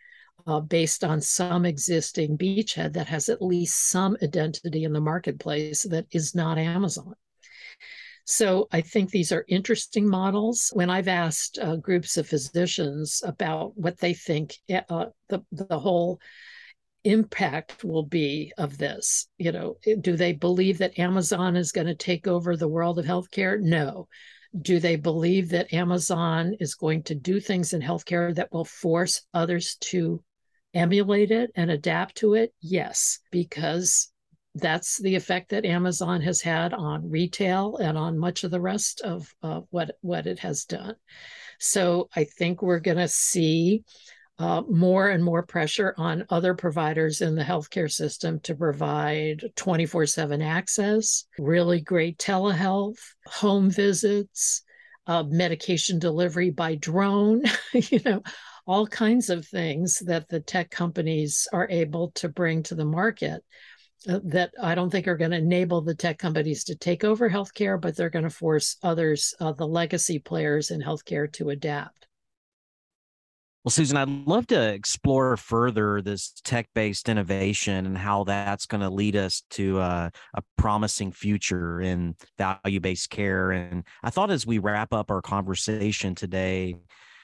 uh, 0.46 0.60
based 0.60 1.04
on 1.04 1.20
some 1.20 1.64
existing 1.64 2.36
beachhead 2.36 2.92
that 2.92 3.06
has 3.06 3.28
at 3.28 3.42
least 3.42 3.90
some 3.90 4.16
identity 4.22 4.84
in 4.84 4.92
the 4.92 5.00
marketplace 5.00 5.82
that 5.82 6.06
is 6.10 6.34
not 6.34 6.58
amazon 6.58 7.14
so 8.24 8.68
I 8.70 8.82
think 8.82 9.10
these 9.10 9.32
are 9.32 9.44
interesting 9.48 10.08
models. 10.08 10.70
When 10.74 10.90
I've 10.90 11.08
asked 11.08 11.58
uh, 11.58 11.76
groups 11.76 12.16
of 12.16 12.28
physicians 12.28 13.22
about 13.24 13.76
what 13.76 13.98
they 13.98 14.14
think 14.14 14.56
eh, 14.68 14.82
uh, 14.88 15.06
the 15.28 15.44
the 15.50 15.78
whole 15.78 16.20
impact 17.04 17.82
will 17.82 18.04
be 18.04 18.52
of 18.58 18.78
this. 18.78 19.28
You 19.38 19.52
know, 19.52 19.76
do 20.00 20.16
they 20.16 20.32
believe 20.32 20.78
that 20.78 20.98
Amazon 20.98 21.56
is 21.56 21.72
going 21.72 21.88
to 21.88 21.94
take 21.94 22.28
over 22.28 22.56
the 22.56 22.68
world 22.68 22.98
of 22.98 23.04
healthcare? 23.04 23.60
No. 23.60 24.08
Do 24.60 24.78
they 24.78 24.96
believe 24.96 25.48
that 25.48 25.72
Amazon 25.72 26.54
is 26.60 26.74
going 26.74 27.04
to 27.04 27.14
do 27.14 27.40
things 27.40 27.72
in 27.72 27.80
healthcare 27.80 28.34
that 28.34 28.52
will 28.52 28.66
force 28.66 29.22
others 29.34 29.76
to 29.80 30.22
emulate 30.74 31.30
it 31.30 31.50
and 31.54 31.70
adapt 31.70 32.16
to 32.16 32.34
it? 32.34 32.52
Yes, 32.60 33.18
because 33.30 34.12
that's 34.54 34.98
the 34.98 35.14
effect 35.14 35.50
that 35.50 35.64
Amazon 35.64 36.20
has 36.20 36.42
had 36.42 36.74
on 36.74 37.10
retail 37.10 37.76
and 37.78 37.96
on 37.96 38.18
much 38.18 38.44
of 38.44 38.50
the 38.50 38.60
rest 38.60 39.00
of 39.00 39.32
uh, 39.42 39.60
what 39.70 39.96
what 40.02 40.26
it 40.26 40.38
has 40.40 40.64
done. 40.64 40.94
So 41.58 42.08
I 42.14 42.24
think 42.24 42.60
we're 42.60 42.80
going 42.80 42.98
to 42.98 43.08
see 43.08 43.84
uh, 44.38 44.62
more 44.68 45.08
and 45.08 45.22
more 45.22 45.42
pressure 45.42 45.94
on 45.96 46.24
other 46.28 46.54
providers 46.54 47.20
in 47.20 47.34
the 47.34 47.44
healthcare 47.44 47.90
system 47.90 48.40
to 48.40 48.54
provide 48.54 49.44
24 49.56 50.06
7 50.06 50.42
access, 50.42 51.26
really 51.38 51.80
great 51.80 52.18
telehealth, 52.18 52.98
home 53.26 53.70
visits, 53.70 54.62
uh, 55.06 55.22
medication 55.22 55.98
delivery 55.98 56.50
by 56.50 56.74
drone, 56.74 57.42
you 57.72 58.00
know, 58.04 58.22
all 58.66 58.86
kinds 58.86 59.30
of 59.30 59.46
things 59.46 59.98
that 60.00 60.28
the 60.28 60.40
tech 60.40 60.70
companies 60.70 61.48
are 61.52 61.68
able 61.70 62.10
to 62.12 62.28
bring 62.28 62.62
to 62.64 62.74
the 62.74 62.84
market. 62.84 63.44
Uh, 64.08 64.18
that 64.24 64.50
I 64.60 64.74
don't 64.74 64.90
think 64.90 65.06
are 65.06 65.16
going 65.16 65.30
to 65.30 65.36
enable 65.36 65.80
the 65.80 65.94
tech 65.94 66.18
companies 66.18 66.64
to 66.64 66.74
take 66.74 67.04
over 67.04 67.30
healthcare, 67.30 67.80
but 67.80 67.96
they're 67.96 68.10
going 68.10 68.24
to 68.24 68.30
force 68.30 68.76
others, 68.82 69.32
uh, 69.38 69.52
the 69.52 69.66
legacy 69.66 70.18
players 70.18 70.72
in 70.72 70.82
healthcare, 70.82 71.32
to 71.34 71.50
adapt. 71.50 72.08
Well, 73.64 73.70
Susan, 73.70 73.96
I'd 73.96 74.08
love 74.08 74.48
to 74.48 74.72
explore 74.72 75.36
further 75.36 76.02
this 76.02 76.32
tech 76.42 76.68
based 76.74 77.08
innovation 77.08 77.86
and 77.86 77.96
how 77.96 78.24
that's 78.24 78.66
going 78.66 78.80
to 78.80 78.90
lead 78.90 79.14
us 79.14 79.44
to 79.50 79.78
uh, 79.78 80.10
a 80.34 80.42
promising 80.58 81.12
future 81.12 81.80
in 81.80 82.16
value 82.38 82.80
based 82.80 83.10
care. 83.10 83.52
And 83.52 83.84
I 84.02 84.10
thought 84.10 84.32
as 84.32 84.44
we 84.44 84.58
wrap 84.58 84.92
up 84.92 85.12
our 85.12 85.22
conversation 85.22 86.16
today, 86.16 86.74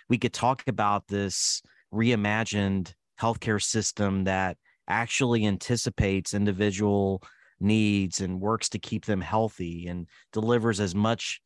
we 0.08 0.18
could 0.18 0.32
talk 0.32 0.62
about 0.66 1.06
this 1.08 1.62
reimagined 1.92 2.94
healthcare 3.20 3.62
system 3.62 4.24
that 4.24 4.56
actually 4.88 5.46
anticipates 5.46 6.34
individual 6.34 7.22
needs 7.60 8.20
and 8.20 8.40
works 8.40 8.68
to 8.70 8.78
keep 8.78 9.04
them 9.04 9.20
healthy 9.20 9.86
and 9.86 10.06
delivers 10.32 10.80
as 10.80 10.94
much 10.94 11.40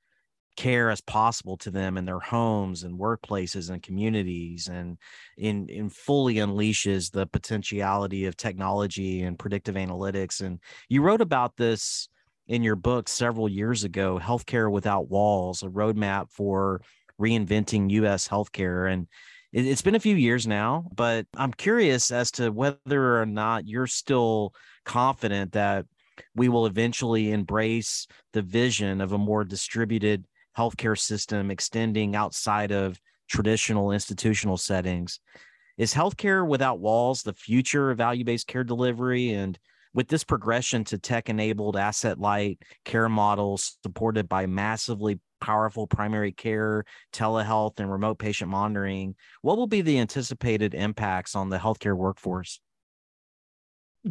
care 0.56 0.90
as 0.90 1.00
possible 1.00 1.56
to 1.56 1.70
them 1.70 1.96
in 1.96 2.04
their 2.04 2.20
homes 2.20 2.82
and 2.82 2.98
workplaces 2.98 3.70
and 3.70 3.82
communities 3.82 4.68
and 4.68 4.98
in, 5.38 5.66
in 5.68 5.88
fully 5.88 6.34
unleashes 6.34 7.10
the 7.10 7.26
potentiality 7.26 8.26
of 8.26 8.36
technology 8.36 9.22
and 9.22 9.38
predictive 9.38 9.76
analytics. 9.76 10.42
And 10.42 10.60
you 10.90 11.00
wrote 11.00 11.22
about 11.22 11.56
this 11.56 12.08
in 12.48 12.62
your 12.62 12.76
book 12.76 13.08
several 13.08 13.48
years 13.48 13.84
ago 13.84 14.20
healthcare 14.22 14.70
without 14.70 15.08
walls 15.08 15.62
a 15.62 15.68
roadmap 15.68 16.30
for 16.30 16.82
reinventing 17.20 17.90
us 18.02 18.28
healthcare 18.28 18.92
and 18.92 19.06
it, 19.52 19.66
it's 19.66 19.82
been 19.82 19.94
a 19.94 20.00
few 20.00 20.16
years 20.16 20.46
now 20.46 20.84
but 20.94 21.26
i'm 21.36 21.52
curious 21.52 22.10
as 22.10 22.30
to 22.30 22.50
whether 22.50 23.20
or 23.20 23.26
not 23.26 23.66
you're 23.66 23.86
still 23.86 24.52
confident 24.84 25.52
that 25.52 25.86
we 26.34 26.48
will 26.48 26.66
eventually 26.66 27.32
embrace 27.32 28.06
the 28.32 28.42
vision 28.42 29.00
of 29.00 29.12
a 29.12 29.18
more 29.18 29.44
distributed 29.44 30.24
healthcare 30.56 30.98
system 30.98 31.50
extending 31.50 32.14
outside 32.14 32.72
of 32.72 33.00
traditional 33.28 33.92
institutional 33.92 34.56
settings. 34.56 35.20
Is 35.78 35.94
healthcare 35.94 36.46
without 36.46 36.80
walls 36.80 37.22
the 37.22 37.32
future 37.32 37.90
of 37.90 37.98
value 37.98 38.24
based 38.24 38.46
care 38.46 38.64
delivery? 38.64 39.30
And 39.30 39.58
with 39.95 40.09
this 40.09 40.24
progression 40.24 40.84
to 40.84 40.99
tech 40.99 41.28
enabled 41.28 41.76
asset 41.76 42.18
light 42.18 42.59
care 42.84 43.09
models 43.09 43.78
supported 43.82 44.28
by 44.28 44.47
massively 44.47 45.20
powerful 45.40 45.86
primary 45.86 46.32
care, 46.32 46.84
telehealth, 47.12 47.80
and 47.80 47.90
remote 47.90 48.18
patient 48.18 48.51
monitoring, 48.51 49.14
what 49.43 49.57
will 49.57 49.66
be 49.66 49.82
the 49.82 49.99
anticipated 49.99 50.74
impacts 50.74 51.34
on 51.34 51.51
the 51.51 51.59
healthcare 51.59 51.97
workforce? 51.97 52.61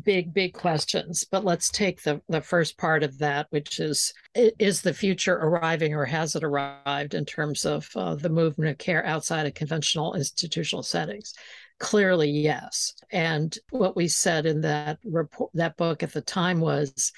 big 0.03 0.33
big 0.33 0.53
questions 0.53 1.25
but 1.29 1.43
let's 1.43 1.69
take 1.69 2.01
the 2.03 2.21
the 2.29 2.39
first 2.39 2.77
part 2.77 3.03
of 3.03 3.17
that 3.17 3.45
which 3.49 3.81
is 3.81 4.13
is 4.33 4.81
the 4.81 4.93
future 4.93 5.35
arriving 5.35 5.93
or 5.93 6.05
has 6.05 6.33
it 6.33 6.45
arrived 6.45 7.13
in 7.13 7.25
terms 7.25 7.65
of 7.65 7.89
uh, 7.97 8.15
the 8.15 8.29
movement 8.29 8.71
of 8.71 8.77
care 8.77 9.05
outside 9.05 9.45
of 9.45 9.53
conventional 9.53 10.13
institutional 10.13 10.81
settings 10.81 11.33
clearly 11.81 12.29
yes 12.29 12.93
and 13.11 13.57
what 13.71 13.95
we 13.95 14.07
said 14.07 14.45
in 14.45 14.61
that 14.61 14.99
report 15.03 15.49
that 15.55 15.75
book 15.77 16.03
at 16.03 16.13
the 16.13 16.21
time 16.21 16.59
was 16.59 17.11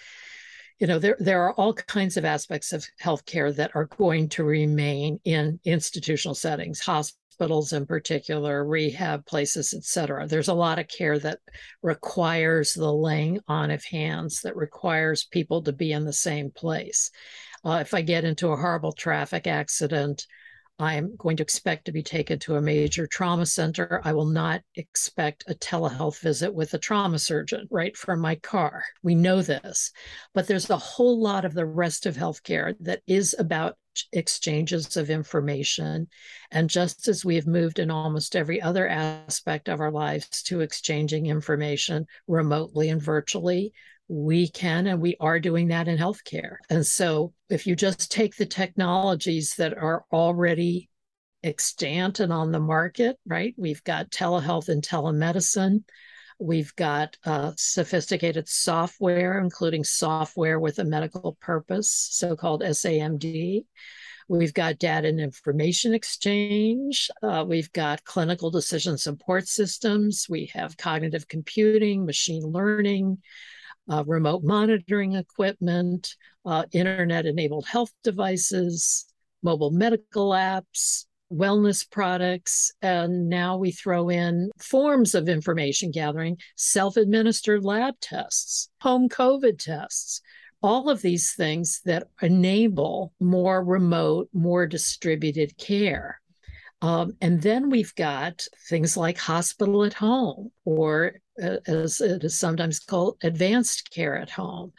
you 0.79 0.87
know 0.87 0.99
there 0.99 1.17
there 1.19 1.43
are 1.43 1.53
all 1.55 1.73
kinds 1.73 2.15
of 2.15 2.23
aspects 2.23 2.71
of 2.71 2.85
healthcare 3.01 3.53
that 3.53 3.71
are 3.75 3.89
going 3.97 4.29
to 4.29 4.45
remain 4.45 5.19
in 5.25 5.59
institutional 5.65 6.33
settings 6.33 6.79
hospitals 6.79 7.73
in 7.73 7.85
particular, 7.85 8.63
rehab 8.63 9.25
places, 9.25 9.73
et 9.75 9.83
cetera. 9.83 10.27
There's 10.27 10.49
a 10.49 10.53
lot 10.53 10.77
of 10.77 10.87
care 10.87 11.17
that 11.19 11.39
requires 11.81 12.73
the 12.73 12.93
laying 12.93 13.39
on 13.47 13.71
of 13.71 13.83
hands, 13.83 14.41
that 14.43 14.55
requires 14.55 15.25
people 15.25 15.63
to 15.63 15.73
be 15.73 15.91
in 15.91 16.05
the 16.05 16.13
same 16.13 16.51
place. 16.51 17.09
Uh, 17.65 17.79
if 17.81 17.93
I 17.93 18.01
get 18.01 18.23
into 18.23 18.51
a 18.51 18.55
horrible 18.55 18.93
traffic 18.93 19.47
accident, 19.47 20.27
I'm 20.79 21.15
going 21.17 21.37
to 21.37 21.43
expect 21.43 21.85
to 21.85 21.91
be 21.91 22.01
taken 22.01 22.39
to 22.39 22.55
a 22.55 22.61
major 22.61 23.05
trauma 23.05 23.45
center. 23.45 24.01
I 24.03 24.13
will 24.13 24.25
not 24.25 24.61
expect 24.75 25.43
a 25.47 25.53
telehealth 25.53 26.19
visit 26.19 26.53
with 26.53 26.73
a 26.73 26.79
trauma 26.79 27.19
surgeon 27.19 27.67
right 27.69 27.95
from 27.95 28.19
my 28.19 28.35
car. 28.35 28.83
We 29.03 29.13
know 29.13 29.41
this. 29.41 29.91
But 30.33 30.47
there's 30.47 30.69
a 30.69 30.77
whole 30.77 31.21
lot 31.21 31.45
of 31.45 31.53
the 31.53 31.65
rest 31.65 32.05
of 32.05 32.15
healthcare 32.15 32.75
that 32.79 33.01
is 33.05 33.35
about 33.37 33.77
exchanges 34.11 34.97
of 34.97 35.11
information. 35.11 36.07
And 36.51 36.69
just 36.69 37.07
as 37.07 37.23
we 37.23 37.35
have 37.35 37.45
moved 37.45 37.77
in 37.77 37.91
almost 37.91 38.35
every 38.35 38.59
other 38.59 38.87
aspect 38.87 39.69
of 39.69 39.79
our 39.79 39.91
lives 39.91 40.41
to 40.43 40.61
exchanging 40.61 41.27
information 41.27 42.07
remotely 42.27 42.89
and 42.89 43.01
virtually, 43.01 43.73
we 44.13 44.47
can 44.47 44.85
and 44.85 45.01
we 45.01 45.17
are 45.19 45.39
doing 45.39 45.69
that 45.69 45.87
in 45.87 45.97
healthcare. 45.97 46.57
And 46.69 46.85
so 46.85 47.33
if 47.49 47.65
you 47.65 47.75
just 47.75 48.11
take 48.11 48.35
the 48.35 48.45
technologies 48.45 49.55
that 49.55 49.75
are 49.75 50.05
already 50.13 50.91
extant 51.41 52.19
and 52.19 52.31
on 52.31 52.51
the 52.51 52.59
market, 52.59 53.17
right? 53.25 53.55
We've 53.57 53.83
got 53.83 54.11
telehealth 54.11 54.69
and 54.69 54.83
telemedicine. 54.83 55.83
We've 56.39 56.75
got 56.75 57.17
uh, 57.25 57.53
sophisticated 57.57 58.47
software, 58.47 59.39
including 59.39 59.83
software 59.83 60.59
with 60.59 60.77
a 60.77 60.83
medical 60.83 61.35
purpose, 61.41 61.89
so 62.11 62.35
called 62.35 62.61
SAMD. 62.61 63.65
We've 64.29 64.53
got 64.53 64.77
data 64.77 65.07
and 65.07 65.19
information 65.19 65.95
exchange. 65.95 67.09
Uh, 67.23 67.45
we've 67.47 67.71
got 67.73 68.03
clinical 68.03 68.51
decision 68.51 68.99
support 68.99 69.47
systems. 69.47 70.27
We 70.29 70.51
have 70.53 70.77
cognitive 70.77 71.27
computing, 71.27 72.05
machine 72.05 72.43
learning, 72.43 73.17
uh, 73.89 74.03
remote 74.05 74.43
monitoring 74.43 75.13
equipment, 75.13 76.15
uh, 76.45 76.65
internet 76.71 77.25
enabled 77.25 77.65
health 77.65 77.91
devices, 78.03 79.05
mobile 79.41 79.71
medical 79.71 80.31
apps, 80.31 81.05
wellness 81.31 81.89
products, 81.89 82.71
and 82.81 83.27
now 83.27 83.57
we 83.57 83.71
throw 83.71 84.09
in 84.09 84.51
forms 84.57 85.15
of 85.15 85.27
information 85.27 85.91
gathering, 85.91 86.37
self 86.55 86.97
administered 86.97 87.63
lab 87.63 87.95
tests, 87.99 88.69
home 88.81 89.09
COVID 89.09 89.57
tests, 89.59 90.21
all 90.61 90.89
of 90.89 91.01
these 91.01 91.33
things 91.33 91.81
that 91.85 92.07
enable 92.21 93.13
more 93.19 93.63
remote, 93.63 94.29
more 94.33 94.65
distributed 94.65 95.57
care. 95.57 96.19
Um, 96.81 97.13
and 97.21 97.41
then 97.41 97.69
we've 97.69 97.95
got 97.95 98.45
things 98.69 98.95
like 98.97 99.17
hospital 99.17 99.83
at 99.83 99.93
home, 99.93 100.51
or 100.65 101.19
as 101.39 102.01
it 102.01 102.23
is 102.23 102.37
sometimes 102.37 102.79
called, 102.79 103.17
advanced 103.23 103.89
care 103.91 104.17
at 104.17 104.29
home. 104.29 104.73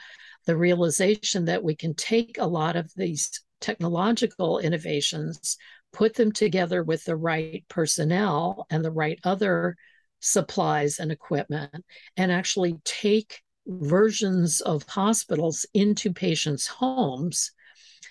The 0.46 0.57
realization 0.57 1.46
that 1.46 1.64
we 1.64 1.74
can 1.74 1.94
take 1.94 2.36
a 2.38 2.46
lot 2.46 2.76
of 2.76 2.92
these 2.96 3.30
technological 3.61 4.59
innovations, 4.59 5.57
put 5.92 6.14
them 6.14 6.32
together 6.32 6.82
with 6.82 7.05
the 7.05 7.16
right 7.16 7.64
personnel 7.68 8.66
and 8.70 8.84
the 8.84 8.90
right 8.90 9.18
other 9.24 9.76
supplies 10.20 10.98
and 10.98 11.11
equipment, 11.11 11.84
and 12.16 12.30
actually 12.30 12.74
take 12.84 13.40
versions 13.66 14.61
of 14.61 14.82
hospitals 14.82 15.64
into 15.72 16.12
patients' 16.12 16.66
homes 16.66 17.52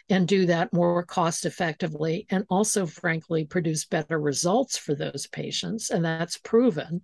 and 0.09 0.27
do 0.27 0.47
that 0.47 0.73
more 0.73 1.03
cost 1.03 1.45
effectively 1.45 2.25
and 2.29 2.45
also, 2.49 2.85
frankly, 2.85 3.45
produce 3.45 3.85
better 3.85 4.19
results 4.19 4.77
for 4.77 4.95
those 4.95 5.27
patients. 5.27 5.91
And 5.91 6.03
that's 6.03 6.37
proven 6.37 7.01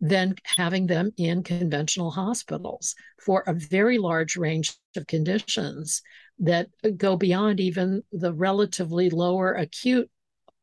than 0.00 0.34
having 0.44 0.86
them 0.86 1.12
in 1.18 1.42
conventional 1.42 2.10
hospitals 2.10 2.94
for 3.18 3.42
a 3.46 3.52
very 3.52 3.98
large 3.98 4.36
range 4.36 4.74
of 4.96 5.06
conditions 5.06 6.02
that 6.38 6.68
go 6.96 7.16
beyond 7.16 7.60
even 7.60 8.02
the 8.12 8.32
relatively 8.32 9.10
lower 9.10 9.52
acute 9.52 10.10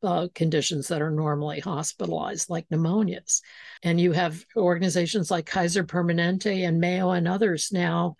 uh, 0.03 0.27
conditions 0.33 0.87
that 0.87 1.01
are 1.01 1.11
normally 1.11 1.59
hospitalized, 1.59 2.49
like 2.49 2.67
pneumonias. 2.69 3.41
And 3.83 3.99
you 3.99 4.11
have 4.11 4.43
organizations 4.55 5.29
like 5.29 5.45
Kaiser 5.45 5.83
Permanente 5.83 6.67
and 6.67 6.79
Mayo 6.79 7.11
and 7.11 7.27
others 7.27 7.71
now 7.71 8.15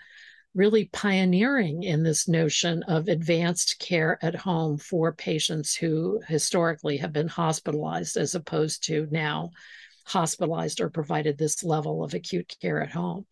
really 0.56 0.86
pioneering 0.86 1.84
in 1.84 2.02
this 2.02 2.28
notion 2.28 2.82
of 2.84 3.08
advanced 3.08 3.78
care 3.80 4.18
at 4.24 4.34
home 4.34 4.78
for 4.78 5.14
patients 5.14 5.76
who 5.76 6.20
historically 6.28 6.98
have 6.98 7.14
been 7.14 7.28
hospitalized 7.28 8.18
as 8.18 8.34
opposed 8.34 8.84
to 8.84 9.08
now 9.12 9.52
hospitalized 10.08 10.80
or 10.82 10.90
provided 10.90 11.38
this 11.38 11.64
level 11.64 12.04
of 12.04 12.14
acute 12.14 12.56
care 12.62 12.82
at 12.82 12.92
home. 12.92 13.26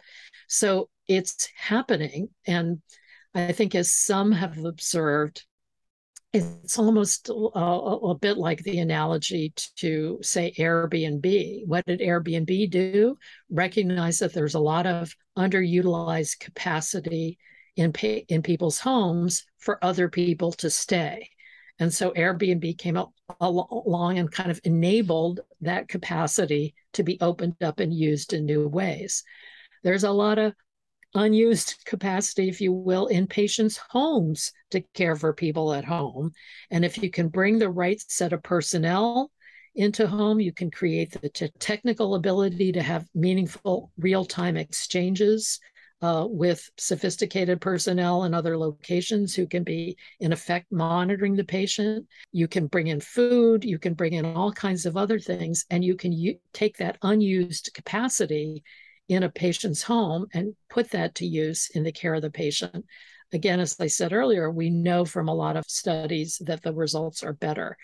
So 0.47 0.89
it's 1.07 1.49
happening. 1.57 2.29
And 2.45 2.81
I 3.33 3.51
think, 3.51 3.75
as 3.75 3.91
some 3.91 4.31
have 4.31 4.63
observed, 4.63 5.45
it's 6.33 6.77
almost 6.77 7.29
uh, 7.29 7.33
a, 7.33 7.97
a, 8.09 8.15
bit 8.15 8.37
like 8.37 8.61
the 8.63 8.79
analogy 8.79 9.53
to 9.77 10.19
say 10.21 10.53
Airbnb. 10.57 11.65
What 11.65 11.85
did 11.85 12.01
Airbnb 12.01 12.69
do? 12.69 13.17
Recognize 13.49 14.19
that 14.19 14.33
there's 14.33 14.55
a 14.55 14.59
lot 14.59 14.85
of 14.85 15.13
underutilized 15.37 16.39
capacity 16.39 17.37
in 17.77 17.93
pay, 17.93 18.25
in 18.27 18.41
people's 18.41 18.79
homes 18.79 19.45
for 19.59 19.83
other 19.83 20.09
people 20.09 20.51
to 20.53 20.69
stay. 20.69 21.29
And 21.79 21.93
so 21.93 22.11
Airbnb 22.11 22.77
came 22.77 22.95
up 22.95 23.11
along 23.41 24.17
and 24.17 24.31
kind 24.31 24.49
of 24.49 24.61
enabled 24.63 25.41
that 25.61 25.87
capacity 25.87 26.73
to 26.93 27.03
be 27.03 27.19
opened 27.19 27.61
up 27.61 27.79
and 27.79 27.93
used 27.93 28.33
in 28.33 28.45
new 28.45 28.67
ways. 28.67 29.23
There's 29.83 30.03
a 30.03 30.11
lot 30.11 30.39
of 30.39 30.53
unused 31.13 31.75
capacity, 31.85 32.47
if 32.49 32.61
you 32.61 32.71
will, 32.71 33.07
in 33.07 33.27
patients' 33.27 33.79
homes 33.89 34.53
to 34.71 34.81
care 34.93 35.15
for 35.15 35.33
people 35.33 35.73
at 35.73 35.85
home. 35.85 36.31
And 36.71 36.85
if 36.85 36.97
you 36.97 37.09
can 37.09 37.27
bring 37.27 37.59
the 37.59 37.69
right 37.69 38.01
set 38.07 38.31
of 38.33 38.43
personnel 38.43 39.31
into 39.75 40.07
home, 40.07 40.39
you 40.39 40.53
can 40.53 40.71
create 40.71 41.11
the 41.21 41.29
technical 41.59 42.15
ability 42.15 42.71
to 42.71 42.81
have 42.81 43.07
meaningful 43.13 43.91
real 43.97 44.23
time 44.23 44.55
exchanges 44.55 45.59
uh, 46.05 46.27
with 46.27 46.69
sophisticated 46.77 47.59
personnel 47.59 48.25
in 48.25 48.33
other 48.35 48.55
locations 48.55 49.33
who 49.33 49.47
can 49.47 49.63
be, 49.63 49.97
in 50.19 50.31
effect, 50.31 50.71
monitoring 50.71 51.35
the 51.35 51.43
patient. 51.43 52.05
You 52.31 52.47
can 52.47 52.67
bring 52.67 52.87
in 52.87 52.99
food, 52.99 53.65
you 53.65 53.79
can 53.79 53.95
bring 53.95 54.13
in 54.13 54.23
all 54.23 54.51
kinds 54.51 54.85
of 54.85 54.97
other 54.97 55.17
things, 55.17 55.65
and 55.71 55.83
you 55.83 55.95
can 55.95 56.11
u- 56.11 56.37
take 56.53 56.77
that 56.77 56.99
unused 57.01 57.71
capacity 57.73 58.63
in 59.09 59.23
a 59.23 59.29
patient's 59.29 59.81
home 59.81 60.27
and 60.31 60.55
put 60.69 60.91
that 60.91 61.15
to 61.15 61.25
use 61.25 61.71
in 61.73 61.81
the 61.81 61.91
care 61.91 62.13
of 62.13 62.21
the 62.21 62.29
patient. 62.29 62.85
Again, 63.33 63.59
as 63.59 63.75
I 63.79 63.87
said 63.87 64.13
earlier, 64.13 64.51
we 64.51 64.69
know 64.69 65.05
from 65.05 65.27
a 65.27 65.33
lot 65.33 65.57
of 65.57 65.65
studies 65.65 66.39
that 66.45 66.61
the 66.61 66.73
results 66.73 67.23
are 67.23 67.33
better, 67.33 67.77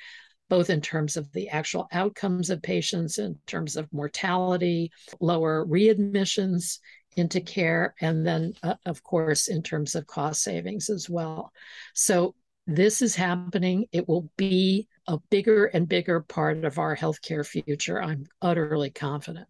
both 0.48 0.70
in 0.70 0.82
terms 0.82 1.18
of 1.18 1.32
the 1.32 1.50
actual 1.50 1.88
outcomes 1.92 2.52
of 2.52 2.62
patients, 2.62 3.18
in 3.18 3.40
terms 3.48 3.78
of 3.78 3.92
mortality, 3.92 4.92
lower 5.20 5.66
readmissions 5.66 6.78
into 7.16 7.42
care, 7.42 7.96
and 8.02 8.26
then, 8.26 8.54
uh, 8.64 8.76
of 8.86 9.04
course, 9.04 9.48
in 9.48 9.62
terms 9.64 9.96
of 9.96 10.08
cost 10.08 10.44
savings 10.44 10.90
as 10.90 11.10
well. 11.10 11.52
So, 11.94 12.36
this 12.68 13.02
is 13.02 13.16
happening. 13.16 13.88
It 13.92 14.08
will 14.08 14.30
be 14.38 14.88
a 15.08 15.18
bigger 15.30 15.66
and 15.66 15.90
bigger 15.90 16.22
part 16.22 16.64
of 16.64 16.78
our 16.78 16.96
healthcare 16.96 17.46
future. 17.46 18.02
I'm 18.02 18.26
utterly 18.42 18.92
confident. 18.92 19.48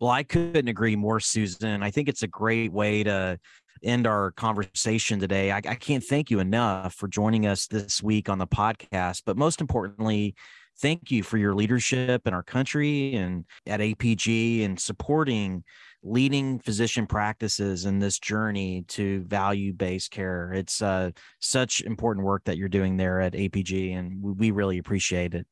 Well, 0.00 0.10
I 0.10 0.22
couldn't 0.22 0.68
agree 0.68 0.94
more, 0.94 1.18
Susan. 1.18 1.82
I 1.82 1.90
think 1.90 2.08
it's 2.08 2.22
a 2.22 2.28
great 2.28 2.72
way 2.72 3.02
to 3.02 3.38
end 3.82 4.06
our 4.06 4.30
conversation 4.32 5.18
today. 5.18 5.50
I, 5.50 5.56
I, 5.56 5.74
can't 5.74 6.02
thank 6.02 6.30
you 6.30 6.40
enough 6.40 6.94
for 6.94 7.08
joining 7.08 7.46
us 7.46 7.66
this 7.66 8.02
week 8.02 8.28
on 8.28 8.38
the 8.38 8.46
podcast, 8.46 9.22
but 9.24 9.36
most 9.36 9.60
importantly, 9.60 10.34
thank 10.80 11.10
you 11.10 11.22
for 11.22 11.38
your 11.38 11.54
leadership 11.54 12.26
in 12.26 12.34
our 12.34 12.42
country 12.42 13.14
and 13.14 13.44
at 13.66 13.80
APG 13.80 14.64
and 14.64 14.78
supporting 14.78 15.64
leading 16.02 16.58
physician 16.58 17.06
practices 17.06 17.84
in 17.84 17.98
this 17.98 18.18
journey 18.18 18.84
to 18.88 19.20
value 19.22 19.72
based 19.72 20.10
care. 20.10 20.52
It's 20.52 20.80
uh, 20.80 21.10
such 21.40 21.80
important 21.82 22.24
work 22.24 22.44
that 22.44 22.56
you're 22.56 22.68
doing 22.68 22.96
there 22.96 23.20
at 23.20 23.32
APG, 23.32 23.96
and 23.96 24.22
we 24.22 24.50
really 24.50 24.78
appreciate 24.78 25.34
it. 25.34 25.46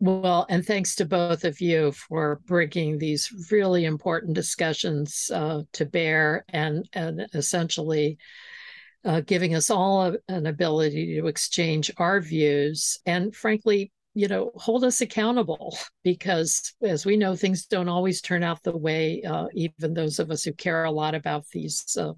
Well, 0.00 0.46
and 0.48 0.64
thanks 0.64 0.96
to 0.96 1.04
both 1.04 1.44
of 1.44 1.60
you 1.60 1.92
for 1.92 2.40
bringing 2.46 2.98
these 2.98 3.50
really 3.50 3.84
important 3.84 4.34
discussions 4.34 5.30
uh, 5.32 5.62
to 5.72 5.84
bear 5.84 6.44
and, 6.48 6.88
and 6.92 7.26
essentially 7.34 8.18
uh, 9.04 9.20
giving 9.20 9.54
us 9.54 9.70
all 9.70 10.06
a, 10.06 10.16
an 10.28 10.46
ability 10.46 11.20
to 11.20 11.26
exchange 11.26 11.90
our 11.98 12.20
views 12.20 12.98
and, 13.06 13.34
frankly, 13.34 13.92
you 14.14 14.28
know, 14.28 14.50
hold 14.56 14.84
us 14.84 15.00
accountable 15.00 15.76
because, 16.04 16.74
as 16.82 17.06
we 17.06 17.16
know, 17.16 17.34
things 17.34 17.66
don't 17.66 17.88
always 17.88 18.20
turn 18.20 18.42
out 18.42 18.62
the 18.62 18.76
way 18.76 19.22
uh, 19.22 19.46
even 19.54 19.94
those 19.94 20.18
of 20.18 20.30
us 20.30 20.44
who 20.44 20.52
care 20.52 20.84
a 20.84 20.90
lot 20.90 21.14
about 21.14 21.46
these 21.48 21.96
uh, 21.98 22.12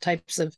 types 0.00 0.38
of 0.38 0.56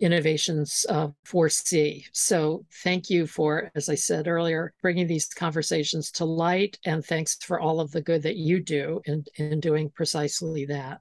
innovations 0.00 0.86
uh, 0.88 1.08
foresee. 1.24 2.06
So, 2.12 2.64
thank 2.82 3.10
you 3.10 3.26
for, 3.26 3.70
as 3.74 3.88
I 3.88 3.94
said 3.94 4.28
earlier, 4.28 4.72
bringing 4.82 5.06
these 5.06 5.26
conversations 5.26 6.10
to 6.12 6.24
light, 6.24 6.78
and 6.84 7.04
thanks 7.04 7.36
for 7.42 7.60
all 7.60 7.80
of 7.80 7.90
the 7.90 8.02
good 8.02 8.22
that 8.22 8.36
you 8.36 8.60
do 8.60 9.00
in, 9.04 9.24
in 9.36 9.60
doing 9.60 9.90
precisely 9.90 10.66
that. 10.66 11.00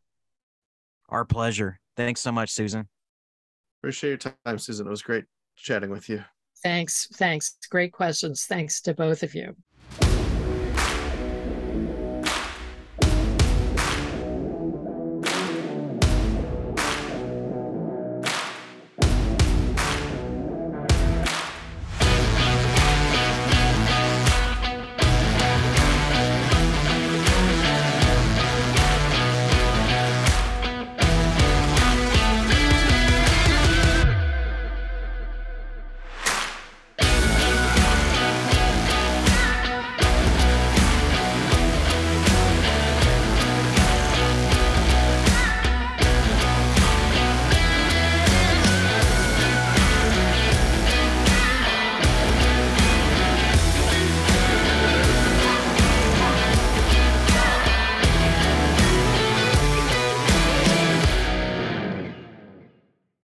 Our 1.09 1.25
pleasure. 1.25 1.79
Thanks 1.97 2.21
so 2.21 2.31
much, 2.31 2.51
Susan. 2.51 2.87
Appreciate 3.81 4.23
your 4.23 4.33
time, 4.45 4.59
Susan. 4.59 4.87
It 4.87 4.89
was 4.89 5.01
great 5.01 5.25
chatting 5.55 5.89
with 5.89 6.07
you. 6.07 6.23
Thanks. 6.63 7.07
Thanks. 7.13 7.57
Great 7.69 7.91
questions. 7.91 8.45
Thanks 8.45 8.81
to 8.81 8.93
both 8.93 9.23
of 9.23 9.33
you. 9.33 9.55